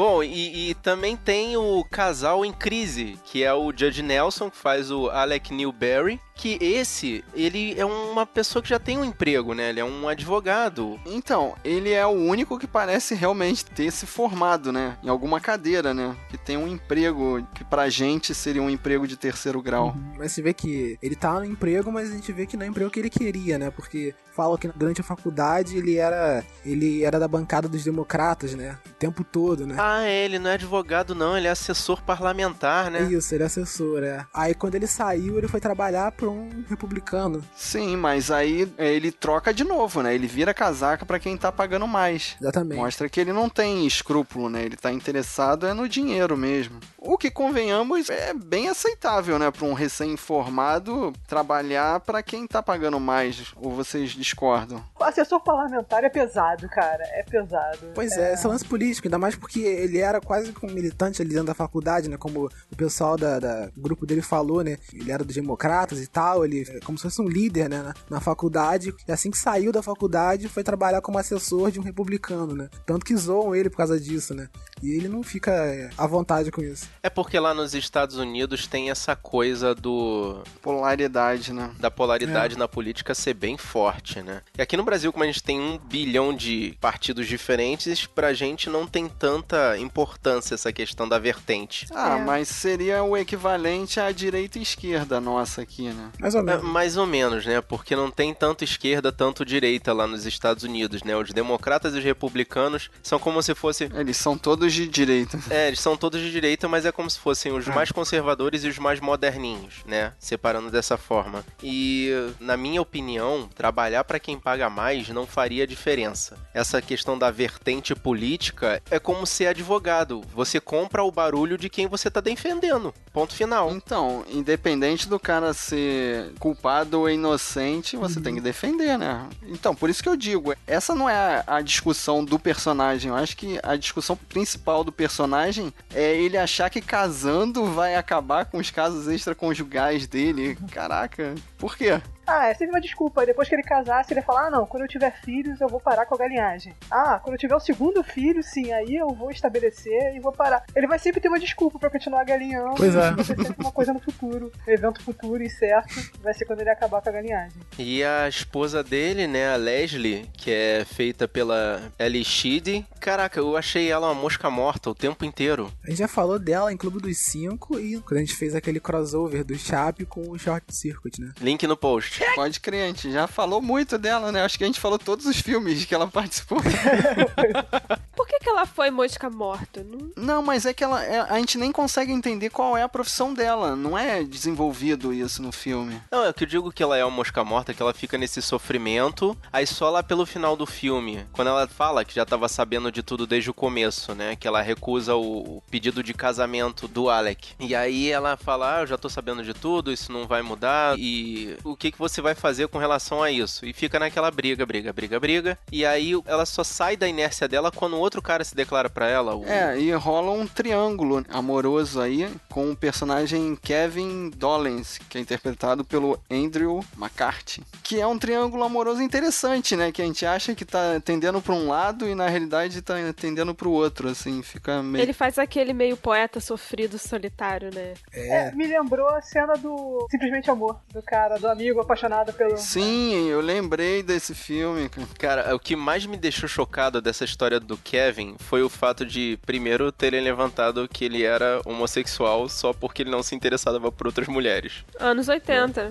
Bom, 0.00 0.22
e, 0.22 0.70
e 0.70 0.74
também 0.76 1.14
tem 1.14 1.58
o 1.58 1.84
casal 1.84 2.42
em 2.42 2.54
crise, 2.54 3.18
que 3.26 3.44
é 3.44 3.52
o 3.52 3.70
Judge 3.70 4.02
Nelson, 4.02 4.48
que 4.48 4.56
faz 4.56 4.90
o 4.90 5.10
Alec 5.10 5.52
Newberry, 5.52 6.18
que 6.40 6.56
esse, 6.58 7.22
ele 7.34 7.78
é 7.78 7.84
uma 7.84 8.24
pessoa 8.24 8.62
que 8.62 8.70
já 8.70 8.78
tem 8.78 8.96
um 8.96 9.04
emprego, 9.04 9.52
né? 9.52 9.68
Ele 9.68 9.80
é 9.80 9.84
um 9.84 10.08
advogado. 10.08 10.98
Então, 11.04 11.54
ele 11.62 11.90
é 11.90 12.06
o 12.06 12.10
único 12.10 12.58
que 12.58 12.66
parece 12.66 13.14
realmente 13.14 13.62
ter 13.62 13.90
se 13.90 14.06
formado, 14.06 14.72
né? 14.72 14.96
Em 15.04 15.10
alguma 15.10 15.38
cadeira, 15.38 15.92
né? 15.92 16.16
Que 16.30 16.38
tem 16.38 16.56
um 16.56 16.66
emprego 16.66 17.46
que 17.54 17.62
pra 17.62 17.90
gente 17.90 18.34
seria 18.34 18.62
um 18.62 18.70
emprego 18.70 19.06
de 19.06 19.18
terceiro 19.18 19.60
grau. 19.60 19.88
Uhum. 19.88 20.14
Mas 20.16 20.32
você 20.32 20.40
vê 20.40 20.54
que 20.54 20.98
ele 21.02 21.14
tá 21.14 21.34
no 21.34 21.44
emprego, 21.44 21.92
mas 21.92 22.10
a 22.10 22.14
gente 22.14 22.32
vê 22.32 22.46
que 22.46 22.56
não 22.56 22.64
é 22.64 22.68
o 22.68 22.70
emprego 22.70 22.90
que 22.90 23.00
ele 23.00 23.10
queria, 23.10 23.58
né? 23.58 23.70
Porque 23.70 24.14
fala 24.34 24.56
que 24.56 24.68
durante 24.68 25.02
a 25.02 25.04
faculdade 25.04 25.76
ele 25.76 25.96
era 25.96 26.42
ele 26.64 27.04
era 27.04 27.18
da 27.18 27.28
bancada 27.28 27.68
dos 27.68 27.84
democratas, 27.84 28.54
né? 28.54 28.78
O 28.86 28.94
tempo 28.94 29.22
todo, 29.22 29.66
né? 29.66 29.74
Ah, 29.78 30.04
é, 30.04 30.24
ele 30.24 30.38
não 30.38 30.50
é 30.50 30.54
advogado, 30.54 31.14
não, 31.14 31.36
ele 31.36 31.46
é 31.46 31.50
assessor 31.50 32.02
parlamentar, 32.02 32.90
né? 32.90 33.02
Isso, 33.02 33.34
ele 33.34 33.42
é 33.42 33.46
assessor, 33.46 34.02
é. 34.02 34.24
Aí 34.32 34.54
quando 34.54 34.76
ele 34.76 34.86
saiu, 34.86 35.36
ele 35.36 35.48
foi 35.48 35.60
trabalhar 35.60 36.10
pra 36.12 36.29
um 36.30 36.64
republicano. 36.68 37.42
Sim, 37.54 37.96
mas 37.96 38.30
aí 38.30 38.70
ele 38.78 39.10
troca 39.10 39.52
de 39.52 39.64
novo, 39.64 40.02
né? 40.02 40.14
Ele 40.14 40.26
vira 40.26 40.54
casaca 40.54 41.04
pra 41.04 41.18
quem 41.18 41.36
tá 41.36 41.50
pagando 41.50 41.86
mais. 41.86 42.36
Exatamente. 42.40 42.78
Mostra 42.78 43.08
que 43.08 43.20
ele 43.20 43.32
não 43.32 43.48
tem 43.48 43.86
escrúpulo, 43.86 44.48
né? 44.48 44.64
Ele 44.64 44.76
tá 44.76 44.92
interessado 44.92 45.66
é 45.66 45.74
no 45.74 45.88
dinheiro 45.88 46.36
mesmo. 46.36 46.80
O 47.02 47.16
que, 47.16 47.30
convenhamos, 47.30 48.10
é 48.10 48.34
bem 48.34 48.68
aceitável, 48.68 49.38
né? 49.38 49.50
Pra 49.50 49.64
um 49.64 49.72
recém-formado 49.72 51.14
trabalhar 51.26 51.98
pra 52.00 52.22
quem 52.22 52.46
tá 52.46 52.62
pagando 52.62 53.00
mais. 53.00 53.54
Ou 53.56 53.70
vocês 53.70 54.10
discordam? 54.10 54.84
O 55.00 55.04
assessor 55.04 55.40
parlamentar 55.40 56.04
é 56.04 56.10
pesado, 56.10 56.68
cara. 56.68 57.02
É 57.14 57.22
pesado. 57.22 57.78
Pois 57.94 58.12
é, 58.18 58.34
esse 58.34 58.46
lance 58.46 58.66
político, 58.66 59.08
ainda 59.08 59.18
mais 59.18 59.34
porque 59.34 59.60
ele 59.60 59.96
era 59.96 60.20
quase 60.20 60.52
um 60.62 60.66
militante 60.70 61.22
ali 61.22 61.30
dentro 61.30 61.46
da 61.46 61.54
faculdade, 61.54 62.10
né? 62.10 62.18
Como 62.18 62.50
o 62.70 62.76
pessoal 62.76 63.16
da, 63.16 63.38
da 63.38 63.70
grupo 63.74 64.04
dele 64.04 64.20
falou, 64.20 64.62
né? 64.62 64.76
Ele 64.92 65.10
era 65.10 65.24
dos 65.24 65.34
democratas 65.34 66.02
e 66.02 66.06
tal, 66.06 66.44
ele 66.44 66.66
é 66.68 66.80
como 66.80 66.98
se 66.98 67.04
fosse 67.04 67.22
um 67.22 67.28
líder, 67.28 67.70
né? 67.70 67.82
Na, 67.82 67.94
na 68.10 68.20
faculdade. 68.20 68.94
E 69.08 69.10
assim 69.10 69.30
que 69.30 69.38
saiu 69.38 69.72
da 69.72 69.82
faculdade, 69.82 70.48
foi 70.48 70.62
trabalhar 70.62 71.00
como 71.00 71.16
assessor 71.16 71.70
de 71.70 71.80
um 71.80 71.82
republicano, 71.82 72.54
né? 72.54 72.68
Tanto 72.84 73.06
que 73.06 73.16
zoam 73.16 73.54
ele 73.54 73.70
por 73.70 73.78
causa 73.78 73.98
disso, 73.98 74.34
né? 74.34 74.50
E 74.82 74.90
ele 74.90 75.08
não 75.08 75.22
fica 75.22 75.50
é, 75.52 75.90
à 75.96 76.06
vontade 76.06 76.50
com 76.50 76.62
isso. 76.62 76.88
É 77.02 77.10
porque 77.10 77.38
lá 77.38 77.52
nos 77.54 77.74
Estados 77.74 78.16
Unidos 78.16 78.66
tem 78.66 78.90
essa 78.90 79.14
coisa 79.16 79.74
do 79.74 80.42
Polaridade, 80.62 81.52
né? 81.52 81.70
da 81.78 81.90
polaridade 81.90 82.56
na 82.56 82.66
política 82.68 83.14
ser 83.14 83.34
bem 83.34 83.56
forte, 83.58 84.22
né? 84.22 84.40
E 84.56 84.62
aqui 84.62 84.76
no 84.76 84.82
Brasil, 84.82 85.12
como 85.12 85.24
a 85.24 85.26
gente 85.26 85.42
tem 85.42 85.60
um 85.60 85.78
bilhão 85.78 86.34
de 86.34 86.76
partidos 86.80 87.26
diferentes, 87.26 88.06
pra 88.06 88.32
gente 88.32 88.70
não 88.70 88.86
tem 88.86 89.08
tanta 89.08 89.76
importância 89.78 90.54
essa 90.54 90.72
questão 90.72 91.08
da 91.08 91.18
vertente. 91.18 91.86
Ah, 91.92 92.18
É. 92.18 92.24
mas 92.24 92.48
seria 92.48 93.02
o 93.02 93.16
equivalente 93.16 94.00
à 94.00 94.10
direita 94.12 94.58
e 94.58 94.62
esquerda 94.62 95.20
nossa 95.20 95.62
aqui, 95.62 95.88
né? 95.88 96.10
Mais 96.18 96.34
ou 96.34 96.40
É, 96.40 96.44
menos. 96.44 96.62
mais 96.64 96.96
ou 96.96 97.06
menos, 97.06 97.44
né? 97.46 97.60
Porque 97.60 97.94
não 97.94 98.10
tem 98.10 98.32
tanto 98.32 98.64
esquerda, 98.64 99.12
tanto 99.12 99.44
direita 99.44 99.92
lá 99.92 100.06
nos 100.06 100.24
Estados 100.26 100.64
Unidos, 100.64 101.02
né? 101.02 101.16
Os 101.16 101.30
democratas 101.32 101.94
e 101.94 101.98
os 101.98 102.04
republicanos 102.04 102.90
são 103.02 103.18
como 103.18 103.42
se 103.42 103.54
fosse 103.54 103.90
Eles 103.94 104.16
são 104.16 104.38
todos 104.38 104.69
de 104.72 104.86
direita. 104.86 105.38
É, 105.50 105.68
eles 105.68 105.80
são 105.80 105.96
todos 105.96 106.20
de 106.20 106.30
direita, 106.30 106.68
mas 106.68 106.84
é 106.84 106.92
como 106.92 107.10
se 107.10 107.18
fossem 107.18 107.52
os 107.52 107.66
mais 107.66 107.90
conservadores 107.90 108.64
e 108.64 108.68
os 108.68 108.78
mais 108.78 109.00
moderninhos, 109.00 109.76
né? 109.86 110.12
Separando 110.18 110.70
dessa 110.70 110.96
forma. 110.96 111.44
E, 111.62 112.10
na 112.38 112.56
minha 112.56 112.80
opinião, 112.80 113.48
trabalhar 113.54 114.04
pra 114.04 114.18
quem 114.18 114.38
paga 114.38 114.70
mais 114.70 115.08
não 115.08 115.26
faria 115.26 115.66
diferença. 115.66 116.36
Essa 116.54 116.80
questão 116.80 117.18
da 117.18 117.30
vertente 117.30 117.94
política 117.94 118.82
é 118.90 118.98
como 118.98 119.26
ser 119.26 119.46
advogado. 119.46 120.22
Você 120.34 120.60
compra 120.60 121.02
o 121.02 121.10
barulho 121.10 121.58
de 121.58 121.68
quem 121.68 121.86
você 121.86 122.10
tá 122.10 122.20
defendendo. 122.20 122.94
Ponto 123.12 123.34
final. 123.34 123.70
Então, 123.70 124.24
independente 124.28 125.08
do 125.08 125.18
cara 125.18 125.52
ser 125.52 126.32
culpado 126.38 127.00
ou 127.00 127.10
inocente, 127.10 127.96
você 127.96 128.20
tem 128.20 128.34
que 128.34 128.40
defender, 128.40 128.96
né? 128.98 129.28
Então, 129.42 129.74
por 129.74 129.90
isso 129.90 130.02
que 130.02 130.08
eu 130.08 130.16
digo, 130.16 130.54
essa 130.66 130.94
não 130.94 131.08
é 131.08 131.44
a, 131.46 131.56
a 131.56 131.60
discussão 131.60 132.24
do 132.24 132.38
personagem. 132.38 133.10
Eu 133.10 133.16
acho 133.16 133.36
que 133.36 133.58
a 133.62 133.76
discussão 133.76 134.16
principal 134.16 134.59
do 134.84 134.92
personagem 134.92 135.72
é 135.94 136.14
ele 136.16 136.36
achar 136.36 136.70
que 136.70 136.80
casando 136.80 137.64
vai 137.66 137.96
acabar 137.96 138.44
com 138.44 138.58
os 138.58 138.70
casos 138.70 139.08
extraconjugais 139.08 140.06
dele. 140.06 140.56
Caraca, 140.70 141.34
por 141.58 141.76
quê? 141.76 142.00
Ah, 142.30 142.46
é 142.46 142.54
sempre 142.54 142.74
uma 142.74 142.80
desculpa. 142.80 143.26
Depois 143.26 143.48
que 143.48 143.54
ele 143.56 143.62
casasse, 143.62 144.12
ele 144.12 144.20
ia 144.20 144.24
falar: 144.24 144.46
ah, 144.46 144.50
não, 144.50 144.64
quando 144.64 144.84
eu 144.84 144.88
tiver 144.88 145.10
filhos, 145.22 145.60
eu 145.60 145.68
vou 145.68 145.80
parar 145.80 146.06
com 146.06 146.14
a 146.14 146.18
galinhagem. 146.18 146.72
Ah, 146.88 147.18
quando 147.20 147.34
eu 147.34 147.38
tiver 147.38 147.56
o 147.56 147.60
segundo 147.60 148.04
filho, 148.04 148.40
sim, 148.42 148.72
aí 148.72 148.94
eu 148.94 149.08
vou 149.08 149.30
estabelecer 149.30 150.14
e 150.14 150.20
vou 150.20 150.32
parar. 150.32 150.62
Ele 150.76 150.86
vai 150.86 150.98
sempre 150.98 151.20
ter 151.20 151.28
uma 151.28 151.40
desculpa 151.40 151.78
pra 151.78 151.90
continuar 151.90 152.24
galinhando. 152.24 152.74
Pois 152.76 152.94
é. 152.94 153.10
Vai 153.10 153.24
ser 153.24 153.36
sempre 153.36 153.56
uma 153.58 153.72
coisa 153.72 153.92
no 153.92 153.98
futuro. 153.98 154.52
Um 154.66 154.70
evento 154.70 155.02
futuro 155.02 155.42
e 155.42 155.50
certo 155.50 156.10
vai 156.22 156.32
ser 156.32 156.44
quando 156.44 156.60
ele 156.60 156.70
acabar 156.70 157.02
com 157.02 157.08
a 157.08 157.12
galinhagem. 157.12 157.60
E 157.76 158.04
a 158.04 158.28
esposa 158.28 158.84
dele, 158.84 159.26
né, 159.26 159.52
a 159.52 159.56
Leslie, 159.56 160.28
que 160.32 160.52
é 160.52 160.84
feita 160.84 161.26
pela 161.26 161.90
Ellie 161.98 162.24
Sheedy. 162.24 162.86
Caraca, 163.00 163.40
eu 163.40 163.56
achei 163.56 163.90
ela 163.90 164.06
uma 164.08 164.14
mosca 164.14 164.48
morta 164.50 164.90
o 164.90 164.94
tempo 164.94 165.24
inteiro. 165.24 165.72
A 165.84 165.90
gente 165.90 165.98
já 165.98 166.08
falou 166.08 166.38
dela 166.38 166.72
em 166.72 166.76
Clube 166.76 167.00
dos 167.00 167.18
Cinco 167.18 167.78
e 167.78 167.98
quando 168.00 168.18
a 168.18 168.20
gente 168.20 168.36
fez 168.36 168.54
aquele 168.54 168.78
crossover 168.78 169.44
do 169.44 169.58
Chape 169.58 170.04
com 170.04 170.30
o 170.30 170.38
Short 170.38 170.64
Circuit, 170.74 171.20
né? 171.20 171.32
Link 171.40 171.66
no 171.66 171.76
post. 171.76 172.19
Pode 172.34 172.60
crer, 172.60 172.84
a 172.84 172.86
gente 172.88 173.10
já 173.10 173.26
falou 173.26 173.60
muito 173.60 173.98
dela, 173.98 174.30
né? 174.32 174.42
Acho 174.44 174.56
que 174.58 174.64
a 174.64 174.66
gente 174.66 174.80
falou 174.80 174.98
todos 174.98 175.26
os 175.26 175.36
filmes 175.40 175.84
que 175.84 175.94
ela 175.94 176.06
participou. 176.08 176.58
Por 178.14 178.26
que, 178.26 178.38
que 178.38 178.48
ela 178.48 178.66
foi 178.66 178.90
mosca 178.90 179.30
morta? 179.30 179.84
Não... 179.84 180.10
Não, 180.16 180.42
mas 180.42 180.66
é 180.66 180.72
que 180.74 180.84
ela, 180.84 181.02
é- 181.04 181.20
a 181.20 181.38
gente 181.38 181.56
nem 181.58 181.72
consegue 181.72 182.12
entender 182.12 182.50
qual 182.50 182.76
é 182.76 182.82
a 182.82 182.88
profissão 182.88 183.32
dela. 183.32 183.74
Não 183.74 183.96
é 183.98 184.22
desenvolvido 184.22 185.12
isso 185.12 185.42
no 185.42 185.52
filme. 185.52 186.00
Não, 186.10 186.24
é 186.24 186.32
que 186.32 186.44
eu 186.44 186.48
digo 186.48 186.72
que 186.72 186.82
ela 186.82 186.96
é 186.96 187.04
uma 187.04 187.16
mosca 187.16 187.42
morta, 187.44 187.72
que 187.72 187.82
ela 187.82 187.94
fica 187.94 188.18
nesse 188.18 188.42
sofrimento, 188.42 189.36
aí 189.52 189.66
só 189.66 189.90
lá 189.90 190.02
pelo 190.02 190.26
final 190.26 190.56
do 190.56 190.66
filme, 190.66 191.26
quando 191.32 191.48
ela 191.48 191.66
fala 191.66 192.04
que 192.04 192.14
já 192.14 192.24
tava 192.26 192.48
sabendo 192.48 192.90
de 192.92 193.02
tudo 193.02 193.26
desde 193.26 193.50
o 193.50 193.54
começo, 193.54 194.14
né? 194.14 194.36
Que 194.36 194.46
ela 194.46 194.60
recusa 194.62 195.14
o, 195.14 195.56
o 195.58 195.62
pedido 195.70 196.02
de 196.02 196.12
casamento 196.14 196.86
do 196.88 197.08
Alec. 197.08 197.54
E 197.58 197.74
aí 197.74 198.10
ela 198.10 198.36
fala, 198.36 198.78
ah, 198.78 198.80
eu 198.82 198.86
já 198.86 198.98
tô 198.98 199.08
sabendo 199.08 199.42
de 199.42 199.54
tudo, 199.54 199.92
isso 199.92 200.12
não 200.12 200.26
vai 200.26 200.42
mudar, 200.42 200.98
e 200.98 201.56
o 201.64 201.76
que, 201.76 201.90
que 201.92 201.98
você 201.98 202.09
vai 202.18 202.34
fazer 202.34 202.68
com 202.68 202.78
relação 202.78 203.22
a 203.22 203.30
isso? 203.30 203.66
E 203.66 203.74
fica 203.74 203.98
naquela 203.98 204.30
briga, 204.30 204.64
briga, 204.64 204.90
briga, 204.90 205.20
briga, 205.20 205.58
e 205.70 205.84
aí 205.84 206.12
ela 206.24 206.46
só 206.46 206.64
sai 206.64 206.96
da 206.96 207.06
inércia 207.06 207.46
dela 207.46 207.70
quando 207.70 207.98
outro 207.98 208.22
cara 208.22 208.42
se 208.42 208.54
declara 208.54 208.88
pra 208.88 209.06
ela. 209.06 209.36
O... 209.36 209.44
É, 209.46 209.78
e 209.78 209.92
rola 209.92 210.30
um 210.30 210.46
triângulo 210.46 211.22
amoroso 211.28 212.00
aí 212.00 212.30
com 212.48 212.70
o 212.70 212.76
personagem 212.76 213.54
Kevin 213.56 214.30
Dollens, 214.30 214.98
que 215.08 215.18
é 215.18 215.20
interpretado 215.20 215.84
pelo 215.84 216.18
Andrew 216.30 216.82
McCarthy. 216.96 217.62
Que 217.82 218.00
é 218.00 218.06
um 218.06 218.18
triângulo 218.18 218.64
amoroso 218.64 219.02
interessante, 219.02 219.76
né? 219.76 219.92
Que 219.92 220.00
a 220.00 220.04
gente 220.04 220.24
acha 220.24 220.54
que 220.54 220.64
tá 220.64 221.00
tendendo 221.04 221.42
pra 221.42 221.52
um 221.52 221.68
lado 221.68 222.08
e 222.08 222.14
na 222.14 222.28
realidade 222.28 222.80
tá 222.80 222.94
tendendo 223.14 223.54
pro 223.54 223.70
outro, 223.70 224.08
assim, 224.08 224.42
fica 224.42 224.82
meio. 224.82 225.02
Ele 225.02 225.12
faz 225.12 225.38
aquele 225.38 225.72
meio 225.72 225.96
poeta 225.96 226.40
sofrido 226.40 226.98
solitário, 226.98 227.70
né? 227.74 227.94
É, 228.12 228.52
me 228.52 228.66
lembrou 228.66 229.08
a 229.08 229.20
cena 229.20 229.54
do 229.54 230.06
Simplesmente 230.10 230.50
Amor, 230.50 230.80
do 230.92 231.02
cara, 231.02 231.38
do 231.38 231.48
amigo 231.48 231.80
apaixonado 231.90 232.32
pelo. 232.32 232.56
Sim, 232.56 233.28
eu 233.28 233.40
lembrei 233.40 234.02
desse 234.02 234.34
filme, 234.34 234.88
cara. 235.18 235.54
O 235.54 235.58
que 235.58 235.74
mais 235.74 236.06
me 236.06 236.16
deixou 236.16 236.48
chocado 236.48 237.00
dessa 237.00 237.24
história 237.24 237.58
do 237.58 237.76
Kevin 237.76 238.36
foi 238.38 238.62
o 238.62 238.68
fato 238.68 239.04
de, 239.04 239.38
primeiro, 239.44 239.90
terem 239.90 240.22
levantado 240.22 240.88
que 240.88 241.04
ele 241.04 241.24
era 241.24 241.60
homossexual 241.64 242.48
só 242.48 242.72
porque 242.72 243.02
ele 243.02 243.10
não 243.10 243.22
se 243.22 243.34
interessava 243.34 243.90
por 243.90 244.06
outras 244.06 244.28
mulheres. 244.28 244.84
Anos 244.98 245.28
80. 245.28 245.88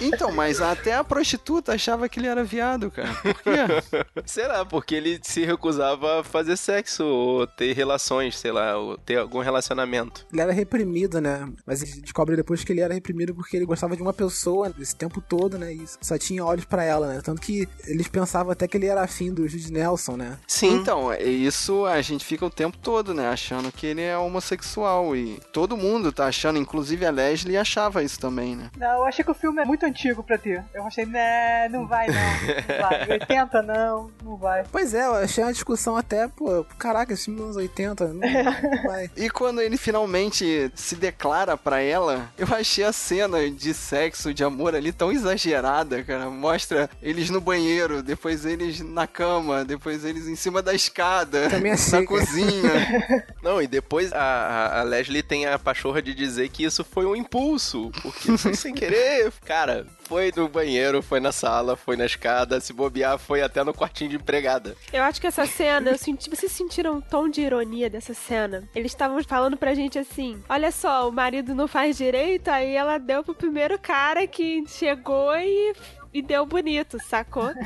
Então, 0.00 0.32
mas 0.32 0.60
até 0.60 0.94
a 0.94 1.04
prostituta 1.04 1.74
achava 1.74 2.08
que 2.08 2.18
ele 2.18 2.26
era 2.26 2.42
viado, 2.42 2.90
cara. 2.90 3.12
Por 3.14 3.42
quê? 3.42 3.50
Será? 4.24 4.64
Porque 4.64 4.94
ele 4.94 5.20
se 5.22 5.44
recusava 5.44 6.20
a 6.20 6.24
fazer 6.24 6.56
sexo 6.56 7.04
ou 7.04 7.46
ter 7.46 7.74
relações, 7.74 8.38
sei 8.38 8.52
lá, 8.52 8.76
ou 8.76 8.96
ter 8.96 9.18
algum 9.18 9.40
relacionamento. 9.40 10.26
Ele 10.32 10.40
era 10.40 10.52
reprimido, 10.52 11.20
né? 11.20 11.48
Mas 11.66 11.82
a 11.82 11.86
gente 11.86 12.00
descobre 12.00 12.36
depois 12.36 12.64
que 12.64 12.72
ele 12.72 12.80
era 12.80 12.94
reprimido 12.94 13.34
porque 13.34 13.56
ele 13.56 13.66
gostava 13.66 13.96
de 13.96 14.02
uma 14.02 14.12
pessoa 14.12 14.72
esse 14.78 14.94
tempo 14.94 15.09
todo, 15.18 15.56
né? 15.56 15.72
E 15.72 15.82
só 16.02 16.18
tinha 16.18 16.44
olhos 16.44 16.66
pra 16.66 16.84
ela, 16.84 17.06
né? 17.06 17.22
Tanto 17.24 17.40
que 17.40 17.66
eles 17.86 18.06
pensavam 18.06 18.52
até 18.52 18.68
que 18.68 18.76
ele 18.76 18.86
era 18.86 19.00
afim 19.02 19.32
do 19.32 19.48
Jude 19.48 19.72
Nelson, 19.72 20.16
né? 20.18 20.36
Sim. 20.46 20.74
Então, 20.74 21.10
é 21.10 21.22
isso 21.22 21.86
a 21.86 22.02
gente 22.02 22.22
fica 22.22 22.44
o 22.44 22.50
tempo 22.50 22.76
todo, 22.76 23.14
né? 23.14 23.28
Achando 23.28 23.72
que 23.72 23.86
ele 23.86 24.02
é 24.02 24.18
homossexual. 24.18 25.16
E 25.16 25.40
todo 25.52 25.76
mundo 25.76 26.12
tá 26.12 26.26
achando, 26.26 26.58
inclusive 26.58 27.06
a 27.06 27.10
Leslie 27.10 27.56
achava 27.56 28.02
isso 28.02 28.20
também, 28.20 28.54
né? 28.56 28.70
Não, 28.76 28.98
eu 28.98 29.04
achei 29.06 29.24
que 29.24 29.30
o 29.30 29.34
filme 29.34 29.62
é 29.62 29.64
muito 29.64 29.86
antigo 29.86 30.22
pra 30.22 30.36
ter. 30.36 30.62
Eu 30.74 30.84
achei, 30.84 31.06
né, 31.06 31.68
não 31.70 31.86
vai 31.86 32.08
não. 32.08 32.14
Não 32.14 32.88
vai. 32.88 33.08
80 33.20 33.62
não, 33.62 34.10
não 34.22 34.36
vai. 34.36 34.64
Pois 34.70 34.92
é, 34.92 35.06
eu 35.06 35.14
achei 35.14 35.42
uma 35.44 35.52
discussão 35.52 35.96
até, 35.96 36.28
pô, 36.28 36.64
caraca, 36.78 37.12
esse 37.12 37.26
filme 37.26 37.38
dos 37.38 37.46
anos 37.46 37.56
80, 37.56 38.08
não, 38.08 38.14
não 38.14 38.82
vai. 38.84 39.10
E 39.16 39.30
quando 39.30 39.60
ele 39.60 39.76
finalmente 39.76 40.70
se 40.74 40.96
declara 40.96 41.56
pra 41.56 41.80
ela, 41.80 42.28
eu 42.36 42.46
achei 42.54 42.84
a 42.84 42.92
cena 42.92 43.50
de 43.50 43.72
sexo, 43.72 44.34
de 44.34 44.42
amor 44.44 44.74
ali 44.74 44.92
tão 45.00 45.10
exagerada, 45.10 46.02
cara. 46.04 46.28
Mostra 46.28 46.90
eles 47.02 47.30
no 47.30 47.40
banheiro, 47.40 48.02
depois 48.02 48.44
eles 48.44 48.80
na 48.80 49.06
cama, 49.06 49.64
depois 49.64 50.04
eles 50.04 50.26
em 50.28 50.36
cima 50.36 50.60
da 50.60 50.74
escada, 50.74 51.48
Também 51.48 51.72
achei, 51.72 51.86
na 52.00 52.06
cara. 52.06 52.06
cozinha. 52.06 53.24
Não, 53.42 53.62
e 53.62 53.66
depois 53.66 54.12
a, 54.12 54.18
a- 54.20 54.80
a 54.80 54.82
Leslie 54.82 55.22
tem 55.22 55.46
a 55.46 55.58
pachorra 55.58 56.02
de 56.02 56.12
dizer 56.14 56.50
que 56.50 56.64
isso 56.64 56.84
foi 56.84 57.06
um 57.06 57.16
impulso, 57.16 57.90
porque 58.02 58.36
foi 58.36 58.52
sem 58.54 58.74
querer. 58.74 59.32
Cara, 59.46 59.86
foi 60.10 60.32
no 60.34 60.48
banheiro, 60.48 61.00
foi 61.00 61.20
na 61.20 61.30
sala, 61.30 61.76
foi 61.76 61.96
na 61.96 62.04
escada, 62.04 62.60
se 62.60 62.72
bobear, 62.72 63.16
foi 63.16 63.42
até 63.42 63.62
no 63.62 63.72
quartinho 63.72 64.10
de 64.10 64.16
empregada. 64.16 64.76
Eu 64.92 65.04
acho 65.04 65.20
que 65.20 65.26
essa 65.28 65.46
cena, 65.46 65.88
eu 65.88 65.96
senti, 65.96 66.28
vocês 66.28 66.50
sentiram 66.50 66.94
um 66.94 67.00
tom 67.00 67.28
de 67.28 67.40
ironia 67.40 67.88
dessa 67.88 68.12
cena? 68.12 68.68
Eles 68.74 68.90
estavam 68.90 69.22
falando 69.22 69.56
pra 69.56 69.72
gente 69.72 70.00
assim: 70.00 70.42
olha 70.48 70.72
só, 70.72 71.08
o 71.08 71.12
marido 71.12 71.54
não 71.54 71.68
faz 71.68 71.96
direito, 71.96 72.48
aí 72.48 72.74
ela 72.74 72.98
deu 72.98 73.22
pro 73.22 73.36
primeiro 73.36 73.78
cara 73.78 74.26
que 74.26 74.64
chegou 74.66 75.32
e. 75.36 75.74
E 76.12 76.20
deu 76.22 76.44
bonito, 76.44 76.98
sacou? 77.08 77.50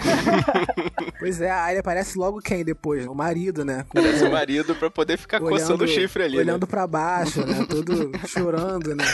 Pois 1.19 1.41
é, 1.41 1.51
aí 1.51 1.79
aparece 1.79 2.19
logo 2.19 2.41
quem 2.41 2.63
depois? 2.63 3.07
O 3.07 3.15
marido, 3.15 3.65
né? 3.65 3.87
Com- 3.89 4.03
Parece 4.03 4.25
o 4.25 4.31
marido 4.31 4.75
pra 4.75 4.91
poder 4.91 5.17
ficar 5.17 5.41
coçando 5.41 5.85
o 5.85 5.89
chifre 5.89 6.23
ali. 6.25 6.37
né? 6.37 6.43
Olhando 6.43 6.67
pra 6.67 6.87
baixo, 6.87 7.41
né? 7.47 7.65
Todo 7.67 8.11
chorando, 8.29 8.95
né? 8.95 9.05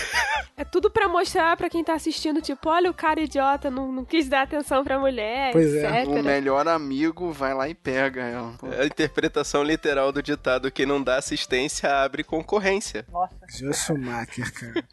É 0.56 0.64
tudo 0.64 0.90
pra 0.90 1.08
mostrar 1.08 1.56
pra 1.56 1.70
quem 1.70 1.84
tá 1.84 1.94
assistindo, 1.94 2.42
tipo, 2.42 2.68
olha 2.68 2.90
o 2.90 2.94
cara 2.94 3.20
idiota, 3.20 3.70
não, 3.70 3.92
não 3.92 4.04
quis 4.04 4.28
dar 4.28 4.42
atenção 4.42 4.82
pra 4.82 4.98
mulher, 4.98 5.52
Pois 5.52 5.72
é. 5.74 6.04
o 6.04 6.10
etc. 6.12 6.24
melhor 6.24 6.66
amigo 6.66 7.30
vai 7.32 7.54
lá 7.54 7.68
e 7.68 7.74
pega 7.74 8.22
ela. 8.22 8.52
Pô. 8.58 8.66
A 8.66 8.84
interpretação 8.84 9.62
literal 9.62 10.10
do 10.10 10.20
ditado: 10.22 10.70
quem 10.70 10.84
não 10.86 11.00
dá 11.02 11.16
assistência 11.16 11.88
abre 12.02 12.24
concorrência. 12.24 13.06
Nossa. 13.12 13.36
Joe 13.56 13.72
Schumacher, 13.72 14.52
cara. 14.52 14.84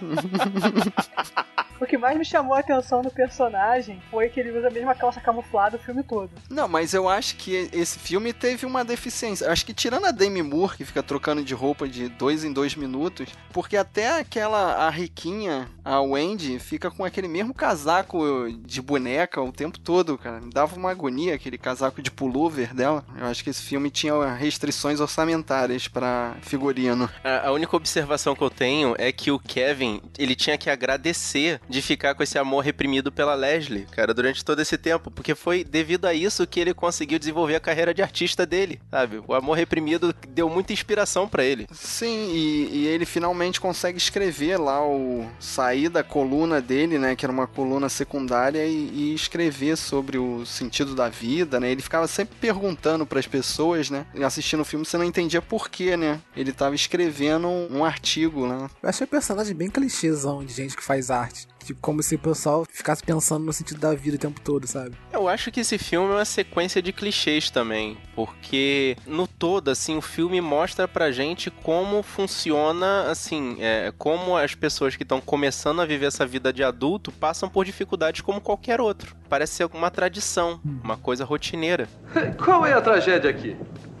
O 1.80 1.86
que 1.86 1.98
mais 1.98 2.16
me 2.16 2.24
chamou 2.24 2.54
a 2.54 2.60
atenção 2.60 3.02
no 3.02 3.10
personagem 3.10 4.00
foi 4.10 4.28
que 4.28 4.40
ele 4.40 4.56
usa 4.56 4.68
a 4.68 4.70
mesma 4.70 4.94
calça 4.94 5.20
camuflada 5.20 5.76
o 5.76 5.80
filme 5.80 6.02
todo. 6.02 6.30
Não, 6.48 6.66
mas 6.66 6.94
eu 6.94 7.08
acho 7.08 7.36
que 7.36 7.68
esse 7.72 7.98
filme 7.98 8.32
teve 8.32 8.64
uma 8.64 8.84
deficiência. 8.84 9.50
Acho 9.50 9.66
que 9.66 9.74
tirando 9.74 10.06
a 10.06 10.10
Demi 10.10 10.42
Moore, 10.42 10.76
que 10.76 10.84
fica 10.84 11.02
trocando 11.02 11.44
de 11.44 11.54
roupa 11.54 11.86
de 11.86 12.08
dois 12.08 12.44
em 12.44 12.52
dois 12.52 12.74
minutos, 12.74 13.28
porque 13.52 13.76
até 13.76 14.18
aquela, 14.18 14.86
a 14.86 14.90
riquinha, 14.90 15.68
a 15.84 16.00
Wendy, 16.00 16.58
fica 16.58 16.90
com 16.90 17.04
aquele 17.04 17.28
mesmo 17.28 17.52
casaco 17.52 18.18
de 18.64 18.80
boneca 18.80 19.40
o 19.42 19.52
tempo 19.52 19.78
todo, 19.78 20.16
cara. 20.16 20.40
Me 20.40 20.50
dava 20.50 20.76
uma 20.76 20.90
agonia 20.90 21.34
aquele 21.34 21.58
casaco 21.58 22.00
de 22.00 22.10
pullover 22.10 22.74
dela. 22.74 23.04
Eu 23.18 23.26
acho 23.26 23.44
que 23.44 23.50
esse 23.50 23.62
filme 23.62 23.90
tinha 23.90 24.32
restrições 24.32 24.98
orçamentárias 25.00 25.88
pra 25.88 26.36
figurino. 26.40 27.08
A, 27.22 27.48
a 27.48 27.52
única 27.52 27.76
observação 27.76 28.34
que 28.34 28.42
eu 28.42 28.50
tenho 28.50 28.94
é 28.98 29.12
que 29.12 29.30
o 29.30 29.38
Kevin, 29.38 30.00
ele 30.18 30.34
tinha 30.34 30.56
que 30.56 30.70
agradecer 30.70 31.60
de 31.68 31.82
ficar 31.82 32.14
com 32.14 32.22
esse 32.22 32.38
amor 32.38 32.64
reprimido 32.64 33.10
pela 33.12 33.34
Leslie, 33.34 33.86
cara, 33.90 34.14
durante 34.14 34.44
todo 34.44 34.60
esse 34.60 34.76
tempo, 34.78 35.10
porque 35.10 35.34
foi 35.34 35.64
devido 35.64 36.06
a 36.06 36.14
isso 36.14 36.46
que 36.46 36.60
ele 36.60 36.74
conseguiu 36.74 37.18
desenvolver 37.18 37.56
a 37.56 37.60
carreira 37.60 37.92
de 37.92 38.02
artista 38.02 38.46
dele, 38.46 38.80
sabe? 38.90 39.22
O 39.26 39.34
amor 39.34 39.56
reprimido 39.56 40.14
deu 40.28 40.48
muita 40.48 40.72
inspiração 40.72 41.28
pra 41.28 41.44
ele. 41.44 41.66
Sim, 41.72 42.30
e, 42.32 42.68
e 42.72 42.86
ele 42.86 43.04
finalmente 43.04 43.60
consegue 43.60 43.98
escrever 43.98 44.58
lá 44.58 44.86
o. 44.86 45.26
sair 45.38 45.88
da 45.88 46.02
coluna 46.02 46.60
dele, 46.60 46.98
né? 46.98 47.16
Que 47.16 47.24
era 47.24 47.32
uma 47.32 47.46
coluna 47.46 47.88
secundária, 47.88 48.66
e, 48.66 48.90
e 48.94 49.14
escrever 49.14 49.76
sobre 49.76 50.18
o 50.18 50.44
sentido 50.44 50.94
da 50.94 51.08
vida, 51.08 51.58
né? 51.60 51.70
Ele 51.70 51.82
ficava 51.82 52.06
sempre 52.06 52.36
perguntando 52.40 53.06
pras 53.06 53.26
pessoas, 53.26 53.90
né? 53.90 54.06
E 54.14 54.22
assistindo 54.22 54.60
o 54.60 54.64
filme 54.64 54.84
você 54.84 54.96
não 54.96 55.04
entendia 55.04 55.42
por 55.42 55.68
quê, 55.68 55.96
né? 55.96 56.20
Ele 56.36 56.52
tava 56.52 56.74
escrevendo 56.74 57.48
um, 57.48 57.78
um 57.78 57.84
artigo, 57.84 58.46
né? 58.46 58.68
Eu 58.82 58.88
achei 58.88 59.04
o 59.04 59.08
personagem 59.08 59.54
bem 59.54 59.70
clichêzão 59.70 60.44
de 60.44 60.52
gente 60.52 60.76
que 60.76 60.82
faz 60.82 61.10
arte. 61.10 61.46
Tipo, 61.66 61.80
como 61.80 62.00
se 62.00 62.14
o 62.14 62.18
pessoal 62.18 62.64
ficasse 62.70 63.02
pensando 63.02 63.44
no 63.44 63.52
sentido 63.52 63.80
da 63.80 63.92
vida 63.92 64.14
o 64.14 64.20
tempo 64.20 64.40
todo, 64.40 64.68
sabe? 64.68 64.96
Eu 65.12 65.26
acho 65.26 65.50
que 65.50 65.58
esse 65.58 65.76
filme 65.76 66.12
é 66.12 66.14
uma 66.14 66.24
sequência 66.24 66.80
de 66.80 66.92
clichês 66.92 67.50
também, 67.50 67.98
porque 68.14 68.96
no 69.04 69.26
todo, 69.26 69.68
assim, 69.68 69.96
o 69.96 70.00
filme 70.00 70.40
mostra 70.40 70.86
pra 70.86 71.10
gente 71.10 71.50
como 71.50 72.04
funciona, 72.04 73.10
assim, 73.10 73.56
é, 73.58 73.92
como 73.98 74.36
as 74.36 74.54
pessoas 74.54 74.94
que 74.94 75.02
estão 75.02 75.20
começando 75.20 75.82
a 75.82 75.84
viver 75.84 76.06
essa 76.06 76.24
vida 76.24 76.52
de 76.52 76.62
adulto 76.62 77.10
passam 77.10 77.48
por 77.48 77.64
dificuldades 77.64 78.20
como 78.20 78.40
qualquer 78.40 78.80
outro. 78.80 79.16
Parece 79.28 79.54
ser 79.54 79.68
uma 79.74 79.90
tradição, 79.90 80.60
uma 80.64 80.96
coisa 80.96 81.24
rotineira. 81.24 81.88
Qual 82.38 82.64
é 82.64 82.74
a 82.74 82.80
tragédia 82.80 83.28
aqui? 83.28 83.56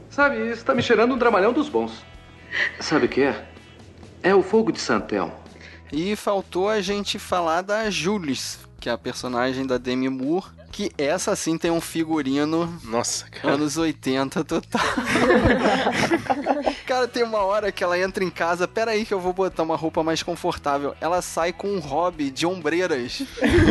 Sabe, 0.08 0.36
está 0.50 0.72
me 0.72 0.82
cheirando 0.82 1.14
um 1.14 1.18
dramalhão 1.18 1.52
dos 1.52 1.68
bons. 1.68 2.04
Sabe 2.78 3.06
o 3.06 3.08
que 3.08 3.22
é? 3.22 3.44
É 4.22 4.32
o 4.32 4.42
fogo 4.42 4.70
de 4.70 4.78
Santel. 4.78 5.45
E 5.92 6.16
faltou 6.16 6.68
a 6.68 6.80
gente 6.80 7.18
falar 7.18 7.62
da 7.62 7.88
Jules, 7.90 8.58
que 8.80 8.88
é 8.88 8.92
a 8.92 8.98
personagem 8.98 9.66
da 9.66 9.78
Demi 9.78 10.08
Moore, 10.08 10.46
que 10.72 10.90
essa 10.98 11.34
sim 11.34 11.56
tem 11.56 11.70
um 11.70 11.80
figurino 11.80 12.80
Nossa, 12.84 13.26
cara. 13.30 13.54
anos 13.54 13.76
80 13.76 14.44
total. 14.44 14.82
cara, 16.86 17.08
tem 17.08 17.24
uma 17.24 17.40
hora 17.40 17.72
que 17.72 17.82
ela 17.82 17.98
entra 17.98 18.22
em 18.22 18.30
casa, 18.30 18.68
pera 18.68 18.92
aí 18.92 19.04
que 19.04 19.12
eu 19.12 19.20
vou 19.20 19.32
botar 19.32 19.64
uma 19.64 19.76
roupa 19.76 20.02
mais 20.02 20.22
confortável. 20.22 20.94
Ela 21.00 21.20
sai 21.20 21.52
com 21.52 21.68
um 21.68 21.80
hobby 21.80 22.30
de 22.30 22.46
ombreiras. 22.46 23.22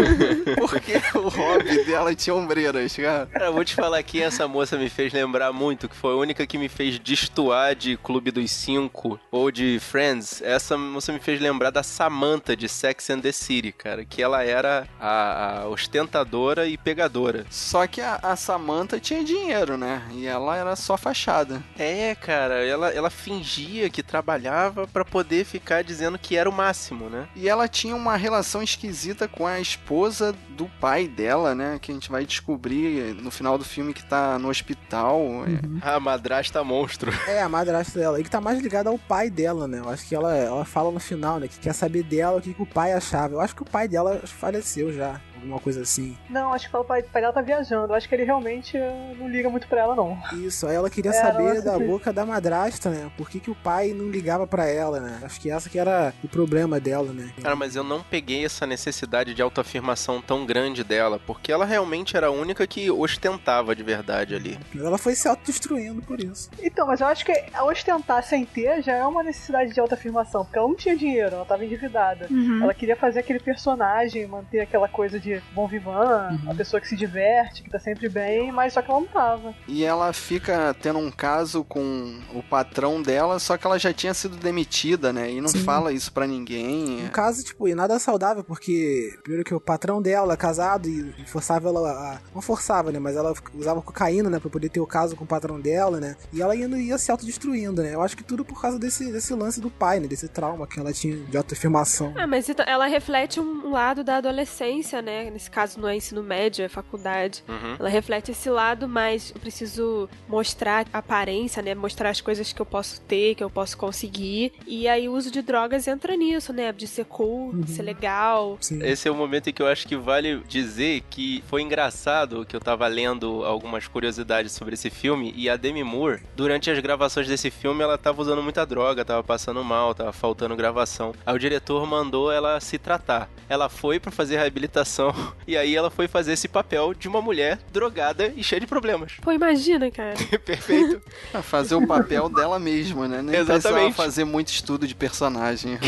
Porque 0.60 1.02
o 1.18 1.30
hobby 1.30 1.86
dela 1.86 2.14
tinha 2.14 2.36
ombreiras, 2.36 2.96
cara. 2.96 3.26
Cara, 3.28 3.46
eu 3.46 3.54
vou 3.54 3.64
te 3.64 3.74
falar 3.74 4.02
que 4.04 4.22
essa 4.22 4.48
moça 4.48 4.78
me 4.78 4.90
fez 4.90 5.14
lembrar 5.14 5.54
muito, 5.54 5.88
que 5.88 5.96
foi 5.96 6.12
a 6.12 6.18
única 6.18 6.46
que 6.46 6.58
me 6.58 6.68
fez 6.68 7.00
destoar 7.00 7.74
de 7.74 7.98
Clube 7.98 8.32
dos 8.32 8.52
Cinco 8.52 9.20
ou 9.32 9.50
de 9.50 9.80
Friends. 9.80 10.42
Essa 10.42 10.78
moça 10.78 11.14
me 11.14 11.20
fez 11.20 11.40
lembrar 11.40 11.70
da 11.70 11.84
Samantha 11.84 12.56
de 12.56 12.68
Sex 12.68 13.10
and 13.10 13.22
the 13.22 13.32
City, 13.32 13.72
cara, 13.72 14.04
que 14.04 14.22
ela 14.22 14.44
era 14.44 14.88
a, 15.00 15.62
a 15.62 15.68
ostentadora 15.68 16.68
e 16.68 16.78
pegadora. 16.78 17.46
Só 17.50 17.88
que 17.88 18.02
a, 18.02 18.20
a 18.22 18.36
Samantha 18.36 19.00
tinha 19.00 19.24
dinheiro, 19.24 19.78
né? 19.78 20.02
E 20.12 20.26
ela 20.28 20.58
era 20.58 20.76
só 20.76 20.98
fachada. 20.98 21.64
É, 21.78 22.14
cara, 22.16 22.66
ela, 22.66 22.90
ela 22.90 23.05
fingia 23.10 23.90
que 23.90 24.04
trabalhava 24.04 24.88
pra 24.88 25.06
poder 25.06 25.46
ficar 25.46 25.84
dizendo 25.84 26.18
que 26.18 26.36
era 26.36 26.50
o 26.50 26.54
máximo, 26.54 27.10
né? 27.10 27.28
E 27.36 27.48
ela 27.48 27.68
tinha 27.68 27.96
uma 27.96 28.16
relação 28.16 28.62
esquisita 28.62 29.28
com 29.28 29.46
a 29.46 29.60
esposa 29.60 30.36
do 30.50 30.66
pai 30.80 31.08
dela, 31.08 31.54
né? 31.54 31.80
Que 31.82 31.92
a 31.92 31.94
gente 31.94 32.10
vai 32.10 32.26
descobrir 32.26 33.16
no 33.16 33.32
final 33.32 33.58
do 33.58 33.64
filme 33.64 33.94
que 33.94 34.04
tá 34.04 34.40
no 34.40 34.50
hospital. 34.50 35.46
A 35.82 36.00
madrasta 36.00 36.64
monstro. 36.64 37.12
É, 37.28 37.42
a 37.42 37.50
madrasta 37.50 38.00
dela. 38.00 38.20
E 38.20 38.24
que 38.24 38.30
tá 38.30 38.42
mais 38.42 38.60
ligada 38.60 38.90
ao 38.90 38.98
pai 38.98 39.30
dela, 39.30 39.68
né? 39.68 39.80
Eu 39.80 39.90
acho 39.90 40.08
que 40.08 40.16
ela, 40.16 40.36
ela 40.36 40.66
fala 40.66 40.92
no 40.92 41.00
final, 41.00 41.40
né? 41.40 41.48
Que 41.48 41.60
quer 41.60 41.74
saber 41.74 42.04
dela 42.04 42.38
o 42.38 42.42
que, 42.42 42.54
que 42.54 42.62
o 42.62 42.66
pai 42.66 42.94
achava. 42.94 43.34
Eu 43.34 43.42
acho 43.42 43.56
que 43.56 43.64
o 43.64 43.66
pai 43.66 43.88
dela 43.88 44.22
faleceu 44.26 44.92
já. 44.94 45.22
Alguma 45.46 45.60
coisa 45.60 45.82
assim. 45.82 46.18
Não, 46.28 46.52
acho 46.54 46.70
que 46.70 46.76
o 46.76 46.84
pai, 46.84 47.04
dela 47.04 47.32
tá 47.32 47.42
viajando. 47.42 47.94
Eu 47.94 47.96
acho 47.96 48.10
que 48.10 48.16
ele 48.16 48.24
realmente 48.24 48.76
eh, 48.76 49.14
não 49.18 49.30
liga 49.30 49.48
muito 49.48 49.68
pra 49.68 49.82
ela, 49.82 49.96
não. 49.96 50.18
Isso, 50.34 50.66
aí 50.66 50.76
ela 50.76 50.90
queria 50.90 51.12
É, 51.12 51.14
saber 51.14 51.62
da 51.62 51.78
sim. 51.78 51.86
boca 51.86 52.12
da 52.12 52.26
madrasta, 52.26 52.90
né? 52.90 53.12
Por 53.16 53.30
que, 53.30 53.40
que 53.40 53.52
o 53.52 53.56
pai 53.56 53.94
não 53.94 54.10
ligava 54.10 54.48
pra 54.48 54.68
ela, 54.68 55.00
né? 55.00 55.20
Acho 55.24 55.40
que 55.40 55.52
essa 55.52 55.70
que 55.70 55.78
era 55.78 56.14
o 56.24 56.28
problema 56.28 56.80
dela, 56.80 57.14
né? 57.14 57.32
Cara, 57.42 57.56
mas 57.56 57.76
eu 57.76 57.84
não 57.84 58.02
peguei 58.02 58.44
essa 58.44 58.66
necessidade 58.66 59.34
de 59.36 59.42
autoafirmação 59.42 60.22
tão 60.22 60.46
grande 60.46 60.84
dela, 60.84 61.20
porque 61.26 61.52
ela 61.52 61.64
realmente 61.66 62.18
era 62.18 62.28
a 62.28 62.32
única 62.32 62.66
que 62.66 62.90
ostentava 62.90 63.76
de 63.76 63.84
verdade 63.84 64.34
ali. 64.34 64.58
Ela 64.76 64.98
foi 64.98 65.14
se 65.14 65.28
autodestruindo 65.28 66.02
por 66.02 66.20
isso. 66.20 66.50
Então, 66.62 66.88
mas 66.88 67.02
eu 67.02 67.08
acho 67.08 67.24
que 67.24 67.32
ostentar 67.62 68.24
sem 68.24 68.46
ter 68.46 68.82
já 68.82 68.94
é 68.94 69.06
uma 69.06 69.22
necessidade 69.24 69.74
de 69.74 69.80
autoafirmação, 69.80 70.44
porque 70.44 70.58
ela 70.58 70.68
não 70.68 70.76
tinha 70.76 70.96
dinheiro, 70.98 71.36
ela 71.36 71.46
tava 71.46 71.64
endividada. 71.64 72.28
Uhum. 72.32 72.64
Ela 72.64 72.74
queria 72.74 72.96
fazer 72.96 73.20
aquele 73.20 73.40
personagem, 73.40 74.26
manter 74.28 74.62
aquela 74.62 74.88
coisa 74.88 75.20
de 75.20 75.35
bom 75.54 75.68
vivan, 75.68 76.40
a 76.48 76.54
pessoa 76.54 76.80
que 76.80 76.88
se 76.88 76.96
diverte, 76.96 77.64
que 77.64 77.70
tá 77.70 77.80
sempre 77.80 78.10
bem, 78.10 78.52
mas 78.52 78.74
só 78.74 78.82
que 78.82 78.90
ela 78.90 79.00
não 79.00 79.08
tava. 79.08 79.54
E 79.68 79.84
ela 79.84 80.12
fica 80.14 80.76
tendo 80.82 81.00
um 81.00 81.12
caso 81.12 81.64
com 81.64 82.20
o 82.34 82.44
patrão 82.44 83.02
dela, 83.02 83.40
só 83.40 83.58
que 83.58 83.66
ela 83.66 83.78
já 83.80 83.94
tinha 83.94 84.14
sido 84.14 84.38
demitida, 84.38 85.12
né? 85.12 85.32
E 85.32 85.42
não 85.42 85.50
Sim. 85.50 85.60
fala 85.60 85.92
isso 85.92 86.12
pra 86.12 86.28
ninguém. 86.28 87.02
No 87.04 87.10
caso, 87.10 87.44
tipo, 87.44 87.68
e 87.68 87.76
nada 87.76 87.98
saudável, 88.00 88.44
porque 88.44 89.18
primeiro 89.24 89.46
que 89.46 89.54
o 89.54 89.60
patrão 89.60 90.02
dela 90.02 90.34
é 90.34 90.38
casado 90.38 90.88
e 90.88 91.26
forçava 91.26 91.70
ela 91.70 91.90
a. 91.92 92.20
Não 92.34 92.42
forçava, 92.42 92.92
né? 92.92 93.00
Mas 93.00 93.16
ela 93.16 93.34
usava 93.54 93.82
cocaína, 93.82 94.30
né? 94.30 94.40
Pra 94.40 94.50
poder 94.50 94.70
ter 94.70 94.80
o 94.80 94.88
caso 94.88 95.16
com 95.16 95.24
o 95.24 95.28
patrão 95.28 95.60
dela, 95.60 96.00
né? 96.00 96.16
E 96.32 96.42
ela 96.42 96.56
ia, 96.56 96.68
ia 96.68 96.98
se 96.98 97.12
autodestruindo, 97.12 97.82
né? 97.82 97.94
Eu 97.94 98.02
acho 98.02 98.16
que 98.16 98.24
tudo 98.24 98.44
por 98.44 98.62
causa 98.62 98.78
desse, 98.78 99.12
desse 99.12 99.34
lance 99.34 99.60
do 99.60 99.70
pai, 99.70 100.00
né? 100.00 100.08
Desse 100.08 100.28
trauma 100.28 100.68
que 100.68 100.80
ela 100.80 100.94
tinha 100.94 101.18
de 101.18 101.38
autoafirmação. 101.38 102.14
Ah, 102.18 102.28
mas 102.28 102.48
então, 102.50 102.66
ela 102.68 102.86
reflete 102.86 103.40
um 103.40 103.65
lado 103.72 104.04
da 104.04 104.18
adolescência, 104.18 105.02
né? 105.02 105.30
Nesse 105.30 105.50
caso 105.50 105.80
não 105.80 105.88
é 105.88 105.96
ensino 105.96 106.24
médio, 106.24 106.64
é 106.64 106.70
faculdade. 106.70 107.44
Uhum. 107.48 107.76
Ela 107.80 107.90
reflete 107.90 108.32
esse 108.32 108.50
lado, 108.50 108.88
mas 108.88 109.32
eu 109.34 109.40
preciso 109.40 110.10
mostrar 110.28 110.86
a 110.94 111.00
aparência, 111.00 111.62
né? 111.62 111.76
Mostrar 111.76 112.10
as 112.10 112.22
coisas 112.22 112.52
que 112.52 112.62
eu 112.62 112.66
posso 112.66 113.02
ter, 113.02 113.36
que 113.36 113.44
eu 113.44 113.50
posso 113.50 113.78
conseguir. 113.78 114.54
E 114.66 114.88
aí 114.88 115.08
o 115.08 115.14
uso 115.14 115.32
de 115.32 115.42
drogas 115.42 115.88
entra 115.88 116.16
nisso, 116.16 116.52
né? 116.54 116.72
De 116.72 116.88
ser 116.88 117.06
cool, 117.06 117.54
de 117.54 117.72
ser 117.72 117.84
legal. 117.84 118.58
Sim. 118.62 118.84
Esse 118.84 119.08
é 119.08 119.12
o 119.12 119.16
momento 119.16 119.50
em 119.50 119.54
que 119.54 119.62
eu 119.62 119.68
acho 119.68 119.88
que 119.88 119.96
vale 119.96 120.42
dizer 120.48 121.02
que 121.10 121.44
foi 121.48 121.62
engraçado 121.62 122.46
que 122.46 122.56
eu 122.56 122.60
tava 122.60 122.88
lendo 122.88 123.44
algumas 123.46 123.88
curiosidades 123.88 124.52
sobre 124.52 124.74
esse 124.74 124.90
filme 124.90 125.34
e 125.36 125.50
a 125.50 125.56
Demi 125.56 125.84
Moore, 125.84 126.22
durante 126.36 126.70
as 126.70 126.80
gravações 126.80 127.28
desse 127.28 127.50
filme, 127.50 127.82
ela 127.82 127.98
tava 127.98 128.22
usando 128.22 128.44
muita 128.44 128.66
droga, 128.66 129.06
tava 129.06 129.24
passando 129.24 129.64
mal, 129.64 129.94
tava 129.94 130.12
faltando 130.12 130.56
gravação. 130.56 131.14
Aí 131.26 131.36
o 131.36 131.40
diretor 131.40 131.86
mandou 131.86 132.32
ela 132.32 132.60
se 132.60 132.78
tratar. 132.78 133.30
Ela 133.48 133.55
foi 133.70 134.00
pra 134.00 134.12
fazer 134.12 134.36
reabilitação 134.36 135.14
e 135.48 135.56
aí 135.58 135.76
ela 135.76 135.90
foi 135.90 136.08
fazer 136.08 136.34
esse 136.34 136.48
papel 136.48 136.94
de 136.94 137.08
uma 137.08 137.22
mulher 137.22 137.60
drogada 137.72 138.32
e 138.36 138.44
cheia 138.44 138.60
de 138.60 138.68
problemas. 138.68 139.14
Pô, 139.22 139.32
imagina, 139.32 139.90
cara. 139.90 140.16
Perfeito. 140.46 141.02
Pra 141.32 141.42
fazer 141.44 141.76
o 141.76 141.88
papel 141.88 142.30
dela 142.30 142.60
mesma, 142.60 143.08
né? 143.08 143.22
Nem 143.22 143.40
Exatamente. 143.40 143.96
fazer 143.96 144.26
muito 144.26 144.50
estudo 144.50 144.88
de 144.88 144.94
personagem. 144.94 145.80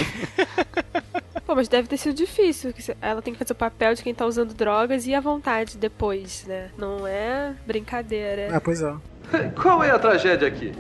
Pô, 1.46 1.56
mas 1.56 1.68
deve 1.68 1.88
ter 1.88 1.98
sido 1.98 2.16
difícil. 2.16 2.74
Ela 3.02 3.22
tem 3.22 3.34
que 3.34 3.40
fazer 3.40 3.54
o 3.54 3.56
papel 3.56 3.94
de 3.94 4.04
quem 4.04 4.14
tá 4.14 4.26
usando 4.26 4.54
drogas 4.54 5.08
e 5.08 5.14
a 5.14 5.22
vontade 5.22 5.78
depois, 5.78 6.44
né? 6.46 6.72
Não 6.78 7.08
é 7.08 7.54
brincadeira. 7.66 8.50
Ah, 8.52 8.60
pois 8.60 8.82
é. 8.82 8.94
Qual 9.62 9.84
é 9.84 9.92
a 9.92 10.00
tragédia 10.00 10.48
aqui? 10.48 10.74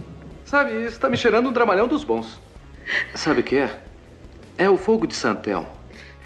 Sabe, 0.45 0.71
está 0.85 1.09
me 1.09 1.17
cheirando 1.17 1.49
um 1.49 1.51
dramalhão 1.51 1.87
dos 1.87 2.03
bons. 2.03 2.39
Sabe 3.13 3.41
o 3.41 3.43
que 3.43 3.57
é? 3.57 3.79
É 4.57 4.69
o 4.69 4.77
fogo 4.77 5.05
de 5.05 5.13
Santel. 5.13 5.67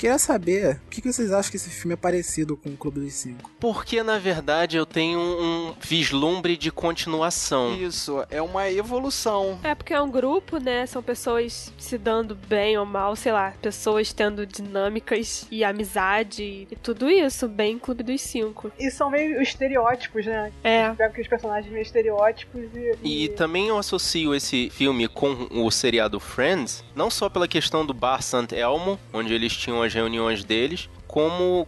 Queria 0.01 0.17
saber 0.17 0.79
o 0.87 0.89
que 0.89 0.99
que 0.99 1.13
vocês 1.13 1.31
acham 1.31 1.51
que 1.51 1.57
esse 1.57 1.69
filme 1.69 1.93
é 1.93 1.95
parecido 1.95 2.57
com 2.57 2.69
o 2.69 2.75
Clube 2.75 3.01
dos 3.01 3.13
Cinco. 3.13 3.51
Porque 3.59 4.01
na 4.01 4.17
verdade 4.17 4.75
eu 4.75 4.83
tenho 4.83 5.19
um 5.19 5.75
vislumbre 5.79 6.57
de 6.57 6.71
continuação. 6.71 7.75
Isso, 7.75 8.25
é 8.31 8.41
uma 8.41 8.67
evolução. 8.67 9.59
É 9.63 9.75
porque 9.75 9.93
é 9.93 10.01
um 10.01 10.09
grupo, 10.09 10.57
né? 10.57 10.87
São 10.87 11.03
pessoas 11.03 11.71
se 11.77 11.99
dando 11.99 12.33
bem 12.33 12.79
ou 12.79 12.83
mal, 12.83 13.15
sei 13.15 13.31
lá, 13.31 13.53
pessoas 13.61 14.11
tendo 14.11 14.43
dinâmicas 14.43 15.45
e 15.51 15.63
amizade 15.63 16.67
e 16.71 16.75
tudo 16.81 17.07
isso, 17.07 17.47
bem 17.47 17.77
Clube 17.77 18.01
dos 18.01 18.21
Cinco. 18.21 18.71
E 18.79 18.89
são 18.89 19.11
meio 19.11 19.39
estereótipos, 19.39 20.25
né? 20.25 20.51
É. 20.63 20.89
Pega 20.89 21.05
aqueles 21.05 21.27
personagens 21.27 21.71
meio 21.71 21.83
estereótipos 21.83 22.63
e. 22.73 22.97
E 23.03 23.29
também 23.29 23.67
eu 23.67 23.77
associo 23.77 24.33
esse 24.33 24.71
filme 24.71 25.07
com 25.07 25.47
o 25.51 25.69
seriado 25.69 26.19
Friends, 26.19 26.83
não 26.95 27.11
só 27.11 27.29
pela 27.29 27.47
questão 27.47 27.85
do 27.85 27.93
Bar 27.93 28.23
Sant 28.23 28.51
Elmo, 28.51 28.99
onde 29.13 29.31
eles 29.31 29.55
tinham 29.55 29.83
as 29.83 29.90
reuniões 29.93 30.43
deles, 30.43 30.89
como 31.07 31.67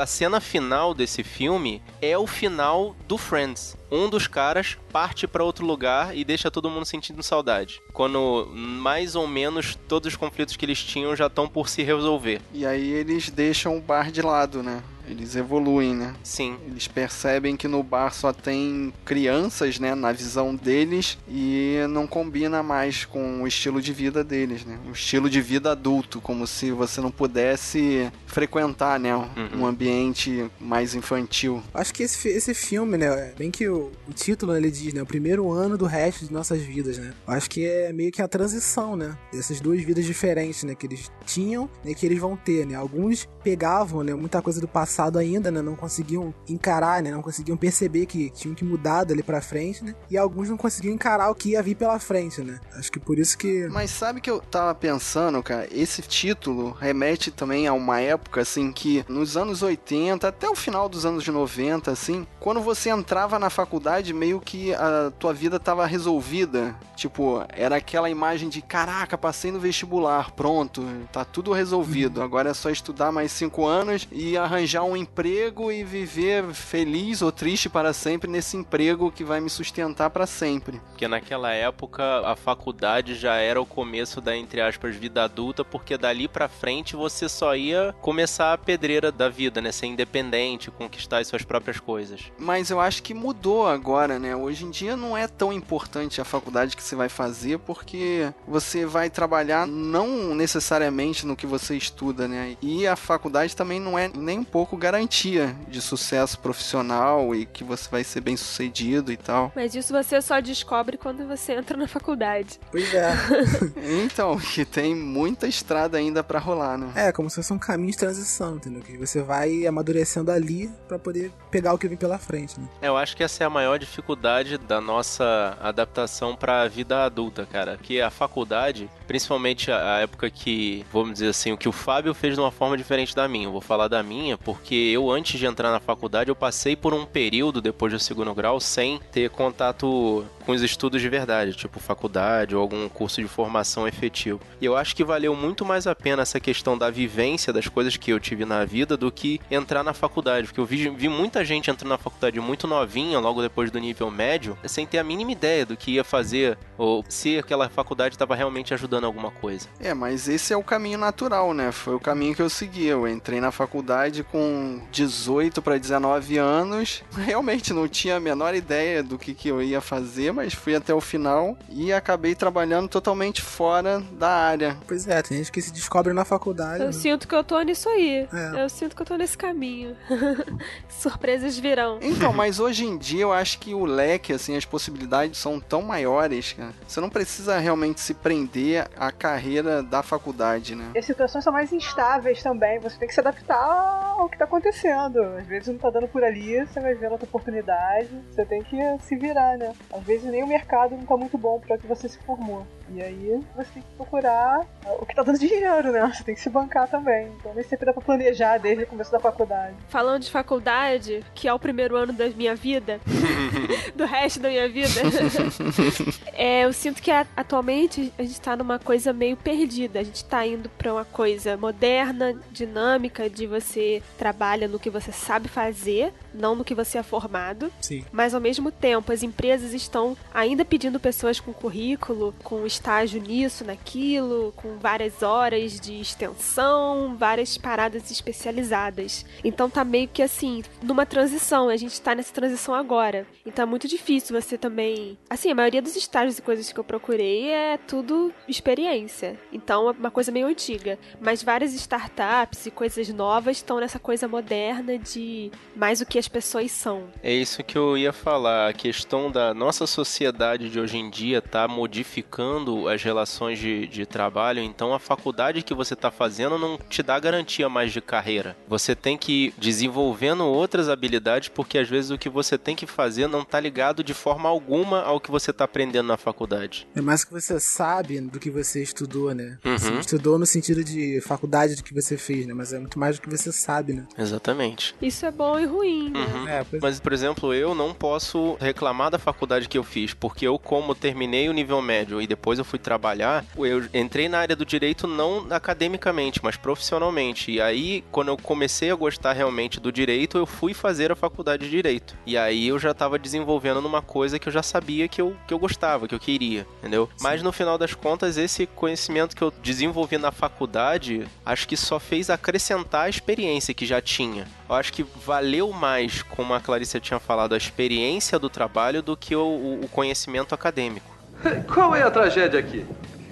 a 0.00 0.06
cena 0.06 0.40
final 0.40 0.92
desse 0.92 1.22
filme 1.22 1.80
é 2.00 2.18
o 2.18 2.26
final 2.26 2.96
do 3.06 3.16
Friends. 3.16 3.76
Um 3.90 4.08
dos 4.08 4.26
caras 4.26 4.76
parte 4.92 5.26
pra 5.26 5.44
outro 5.44 5.64
lugar 5.64 6.16
e 6.16 6.24
deixa 6.24 6.50
todo 6.50 6.68
mundo 6.68 6.84
sentindo 6.84 7.22
saudade. 7.22 7.80
Quando 7.92 8.50
mais 8.52 9.14
ou 9.14 9.26
menos 9.26 9.78
todos 9.86 10.08
os 10.08 10.16
conflitos 10.16 10.56
que 10.56 10.64
eles 10.64 10.82
tinham 10.82 11.14
já 11.14 11.26
estão 11.26 11.46
por 11.46 11.68
se 11.68 11.82
resolver. 11.82 12.40
E 12.52 12.66
aí 12.66 12.90
eles 12.90 13.30
deixam 13.30 13.76
o 13.76 13.80
bar 13.80 14.10
de 14.10 14.22
lado, 14.22 14.62
né? 14.62 14.82
Eles 15.12 15.36
evoluem, 15.36 15.94
né? 15.94 16.14
Sim. 16.24 16.56
Eles 16.66 16.88
percebem 16.88 17.56
que 17.56 17.68
no 17.68 17.82
bar 17.82 18.12
só 18.12 18.32
tem 18.32 18.92
crianças, 19.04 19.78
né, 19.78 19.94
na 19.94 20.10
visão 20.12 20.54
deles 20.54 21.18
e 21.28 21.76
não 21.90 22.06
combina 22.06 22.62
mais 22.62 23.04
com 23.04 23.42
o 23.42 23.46
estilo 23.46 23.80
de 23.80 23.92
vida 23.92 24.24
deles, 24.24 24.64
né? 24.64 24.78
Um 24.86 24.92
estilo 24.92 25.28
de 25.28 25.40
vida 25.40 25.72
adulto, 25.72 26.20
como 26.20 26.46
se 26.46 26.70
você 26.70 27.00
não 27.00 27.10
pudesse 27.10 28.10
frequentar, 28.26 28.98
né, 28.98 29.14
um 29.54 29.66
ambiente 29.66 30.50
mais 30.58 30.94
infantil. 30.94 31.62
Acho 31.74 31.92
que 31.92 32.02
esse, 32.02 32.28
esse 32.28 32.54
filme, 32.54 32.96
né, 32.96 33.34
bem 33.36 33.50
que 33.50 33.68
o, 33.68 33.92
o 34.08 34.12
título 34.14 34.56
ele 34.56 34.70
diz, 34.70 34.94
né, 34.94 35.02
o 35.02 35.06
primeiro 35.06 35.50
ano 35.52 35.76
do 35.76 35.84
resto 35.84 36.24
de 36.24 36.32
nossas 36.32 36.62
vidas, 36.62 36.96
né. 36.96 37.12
Acho 37.26 37.50
que 37.50 37.66
é 37.66 37.92
meio 37.92 38.10
que 38.10 38.22
a 38.22 38.28
transição, 38.28 38.96
né, 38.96 39.16
dessas 39.30 39.60
duas 39.60 39.82
vidas 39.82 40.06
diferentes, 40.06 40.64
né, 40.64 40.74
que 40.74 40.86
eles 40.86 41.10
tinham 41.26 41.68
e 41.84 41.94
que 41.94 42.06
eles 42.06 42.18
vão 42.18 42.34
ter, 42.34 42.66
né. 42.66 42.74
Alguns 42.74 43.28
pegavam, 43.44 44.02
né, 44.02 44.14
muita 44.14 44.40
coisa 44.40 44.60
do 44.60 44.68
passado 44.68 45.01
ainda, 45.18 45.50
né? 45.50 45.62
Não 45.62 45.74
conseguiam 45.74 46.34
encarar, 46.48 47.02
né? 47.02 47.10
Não 47.10 47.22
conseguiam 47.22 47.56
perceber 47.56 48.06
que 48.06 48.30
tinham 48.30 48.54
que 48.54 48.64
mudar 48.64 49.04
dali 49.04 49.22
pra 49.22 49.40
frente, 49.40 49.84
né? 49.84 49.94
E 50.10 50.16
alguns 50.16 50.48
não 50.48 50.56
conseguiam 50.56 50.94
encarar 50.94 51.30
o 51.30 51.34
que 51.34 51.50
ia 51.50 51.62
vir 51.62 51.74
pela 51.74 51.98
frente, 51.98 52.40
né? 52.42 52.60
Acho 52.74 52.90
que 52.90 53.00
por 53.00 53.18
isso 53.18 53.36
que. 53.36 53.68
Mas 53.68 53.90
sabe 53.90 54.20
que 54.20 54.30
eu 54.30 54.40
tava 54.40 54.74
pensando, 54.74 55.42
cara? 55.42 55.68
Esse 55.70 56.02
título 56.02 56.70
remete 56.70 57.30
também 57.30 57.66
a 57.66 57.72
uma 57.72 58.00
época, 58.00 58.40
assim, 58.40 58.72
que 58.72 59.04
nos 59.08 59.36
anos 59.36 59.62
80, 59.62 60.26
até 60.28 60.48
o 60.48 60.54
final 60.54 60.88
dos 60.88 61.06
anos 61.06 61.26
90, 61.26 61.90
assim, 61.90 62.26
quando 62.40 62.60
você 62.60 62.90
entrava 62.90 63.38
na 63.38 63.50
faculdade, 63.50 64.12
meio 64.12 64.40
que 64.40 64.74
a 64.74 65.12
tua 65.18 65.32
vida 65.32 65.58
tava 65.58 65.86
resolvida. 65.86 66.74
Tipo, 66.96 67.44
era 67.48 67.76
aquela 67.76 68.08
imagem 68.08 68.48
de 68.48 68.62
caraca, 68.62 69.18
passei 69.18 69.50
no 69.50 69.58
vestibular, 69.58 70.30
pronto, 70.32 70.84
tá 71.12 71.24
tudo 71.24 71.52
resolvido. 71.52 72.22
Agora 72.22 72.50
é 72.50 72.54
só 72.54 72.70
estudar 72.70 73.10
mais 73.10 73.32
cinco 73.32 73.66
anos 73.66 74.06
e 74.12 74.36
arranjar 74.36 74.81
um 74.82 74.96
emprego 74.96 75.70
e 75.70 75.84
viver 75.84 76.52
feliz 76.52 77.22
ou 77.22 77.32
triste 77.32 77.68
para 77.68 77.92
sempre 77.92 78.30
nesse 78.30 78.56
emprego 78.56 79.10
que 79.10 79.24
vai 79.24 79.40
me 79.40 79.50
sustentar 79.50 80.10
para 80.10 80.26
sempre. 80.26 80.80
Porque 80.90 81.08
naquela 81.08 81.52
época 81.52 82.02
a 82.26 82.36
faculdade 82.36 83.14
já 83.14 83.36
era 83.36 83.60
o 83.60 83.66
começo 83.66 84.20
da, 84.20 84.36
entre 84.36 84.60
aspas, 84.60 84.96
vida 84.96 85.24
adulta, 85.24 85.64
porque 85.64 85.96
dali 85.96 86.28
pra 86.28 86.48
frente 86.48 86.96
você 86.96 87.28
só 87.28 87.54
ia 87.54 87.94
começar 88.00 88.52
a 88.52 88.58
pedreira 88.58 89.10
da 89.10 89.28
vida, 89.28 89.60
né? 89.60 89.72
Ser 89.72 89.86
independente, 89.86 90.70
conquistar 90.70 91.18
as 91.18 91.28
suas 91.28 91.42
próprias 91.42 91.78
coisas. 91.80 92.32
Mas 92.38 92.70
eu 92.70 92.80
acho 92.80 93.02
que 93.02 93.14
mudou 93.14 93.66
agora, 93.66 94.18
né? 94.18 94.34
Hoje 94.34 94.64
em 94.64 94.70
dia 94.70 94.96
não 94.96 95.16
é 95.16 95.26
tão 95.26 95.52
importante 95.52 96.20
a 96.20 96.24
faculdade 96.24 96.76
que 96.76 96.82
você 96.82 96.96
vai 96.96 97.08
fazer, 97.08 97.58
porque 97.58 98.32
você 98.46 98.84
vai 98.86 99.10
trabalhar 99.10 99.66
não 99.66 100.34
necessariamente 100.34 101.26
no 101.26 101.36
que 101.36 101.46
você 101.46 101.76
estuda, 101.76 102.28
né? 102.28 102.56
E 102.60 102.86
a 102.86 102.96
faculdade 102.96 103.56
também 103.56 103.80
não 103.80 103.98
é 103.98 104.08
nem 104.08 104.38
um 104.38 104.44
pouco 104.44 104.71
garantia 104.76 105.54
de 105.68 105.80
sucesso 105.80 106.38
profissional 106.38 107.34
e 107.34 107.46
que 107.46 107.62
você 107.62 107.88
vai 107.88 108.02
ser 108.04 108.20
bem 108.20 108.36
sucedido 108.36 109.12
e 109.12 109.16
tal. 109.16 109.52
Mas 109.54 109.74
isso 109.74 109.92
você 109.92 110.20
só 110.20 110.40
descobre 110.40 110.96
quando 110.96 111.26
você 111.26 111.52
entra 111.52 111.76
na 111.76 111.86
faculdade. 111.86 112.58
Pois 112.70 112.92
é. 112.94 113.12
Então, 114.04 114.38
que 114.38 114.64
tem 114.64 114.94
muita 114.94 115.46
estrada 115.46 115.98
ainda 115.98 116.22
pra 116.24 116.38
rolar, 116.38 116.78
né? 116.78 116.92
É, 116.94 117.12
como 117.12 117.28
se 117.28 117.36
fosse 117.36 117.52
um 117.52 117.58
caminho 117.58 117.92
de 117.92 117.98
transição, 117.98 118.56
entendeu? 118.56 118.82
Que 118.82 118.96
você 118.96 119.22
vai 119.22 119.66
amadurecendo 119.66 120.30
ali 120.30 120.70
pra 120.88 120.98
poder 120.98 121.30
pegar 121.50 121.72
o 121.72 121.78
que 121.78 121.88
vem 121.88 121.96
pela 121.96 122.18
frente, 122.18 122.58
né? 122.58 122.68
Eu 122.80 122.96
acho 122.96 123.16
que 123.16 123.22
essa 123.22 123.44
é 123.44 123.46
a 123.46 123.50
maior 123.50 123.78
dificuldade 123.78 124.58
da 124.58 124.80
nossa 124.80 125.56
adaptação 125.60 126.34
pra 126.34 126.66
vida 126.68 127.04
adulta, 127.04 127.46
cara. 127.46 127.78
Que 127.80 128.00
a 128.00 128.10
faculdade, 128.10 128.90
principalmente 129.06 129.70
a 129.70 129.82
a 129.82 130.00
época 130.00 130.30
que, 130.30 130.84
vamos 130.92 131.14
dizer 131.14 131.28
assim, 131.28 131.52
o 131.52 131.58
que 131.58 131.68
o 131.68 131.72
Fábio 131.72 132.14
fez 132.14 132.34
de 132.34 132.40
uma 132.40 132.50
forma 132.50 132.76
diferente 132.76 133.14
da 133.14 133.28
minha. 133.28 133.46
Eu 133.46 133.52
vou 133.52 133.60
falar 133.60 133.88
da 133.88 134.02
minha, 134.02 134.38
porque 134.38 134.61
eu, 134.70 135.10
antes 135.10 135.38
de 135.38 135.46
entrar 135.46 135.70
na 135.70 135.80
faculdade, 135.80 136.30
eu 136.30 136.36
passei 136.36 136.76
por 136.76 136.94
um 136.94 137.04
período 137.04 137.60
depois 137.60 137.92
do 137.92 137.98
segundo 137.98 138.34
grau 138.34 138.60
sem 138.60 139.00
ter 139.10 139.30
contato 139.30 140.24
com 140.44 140.52
os 140.52 140.62
estudos 140.62 141.00
de 141.00 141.08
verdade, 141.08 141.54
tipo 141.54 141.80
faculdade 141.80 142.54
ou 142.54 142.62
algum 142.62 142.88
curso 142.88 143.20
de 143.20 143.28
formação 143.28 143.86
efetivo. 143.86 144.40
E 144.60 144.64
eu 144.64 144.76
acho 144.76 144.94
que 144.94 145.04
valeu 145.04 145.34
muito 145.34 145.64
mais 145.64 145.86
a 145.86 145.94
pena 145.94 146.22
essa 146.22 146.40
questão 146.40 146.76
da 146.76 146.90
vivência 146.90 147.52
das 147.52 147.68
coisas 147.68 147.96
que 147.96 148.12
eu 148.12 148.20
tive 148.20 148.44
na 148.44 148.64
vida 148.64 148.96
do 148.96 149.10
que 149.10 149.40
entrar 149.50 149.82
na 149.82 149.92
faculdade, 149.92 150.46
porque 150.46 150.60
eu 150.60 150.66
vi, 150.66 150.88
vi 150.90 151.08
muita 151.08 151.44
gente 151.44 151.70
entrando 151.70 151.90
na 151.90 151.98
faculdade 151.98 152.40
muito 152.40 152.66
novinha, 152.66 153.18
logo 153.18 153.42
depois 153.42 153.70
do 153.70 153.78
nível 153.78 154.10
médio, 154.10 154.56
sem 154.64 154.86
ter 154.86 154.98
a 154.98 155.04
mínima 155.04 155.32
ideia 155.32 155.66
do 155.66 155.76
que 155.76 155.92
ia 155.92 156.04
fazer 156.04 156.58
ou 156.78 157.04
se 157.08 157.38
aquela 157.38 157.68
faculdade 157.68 158.14
estava 158.14 158.34
realmente 158.34 158.74
ajudando 158.74 159.04
alguma 159.04 159.30
coisa. 159.30 159.68
É, 159.80 159.94
mas 159.94 160.28
esse 160.28 160.52
é 160.52 160.56
o 160.56 160.62
caminho 160.62 160.98
natural, 160.98 161.54
né? 161.54 161.70
Foi 161.72 161.94
o 161.94 162.00
caminho 162.00 162.34
que 162.34 162.42
eu 162.42 162.50
segui. 162.50 162.86
Eu 162.86 163.06
entrei 163.06 163.40
na 163.40 163.50
faculdade 163.50 164.22
com 164.22 164.80
18 164.90 165.62
para 165.62 165.78
19 165.78 166.38
anos. 166.38 167.02
Realmente 167.16 167.72
não 167.72 167.86
tinha 167.86 168.16
a 168.16 168.20
menor 168.20 168.54
ideia 168.54 169.02
do 169.02 169.18
que, 169.18 169.34
que 169.34 169.48
eu 169.48 169.62
ia 169.62 169.80
fazer, 169.80 170.31
mas 170.32 170.54
fui 170.54 170.74
até 170.74 170.94
o 170.94 171.00
final 171.00 171.56
e 171.68 171.92
acabei 171.92 172.34
trabalhando 172.34 172.88
totalmente 172.88 173.42
fora 173.42 174.00
da 174.12 174.28
área. 174.28 174.76
Pois 174.86 175.06
é, 175.06 175.20
tem 175.22 175.38
gente 175.38 175.52
que 175.52 175.60
se 175.60 175.72
descobre 175.72 176.12
na 176.12 176.24
faculdade. 176.24 176.80
Eu 176.80 176.86
né? 176.86 176.92
sinto 176.92 177.28
que 177.28 177.34
eu 177.34 177.44
tô 177.44 177.60
nisso 177.60 177.88
aí. 177.88 178.28
É. 178.32 178.62
Eu 178.62 178.68
sinto 178.68 178.96
que 178.96 179.02
eu 179.02 179.06
tô 179.06 179.16
nesse 179.16 179.36
caminho. 179.36 179.96
Surpresas 180.88 181.58
virão. 181.58 181.98
Então, 182.00 182.32
mas 182.32 182.60
hoje 182.60 182.84
em 182.84 182.96
dia 182.96 183.22
eu 183.22 183.32
acho 183.32 183.58
que 183.58 183.74
o 183.74 183.84
leque, 183.84 184.32
assim, 184.32 184.56
as 184.56 184.64
possibilidades 184.64 185.38
são 185.38 185.60
tão 185.60 185.82
maiores, 185.82 186.52
cara. 186.52 186.72
Você 186.86 187.00
não 187.00 187.10
precisa 187.10 187.58
realmente 187.58 188.00
se 188.00 188.14
prender 188.14 188.88
à 188.96 189.10
carreira 189.10 189.82
da 189.82 190.02
faculdade, 190.02 190.74
né? 190.74 190.90
E 190.94 190.98
as 190.98 191.04
situações 191.04 191.44
são 191.44 191.52
mais 191.52 191.72
instáveis 191.72 192.42
também. 192.42 192.78
Você 192.80 192.98
tem 192.98 193.08
que 193.08 193.14
se 193.14 193.20
adaptar 193.20 194.14
ao 194.18 194.28
que 194.28 194.38
tá 194.38 194.44
acontecendo. 194.44 195.20
Às 195.38 195.46
vezes 195.46 195.68
não 195.68 195.78
tá 195.78 195.90
dando 195.90 196.08
por 196.08 196.22
ali, 196.22 196.64
você 196.66 196.80
vai 196.80 196.94
ver 196.94 197.10
outra 197.10 197.26
oportunidade. 197.26 198.08
Você 198.30 198.44
tem 198.44 198.62
que 198.62 198.76
se 199.02 199.16
virar, 199.16 199.56
né? 199.58 199.72
Às 199.92 200.02
vezes 200.02 200.21
nem 200.30 200.42
o 200.42 200.46
mercado 200.46 200.96
não 200.96 201.04
tá 201.04 201.16
muito 201.16 201.36
bom 201.38 201.60
para 201.60 201.78
que 201.78 201.86
você 201.86 202.08
se 202.08 202.18
formou. 202.18 202.66
E 202.94 203.02
aí 203.02 203.40
você 203.56 203.68
tem 203.74 203.82
que 203.82 203.88
procurar 203.96 204.60
o 205.00 205.06
que 205.06 205.14
tá 205.14 205.22
dando 205.22 205.38
dinheiro, 205.38 205.90
né? 205.92 206.12
Você 206.14 206.22
tem 206.24 206.34
que 206.34 206.40
se 206.40 206.50
bancar 206.50 206.88
também. 206.88 207.28
Então 207.38 207.54
nem 207.54 207.64
sempre 207.64 207.86
dá 207.86 207.92
pra 207.92 208.02
planejar 208.02 208.58
desde 208.58 208.84
o 208.84 208.86
começo 208.86 209.10
da 209.10 209.18
faculdade. 209.20 209.74
Falando 209.88 210.22
de 210.22 210.30
faculdade, 210.30 211.24
que 211.34 211.48
é 211.48 211.52
o 211.54 211.58
primeiro 211.58 211.96
ano 211.96 212.12
da 212.12 212.28
minha 212.28 212.54
vida, 212.54 213.00
do 213.94 214.04
resto 214.04 214.40
da 214.40 214.48
minha 214.48 214.68
vida, 214.68 214.88
é, 216.32 216.64
eu 216.64 216.72
sinto 216.72 217.02
que 217.02 217.10
a- 217.10 217.26
atualmente 217.36 218.12
a 218.18 218.22
gente 218.22 218.40
tá 218.40 218.56
numa 218.56 218.78
coisa 218.78 219.12
meio 219.12 219.36
perdida. 219.36 220.00
A 220.00 220.02
gente 220.02 220.24
tá 220.24 220.46
indo 220.46 220.68
pra 220.70 220.92
uma 220.92 221.04
coisa 221.04 221.56
moderna, 221.56 222.34
dinâmica, 222.50 223.28
de 223.30 223.46
você 223.46 224.02
trabalha 224.18 224.68
no 224.68 224.78
que 224.78 224.90
você 224.90 225.12
sabe 225.12 225.48
fazer, 225.48 226.12
não 226.34 226.54
no 226.54 226.64
que 226.64 226.74
você 226.74 226.98
é 226.98 227.02
formado. 227.02 227.72
Sim. 227.80 228.04
Mas 228.12 228.34
ao 228.34 228.40
mesmo 228.40 228.70
tempo, 228.70 229.12
as 229.12 229.22
empresas 229.22 229.72
estão 229.72 230.16
ainda 230.32 230.64
pedindo 230.64 230.98
pessoas 231.00 231.40
com 231.40 231.52
currículo, 231.52 232.34
com 232.42 232.64
estágio 232.82 233.22
nisso, 233.22 233.64
naquilo, 233.64 234.52
com 234.56 234.76
várias 234.76 235.22
horas 235.22 235.78
de 235.78 236.00
extensão, 236.00 237.14
várias 237.16 237.56
paradas 237.56 238.10
especializadas. 238.10 239.24
Então 239.44 239.70
tá 239.70 239.84
meio 239.84 240.08
que 240.08 240.20
assim, 240.20 240.64
numa 240.82 241.06
transição, 241.06 241.68
a 241.68 241.76
gente 241.76 242.00
tá 242.00 242.12
nessa 242.12 242.34
transição 242.34 242.74
agora. 242.74 243.24
Então 243.46 243.62
é 243.62 243.66
muito 243.66 243.86
difícil 243.86 244.38
você 244.40 244.58
também. 244.58 245.16
Assim, 245.30 245.52
a 245.52 245.54
maioria 245.54 245.80
dos 245.80 245.94
estágios 245.94 246.38
e 246.38 246.42
coisas 246.42 246.72
que 246.72 246.80
eu 246.80 246.82
procurei 246.82 247.50
é 247.50 247.78
tudo 247.78 248.34
experiência. 248.48 249.38
Então 249.52 249.88
é 249.88 249.92
uma 249.92 250.10
coisa 250.10 250.32
meio 250.32 250.48
antiga. 250.48 250.98
Mas 251.20 251.40
várias 251.40 251.72
startups 251.74 252.66
e 252.66 252.70
coisas 252.72 253.08
novas 253.10 253.58
estão 253.58 253.78
nessa 253.78 254.00
coisa 254.00 254.26
moderna 254.26 254.98
de 254.98 255.52
mais 255.76 256.00
o 256.00 256.06
que 256.06 256.18
as 256.18 256.26
pessoas 256.26 256.72
são. 256.72 257.04
É 257.22 257.32
isso 257.32 257.62
que 257.62 257.78
eu 257.78 257.96
ia 257.96 258.12
falar. 258.12 258.68
A 258.68 258.72
questão 258.72 259.30
da 259.30 259.54
nossa 259.54 259.86
sociedade 259.86 260.68
de 260.68 260.80
hoje 260.80 260.98
em 260.98 261.08
dia 261.08 261.40
tá 261.40 261.68
modificando 261.68 262.71
as 262.88 263.02
relações 263.02 263.58
de, 263.58 263.86
de 263.86 264.06
trabalho. 264.06 264.60
Então, 264.62 264.94
a 264.94 264.98
faculdade 264.98 265.62
que 265.62 265.74
você 265.74 265.94
tá 265.94 266.10
fazendo 266.10 266.58
não 266.58 266.78
te 266.88 267.02
dá 267.02 267.18
garantia 267.18 267.68
mais 267.68 267.92
de 267.92 268.00
carreira. 268.00 268.56
Você 268.68 268.94
tem 268.94 269.16
que 269.16 269.46
ir 269.46 269.54
desenvolvendo 269.58 270.44
outras 270.44 270.88
habilidades, 270.88 271.48
porque 271.48 271.78
às 271.78 271.88
vezes 271.88 272.10
o 272.10 272.18
que 272.18 272.28
você 272.28 272.58
tem 272.58 272.74
que 272.74 272.86
fazer 272.86 273.26
não 273.26 273.44
tá 273.44 273.58
ligado 273.60 274.02
de 274.02 274.14
forma 274.14 274.48
alguma 274.48 275.02
ao 275.02 275.20
que 275.20 275.30
você 275.30 275.52
tá 275.52 275.64
aprendendo 275.64 276.08
na 276.08 276.16
faculdade. 276.16 276.86
É 276.94 277.00
mais 277.00 277.24
que 277.24 277.32
você 277.32 277.58
sabe 277.60 278.20
do 278.20 278.38
que 278.38 278.50
você 278.50 278.82
estudou, 278.82 279.34
né? 279.34 279.58
Uhum. 279.64 279.78
Você 279.78 279.92
estudou 279.94 280.38
no 280.38 280.46
sentido 280.46 280.84
de 280.84 281.20
faculdade 281.20 281.76
do 281.76 281.82
que 281.82 281.94
você 281.94 282.16
fez, 282.16 282.46
né? 282.46 282.54
Mas 282.54 282.72
é 282.72 282.78
muito 282.78 282.98
mais 282.98 283.16
do 283.16 283.22
que 283.22 283.30
você 283.30 283.52
sabe, 283.52 283.92
né? 283.92 284.06
Exatamente. 284.16 284.94
Isso 285.00 285.24
é 285.26 285.30
bom 285.30 285.58
e 285.58 285.64
ruim, 285.64 286.10
né? 286.10 286.20
Uhum. 286.20 286.48
É, 286.48 286.64
pois 286.64 286.82
Mas, 286.82 287.00
por 287.00 287.12
exemplo, 287.12 287.54
eu 287.54 287.74
não 287.74 287.94
posso 287.94 288.56
reclamar 288.60 289.10
da 289.10 289.18
faculdade 289.18 289.68
que 289.68 289.78
eu 289.78 289.84
fiz, 289.84 290.14
porque 290.14 290.46
eu, 290.46 290.58
como 290.58 290.94
terminei 290.94 291.48
o 291.48 291.52
nível 291.52 291.80
médio 291.80 292.20
e 292.20 292.26
depois 292.26 292.51
eu 292.58 292.64
fui 292.64 292.78
trabalhar, 292.78 293.44
eu 293.56 293.84
entrei 293.94 294.28
na 294.28 294.38
área 294.38 294.56
do 294.56 294.64
direito 294.64 295.06
não 295.06 295.46
academicamente, 295.50 296.40
mas 296.42 296.56
profissionalmente. 296.56 297.50
E 297.50 297.60
aí, 297.60 298.04
quando 298.10 298.28
eu 298.28 298.36
comecei 298.36 298.90
a 298.90 298.94
gostar 298.94 299.32
realmente 299.32 299.80
do 299.80 299.90
direito, 299.92 300.36
eu 300.38 300.46
fui 300.46 300.74
fazer 300.74 301.10
a 301.12 301.16
faculdade 301.16 301.64
de 301.64 301.70
direito. 301.70 302.16
E 302.26 302.36
aí 302.36 302.68
eu 302.68 302.78
já 302.78 302.90
estava 302.90 303.18
desenvolvendo 303.18 303.80
numa 303.80 304.02
coisa 304.02 304.38
que 304.38 304.48
eu 304.48 304.52
já 304.52 304.62
sabia 304.62 305.08
que 305.08 305.20
eu, 305.20 305.36
que 305.46 305.54
eu 305.54 305.58
gostava, 305.58 306.06
que 306.08 306.14
eu 306.14 306.20
queria, 306.20 306.66
entendeu? 306.78 307.08
Mas 307.20 307.42
no 307.42 307.52
final 307.52 307.78
das 307.78 307.94
contas, 307.94 308.36
esse 308.36 308.66
conhecimento 308.66 309.34
que 309.36 309.42
eu 309.42 309.52
desenvolvi 309.62 310.18
na 310.18 310.30
faculdade, 310.32 311.26
acho 311.44 311.66
que 311.66 311.76
só 311.76 311.98
fez 311.98 312.30
acrescentar 312.30 313.06
a 313.06 313.08
experiência 313.08 313.74
que 313.74 313.86
já 313.86 314.00
tinha. 314.00 314.46
Eu 314.68 314.74
acho 314.74 314.92
que 314.92 315.02
valeu 315.24 315.70
mais, 315.72 316.22
como 316.22 316.54
a 316.54 316.60
Clarice 316.60 317.00
tinha 317.00 317.18
falado, 317.20 317.54
a 317.54 317.56
experiência 317.58 318.38
do 318.38 318.48
trabalho 318.48 319.02
do 319.02 319.16
que 319.16 319.34
o- 319.36 319.80
o 319.82 319.88
conhecimento 319.88 320.54
acadêmico. 320.54 321.11
Qual 321.72 321.94
é 321.94 322.02
a 322.02 322.10
tragédia 322.10 322.58
aqui? 322.58 322.84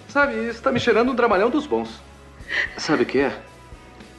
Sabe, 0.09 0.35
isso 0.35 0.59
está 0.59 0.73
me 0.73 0.81
cheirando 0.81 1.13
um 1.13 1.15
dramalhão 1.15 1.51
dos 1.51 1.67
bons. 1.67 2.01
Sabe 2.77 3.05
o 3.05 3.07
que 3.07 3.21
é? 3.21 3.33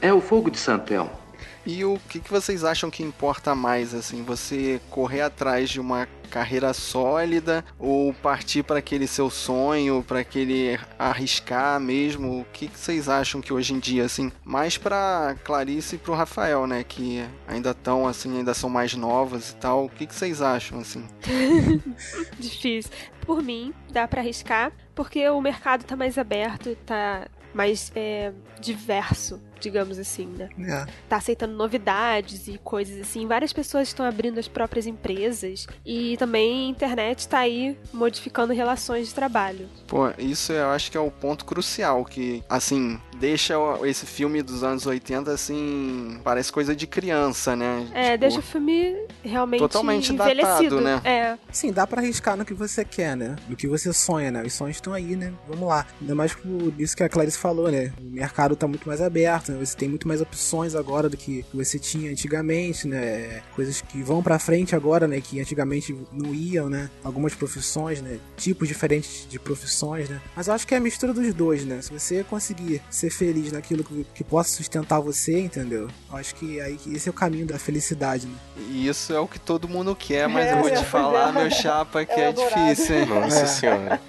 É 0.01 0.13
o 0.13 0.21
fogo 0.21 0.49
de 0.49 0.58
Santelmo. 0.58 1.20
E 1.65 1.86
o 1.86 2.00
que, 2.10 2.19
que 2.19 2.32
vocês 2.32 2.63
acham 2.63 2.89
que 2.89 3.04
importa 3.04 3.54
mais, 3.54 3.93
assim? 3.93 4.24
Você 4.24 4.82
correr 4.89 5.21
atrás 5.21 5.69
de 5.69 5.80
uma 5.80 6.08
carreira 6.30 6.74
sólida 6.74 7.63
ou 7.78 8.13
partir 8.13 8.63
para 8.63 8.80
aquele 8.80 9.06
seu 9.06 9.30
sonho, 9.30 10.04
para 10.08 10.19
aquele 10.19 10.80
arriscar 10.97 11.80
mesmo? 11.80 12.41
O 12.41 12.45
que, 12.45 12.67
que 12.67 12.80
vocês 12.80 13.08
acham 13.08 13.41
que 13.41 13.54
hoje 13.54 13.74
em 13.74 13.80
dia, 13.80 14.06
assim, 14.06 14.32
mais 14.43 14.78
para 14.78 15.36
Clarice 15.43 15.95
e 15.95 16.00
pro 16.00 16.13
Rafael, 16.13 16.65
né, 16.65 16.84
que 16.84 17.24
ainda 17.47 17.71
estão 17.71 18.08
assim, 18.08 18.39
ainda 18.39 18.54
são 18.54 18.69
mais 18.69 18.95
novas 18.95 19.52
e 19.52 19.56
tal. 19.58 19.86
O 19.86 19.89
que, 19.89 20.08
que 20.08 20.15
vocês 20.15 20.41
acham, 20.41 20.80
assim? 20.80 21.06
Difícil. 22.40 22.92
Por 23.25 23.44
mim, 23.44 23.71
dá 23.92 24.08
para 24.08 24.21
arriscar, 24.21 24.71
porque 24.96 25.29
o 25.29 25.40
mercado 25.42 25.83
tá 25.83 25.96
mais 25.96 26.17
aberto, 26.17 26.75
tá 26.85 27.27
mais 27.54 27.92
é, 27.96 28.31
diverso, 28.60 29.40
digamos 29.62 29.97
assim, 29.99 30.25
né? 30.27 30.49
É. 30.59 30.85
Tá 31.07 31.17
aceitando 31.17 31.53
novidades 31.53 32.47
e 32.47 32.57
coisas 32.57 32.99
assim. 32.99 33.25
Várias 33.27 33.53
pessoas 33.53 33.87
estão 33.87 34.05
abrindo 34.05 34.39
as 34.39 34.47
próprias 34.47 34.85
empresas 34.87 35.67
e 35.85 36.17
também 36.17 36.67
a 36.67 36.69
internet 36.69 37.27
tá 37.27 37.39
aí 37.39 37.77
modificando 37.93 38.53
relações 38.53 39.07
de 39.07 39.13
trabalho. 39.13 39.69
Pô, 39.87 40.09
isso 40.17 40.51
eu 40.51 40.69
acho 40.69 40.91
que 40.91 40.97
é 40.97 40.99
o 40.99 41.12
ponto 41.12 41.45
crucial, 41.45 42.03
que, 42.05 42.43
assim, 42.49 42.99
deixa 43.17 43.53
esse 43.83 44.05
filme 44.05 44.41
dos 44.41 44.63
anos 44.63 44.85
80, 44.85 45.31
assim, 45.31 46.19
parece 46.23 46.51
coisa 46.51 46.75
de 46.75 46.87
criança, 46.87 47.55
né? 47.55 47.87
É, 47.93 48.12
Tipo, 48.12 48.17
deixa 48.21 48.39
o 48.39 48.41
filme 48.41 48.95
realmente 49.23 49.59
totalmente 49.59 50.13
datado, 50.13 50.31
envelhecido. 50.41 50.81
né? 50.81 51.01
É, 51.03 51.37
Sim, 51.51 51.71
dá 51.71 51.85
pra 51.85 52.01
arriscar 52.01 52.35
no 52.35 52.45
que 52.45 52.53
você 52.53 52.83
quer, 52.83 53.15
né? 53.15 53.35
No 53.47 53.55
que 53.55 53.67
você 53.67 53.91
sonha, 53.93 54.31
né? 54.31 54.43
Os 54.43 54.53
sonhos 54.53 54.77
estão 54.77 54.93
aí, 54.93 55.15
né? 55.15 55.33
Vamos 55.47 55.67
lá. 55.67 55.85
Ainda 55.99 56.15
mais 56.15 56.33
por 56.33 56.73
isso 56.79 56.95
que 56.95 57.03
a 57.03 57.09
Clarice 57.09 57.37
falou, 57.37 57.69
né? 57.71 57.91
O 58.01 58.03
mercado 58.09 58.55
tá 58.55 58.67
muito 58.67 58.87
mais 58.87 59.01
aberto, 59.01 59.50
né? 59.52 59.65
Você 59.65 59.75
tem 59.77 59.89
muito 59.89 60.08
mais 60.08 60.21
opções 60.21 60.75
agora 60.75 61.10
do 61.10 61.17
que 61.17 61.45
você 61.54 61.77
tinha 61.77 62.12
antigamente, 62.12 62.87
né? 62.87 63.41
Coisas 63.56 63.81
que 63.81 64.02
vão 64.02 64.21
pra 64.23 64.39
frente 64.39 64.75
agora, 64.75 65.08
né? 65.08 65.21
Que 65.21 65.39
antigamente 65.39 65.95
não 66.12 66.33
iam, 66.33 66.69
né? 66.69 66.89
Algumas 67.04 67.33
profissões, 67.35 68.02
né? 68.02 68.17
Tipos 68.37 68.67
diferentes 68.67 69.27
de 69.29 69.39
profissões, 69.39 70.10
né? 70.10 70.21
Mas 70.35 70.47
eu 70.47 70.54
acho 70.54 70.65
que 70.67 70.73
é 70.73 70.77
a 70.77 70.81
mistura 70.81 71.13
dos 71.13 71.33
dois, 71.33 71.65
né? 71.65 71.81
Se 71.81 71.91
você 71.91 72.23
conseguir 72.23 72.81
ser 72.89 73.10
feliz 73.10 73.52
naquilo 73.52 73.83
que, 73.83 74.06
que 74.15 74.23
possa 74.23 74.49
sustentar 74.56 74.99
você, 74.99 75.39
entendeu? 75.39 75.87
Eu 76.12 76.17
acho 76.17 76.35
que 76.35 76.60
aí 76.62 76.75
que 76.77 76.93
esse 76.95 77.08
é 77.08 77.12
o 77.12 77.13
caminho 77.13 77.45
da 77.45 77.58
felicidade, 77.60 78.27
né? 78.27 78.35
E 78.69 78.87
isso 78.87 79.13
é 79.13 79.19
o 79.19 79.27
que 79.27 79.39
todo 79.39 79.67
mundo 79.67 79.95
quer, 79.95 80.27
mas 80.27 80.47
É, 80.47 80.54
eu 80.54 80.58
vou 80.60 80.69
é, 80.69 80.75
te 80.75 80.85
falar, 80.85 81.29
é. 81.29 81.41
meu 81.41 81.52
chapa, 81.52 82.06
que 82.06 82.12
É 82.13 82.29
é, 82.29 82.31
difícil, 82.31 82.95
hein? 82.99 83.06
Nossa 83.06 83.39
É. 83.41 83.45
senhora. 83.45 84.02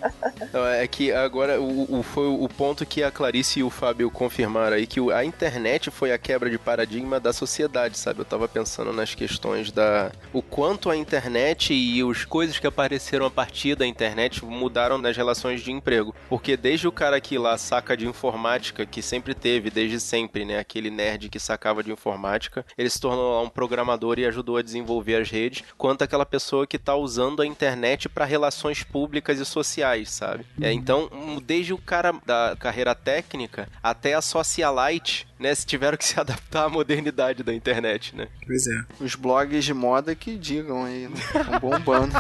Não, 0.53 0.66
é 0.66 0.86
que 0.86 1.11
agora 1.12 1.61
o, 1.61 1.99
o- 1.99 2.03
foi 2.03 2.26
o 2.26 2.49
ponto 2.49 2.84
que 2.84 3.03
a 3.03 3.11
Clarice 3.11 3.61
e 3.61 3.62
o 3.62 3.70
Fábio 3.70 4.11
confirmaram 4.11 4.76
aí, 4.76 4.86
que 4.86 5.01
a 5.12 5.24
internet 5.33 5.91
foi 5.91 6.12
a 6.12 6.18
quebra 6.18 6.51
de 6.51 6.59
paradigma 6.59 7.18
da 7.18 7.33
sociedade, 7.33 7.97
sabe? 7.97 8.20
Eu 8.20 8.24
tava 8.24 8.47
pensando 8.47 8.93
nas 8.93 9.14
questões 9.14 9.72
da... 9.72 10.12
O 10.33 10.43
quanto 10.43 10.91
a 10.91 10.97
internet 10.97 11.72
e 11.72 12.03
as 12.03 12.24
coisas 12.24 12.59
que 12.59 12.66
apareceram 12.66 13.26
a 13.26 13.30
partir 13.30 13.74
da 13.74 13.87
internet 13.87 14.45
mudaram 14.45 14.99
nas 14.99 15.16
relações 15.16 15.62
de 15.62 15.72
emprego. 15.72 16.14
Porque 16.28 16.57
desde 16.57 16.87
o 16.87 16.93
cara 16.93 17.20
que 17.20 17.39
lá 17.39 17.57
saca 17.57 17.97
de 17.97 18.07
informática, 18.07 18.85
que 18.85 19.01
sempre 19.01 19.35
teve, 19.35 19.70
desde 19.70 19.99
sempre, 19.99 20.45
né? 20.45 20.59
Aquele 20.59 20.91
nerd 20.91 21.28
que 21.28 21.41
sacava 21.41 21.83
de 21.83 21.91
informática, 21.91 22.64
ele 22.76 22.91
se 22.91 23.01
tornou 23.01 23.43
um 23.43 23.49
programador 23.49 24.18
e 24.18 24.26
ajudou 24.26 24.59
a 24.59 24.62
desenvolver 24.62 25.16
as 25.16 25.30
redes, 25.30 25.64
quanto 25.78 26.03
aquela 26.03 26.26
pessoa 26.26 26.66
que 26.66 26.78
tá 26.78 26.95
usando 26.95 27.41
a 27.41 27.47
internet 27.47 28.09
para 28.09 28.24
relações 28.24 28.83
públicas 28.83 29.39
e 29.39 29.45
sociais, 29.45 30.11
sabe? 30.11 30.45
É, 30.61 30.72
então, 30.72 31.11
desde 31.43 31.72
o 31.72 31.78
cara 31.78 32.14
da 32.26 32.57
carreira 32.59 32.95
técnica 32.95 33.68
até 33.83 34.14
a 34.14 34.20
socialite, 34.20 35.22
né? 35.39 35.55
Se 35.55 35.66
tiveram 35.66 35.97
que 35.97 36.05
se 36.07 36.18
adaptar 36.18 36.64
à 36.64 36.68
modernidade 36.68 37.43
da 37.43 37.53
internet, 37.53 38.14
né? 38.16 38.29
Pois 38.47 38.66
é. 38.66 38.85
Os 39.01 39.14
blogs 39.14 39.64
de 39.64 39.75
moda 39.75 40.14
que 40.14 40.37
digam 40.37 40.85
aí, 40.85 41.09
né? 41.09 41.16
Estão 41.16 41.59
bombando. 41.61 42.12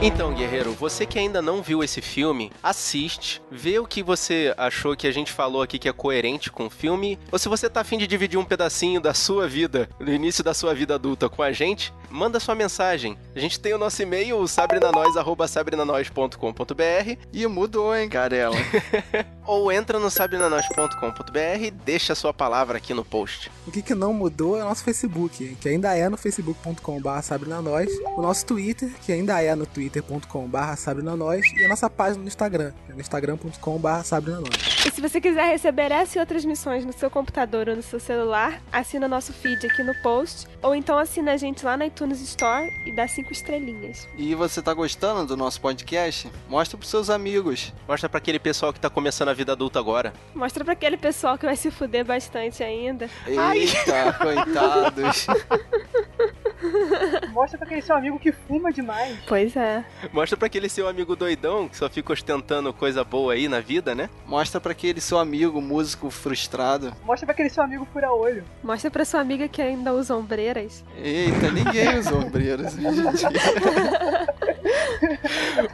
Então, 0.00 0.32
você 0.72 1.06
que 1.06 1.18
ainda 1.18 1.42
não 1.42 1.62
viu 1.62 1.82
esse 1.82 2.00
filme, 2.00 2.52
assiste, 2.62 3.42
vê 3.50 3.78
o 3.78 3.86
que 3.86 4.02
você 4.02 4.54
achou 4.56 4.96
que 4.96 5.06
a 5.06 5.12
gente 5.12 5.32
falou 5.32 5.62
aqui 5.62 5.78
que 5.78 5.88
é 5.88 5.92
coerente 5.92 6.50
com 6.50 6.66
o 6.66 6.70
filme, 6.70 7.18
ou 7.30 7.38
se 7.38 7.48
você 7.48 7.70
tá 7.70 7.80
afim 7.80 7.98
de 7.98 8.06
dividir 8.06 8.38
um 8.38 8.44
pedacinho 8.44 9.00
da 9.00 9.14
sua 9.14 9.48
vida, 9.48 9.88
do 9.98 10.12
início 10.12 10.44
da 10.44 10.54
sua 10.54 10.74
vida 10.74 10.94
adulta 10.94 11.28
com 11.28 11.42
a 11.42 11.52
gente, 11.52 11.92
manda 12.10 12.40
sua 12.40 12.54
mensagem. 12.54 13.18
A 13.34 13.38
gente 13.38 13.60
tem 13.60 13.74
o 13.74 13.78
nosso 13.78 14.02
e-mail, 14.02 14.38
o 14.38 14.48
sabrenanois.sabrenanois.com.br 14.48 17.18
E 17.32 17.46
mudou, 17.46 17.94
hein, 17.94 18.08
Garela? 18.08 18.56
ou 19.46 19.70
entra 19.72 19.98
no 19.98 20.10
sabrenanois.com.br 20.10 21.62
e 21.62 21.70
deixa 21.70 22.12
a 22.12 22.16
sua 22.16 22.34
palavra 22.34 22.78
aqui 22.78 22.92
no 22.92 23.04
post. 23.04 23.50
O 23.66 23.70
que, 23.70 23.82
que 23.82 23.94
não 23.94 24.12
mudou 24.12 24.58
é 24.58 24.62
o 24.62 24.68
nosso 24.68 24.84
Facebook, 24.84 25.56
que 25.60 25.68
ainda 25.68 25.96
é 25.96 26.08
no 26.08 26.16
facebook.com.br 26.16 27.20
sabrinanois, 27.22 27.90
o 28.16 28.22
nosso 28.22 28.46
Twitter, 28.46 28.90
que 29.02 29.12
ainda 29.12 29.42
é 29.42 29.54
no 29.54 29.66
twitter.com.br 29.66 30.67
sabrinanois, 30.76 31.44
e 31.56 31.64
a 31.64 31.68
nossa 31.68 31.88
página 31.88 32.22
no 32.22 32.28
Instagram, 32.28 32.72
que 32.86 32.92
é 32.92 32.94
no 32.94 33.00
instagram.com.br 33.00 34.02
sabrinanois. 34.04 34.86
E 34.86 34.90
se 34.90 35.00
você 35.00 35.20
quiser 35.20 35.46
receber 35.48 35.90
essa 35.92 36.18
e 36.18 36.20
outras 36.20 36.44
missões 36.44 36.84
no 36.84 36.92
seu 36.92 37.10
computador 37.10 37.68
ou 37.68 37.76
no 37.76 37.82
seu 37.82 38.00
celular, 38.00 38.60
assina 38.72 39.08
nosso 39.08 39.32
feed 39.32 39.66
aqui 39.66 39.82
no 39.82 39.94
post, 40.02 40.46
ou 40.62 40.74
então 40.74 40.98
assina 40.98 41.32
a 41.32 41.36
gente 41.36 41.64
lá 41.64 41.76
na 41.76 41.86
iTunes 41.86 42.20
Store 42.20 42.68
e 42.86 42.92
dá 42.92 43.06
cinco 43.08 43.32
estrelinhas. 43.32 44.08
E 44.16 44.34
você 44.34 44.60
tá 44.62 44.72
gostando 44.74 45.26
do 45.26 45.36
nosso 45.36 45.60
podcast? 45.60 46.30
Mostra 46.48 46.76
pros 46.76 46.90
seus 46.90 47.10
amigos. 47.10 47.72
Mostra 47.86 48.08
pra 48.08 48.18
aquele 48.18 48.38
pessoal 48.38 48.72
que 48.72 48.80
tá 48.80 48.90
começando 48.90 49.28
a 49.28 49.34
vida 49.34 49.52
adulta 49.52 49.78
agora. 49.78 50.12
Mostra 50.34 50.64
pra 50.64 50.72
aquele 50.72 50.96
pessoal 50.96 51.38
que 51.38 51.46
vai 51.46 51.56
se 51.56 51.70
fuder 51.70 52.04
bastante 52.04 52.62
ainda. 52.62 53.08
Eita, 53.26 54.12
coitados. 54.14 55.26
Mostra 57.32 57.58
pra 57.58 57.66
aquele 57.66 57.82
seu 57.82 57.96
amigo 57.96 58.18
que 58.18 58.32
fuma 58.32 58.72
demais. 58.72 59.18
Pois 59.26 59.54
é. 59.56 59.84
Mostra 60.12 60.36
pra 60.36 60.47
aquele 60.48 60.68
seu 60.68 60.88
amigo 60.88 61.14
doidão 61.14 61.68
que 61.68 61.76
só 61.76 61.88
fica 61.88 62.12
ostentando 62.12 62.72
coisa 62.72 63.04
boa 63.04 63.34
aí 63.34 63.48
na 63.48 63.60
vida, 63.60 63.94
né? 63.94 64.10
Mostra 64.26 64.60
pra 64.60 64.72
aquele 64.72 65.00
seu 65.00 65.18
amigo 65.18 65.60
músico 65.60 66.10
frustrado. 66.10 66.92
Mostra 67.04 67.26
pra 67.26 67.34
aquele 67.34 67.50
seu 67.50 67.62
amigo 67.62 67.86
fura-olho. 67.92 68.42
Mostra 68.62 68.90
pra 68.90 69.04
sua 69.04 69.20
amiga 69.20 69.46
que 69.46 69.62
ainda 69.62 69.92
usa 69.92 70.16
ombreiras. 70.16 70.82
Eita, 70.96 71.50
ninguém 71.50 71.98
usa 71.98 72.14
ombreiras 72.14 72.74
hoje 72.74 72.86
em 72.86 73.12
dia. 73.12 73.28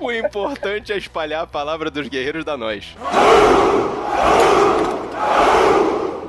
O 0.01 0.13
importante 0.13 0.93
é 0.93 0.99
espalhar 0.99 1.43
a 1.43 1.47
palavra 1.47 1.91
dos 1.91 2.09
guerreiros 2.09 2.45
da 2.45 2.57
nós. 2.57 2.97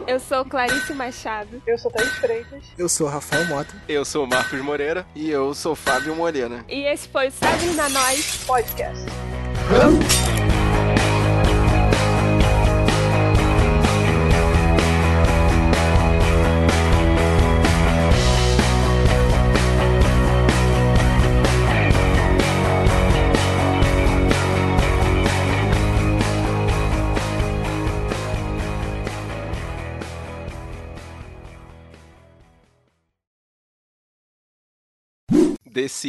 Eu 0.07 0.19
sou 0.19 0.45
Clarice 0.45 0.93
Machado. 0.93 1.61
Eu 1.65 1.77
sou 1.77 1.89
Thaís 1.91 2.13
Freitas. 2.17 2.63
Eu 2.77 2.87
sou 2.87 3.07
o 3.07 3.09
Rafael 3.09 3.45
Mota. 3.47 3.73
Eu 3.89 4.05
sou 4.05 4.25
o 4.25 4.27
Marcos 4.27 4.61
Moreira. 4.61 5.05
E 5.15 5.29
eu 5.29 5.53
sou 5.53 5.75
Fábio 5.75 6.15
Moreira. 6.15 6.63
E 6.67 6.83
esse 6.83 7.07
foi 7.07 7.27
o 7.27 7.31
Sabe 7.31 7.65
na 7.73 7.89
Nós. 7.89 8.43
Podcast. 8.45 9.03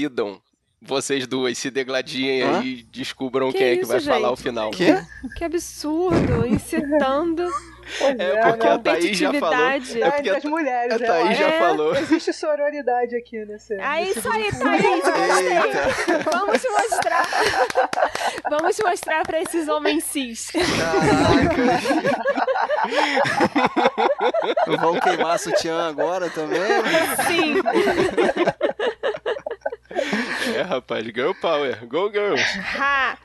Decidam. 0.00 0.40
Vocês 0.82 1.26
duas 1.26 1.56
se 1.56 1.70
degladiem 1.70 2.42
Hã? 2.42 2.58
aí 2.60 2.80
e 2.80 2.82
descubram 2.82 3.50
Que 3.50 3.56
quem 3.58 3.66
é 3.68 3.74
que 3.76 3.80
isso, 3.80 3.88
vai 3.90 3.98
falar 4.00 4.30
o 4.30 4.36
gente? 4.36 4.42
final. 4.44 4.70
Quê? 4.70 4.94
Que 5.36 5.44
absurdo. 5.44 6.46
Incitando 6.46 7.50
Pois 7.98 8.18
É 8.18 8.50
porque 8.50 8.66
a 8.66 8.76
né? 8.76 8.82
Thaís 8.82 9.16
já 9.16 9.32
falou. 9.32 9.50
competitividade. 9.56 10.02
É 10.02 10.10
porque 10.10 10.30
das 10.32 10.44
mulheres, 10.44 10.92
a 10.92 10.96
eu 10.96 11.06
Thaís 11.06 11.38
já 11.38 11.46
É. 11.48 11.58
falou. 11.60 11.96
Existe 11.96 12.32
sororidade 12.34 13.16
aqui 13.16 13.44
nesse. 13.46 13.72
É 13.74 14.02
isso 14.10 14.28
aí. 14.30 14.50
Thaís. 14.52 15.02
Gostei. 15.02 15.56
Eita, 15.56 16.30
Vamos 16.30 16.62
mostrar. 16.62 17.26
Vamos 18.50 18.78
mostrar 18.78 19.22
pra 19.26 19.40
esses 19.40 19.68
homens 19.68 20.04
cis. 20.04 20.50
caraca. 20.50 21.80
Vão 24.78 25.00
queimar 25.00 25.38
sutiã 25.38 25.88
agora 25.88 26.28
também? 26.28 26.60
Sim. 27.28 27.54
É, 30.54 30.62
rapaz, 30.62 31.04
girl 31.04 31.32
power. 31.40 31.86
Go, 31.86 32.10
girls. 32.10 32.42
Ha. 32.78 33.18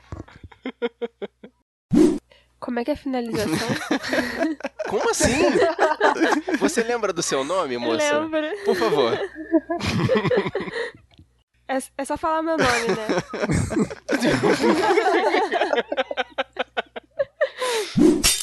Como 2.60 2.78
é 2.78 2.84
que 2.84 2.90
é 2.90 2.94
a 2.94 2.96
finalização? 2.96 3.68
Como 4.88 5.10
assim? 5.10 5.42
Você 6.60 6.82
lembra 6.82 7.12
do 7.12 7.22
seu 7.22 7.42
nome, 7.42 7.76
moça? 7.76 8.20
Lembra? 8.20 8.52
Por 8.64 8.76
favor. 8.76 9.18
É, 11.68 11.78
é 11.98 12.04
só 12.04 12.16
falar 12.16 12.42
meu 12.42 12.56
nome, 12.56 12.88
né? 12.88 13.06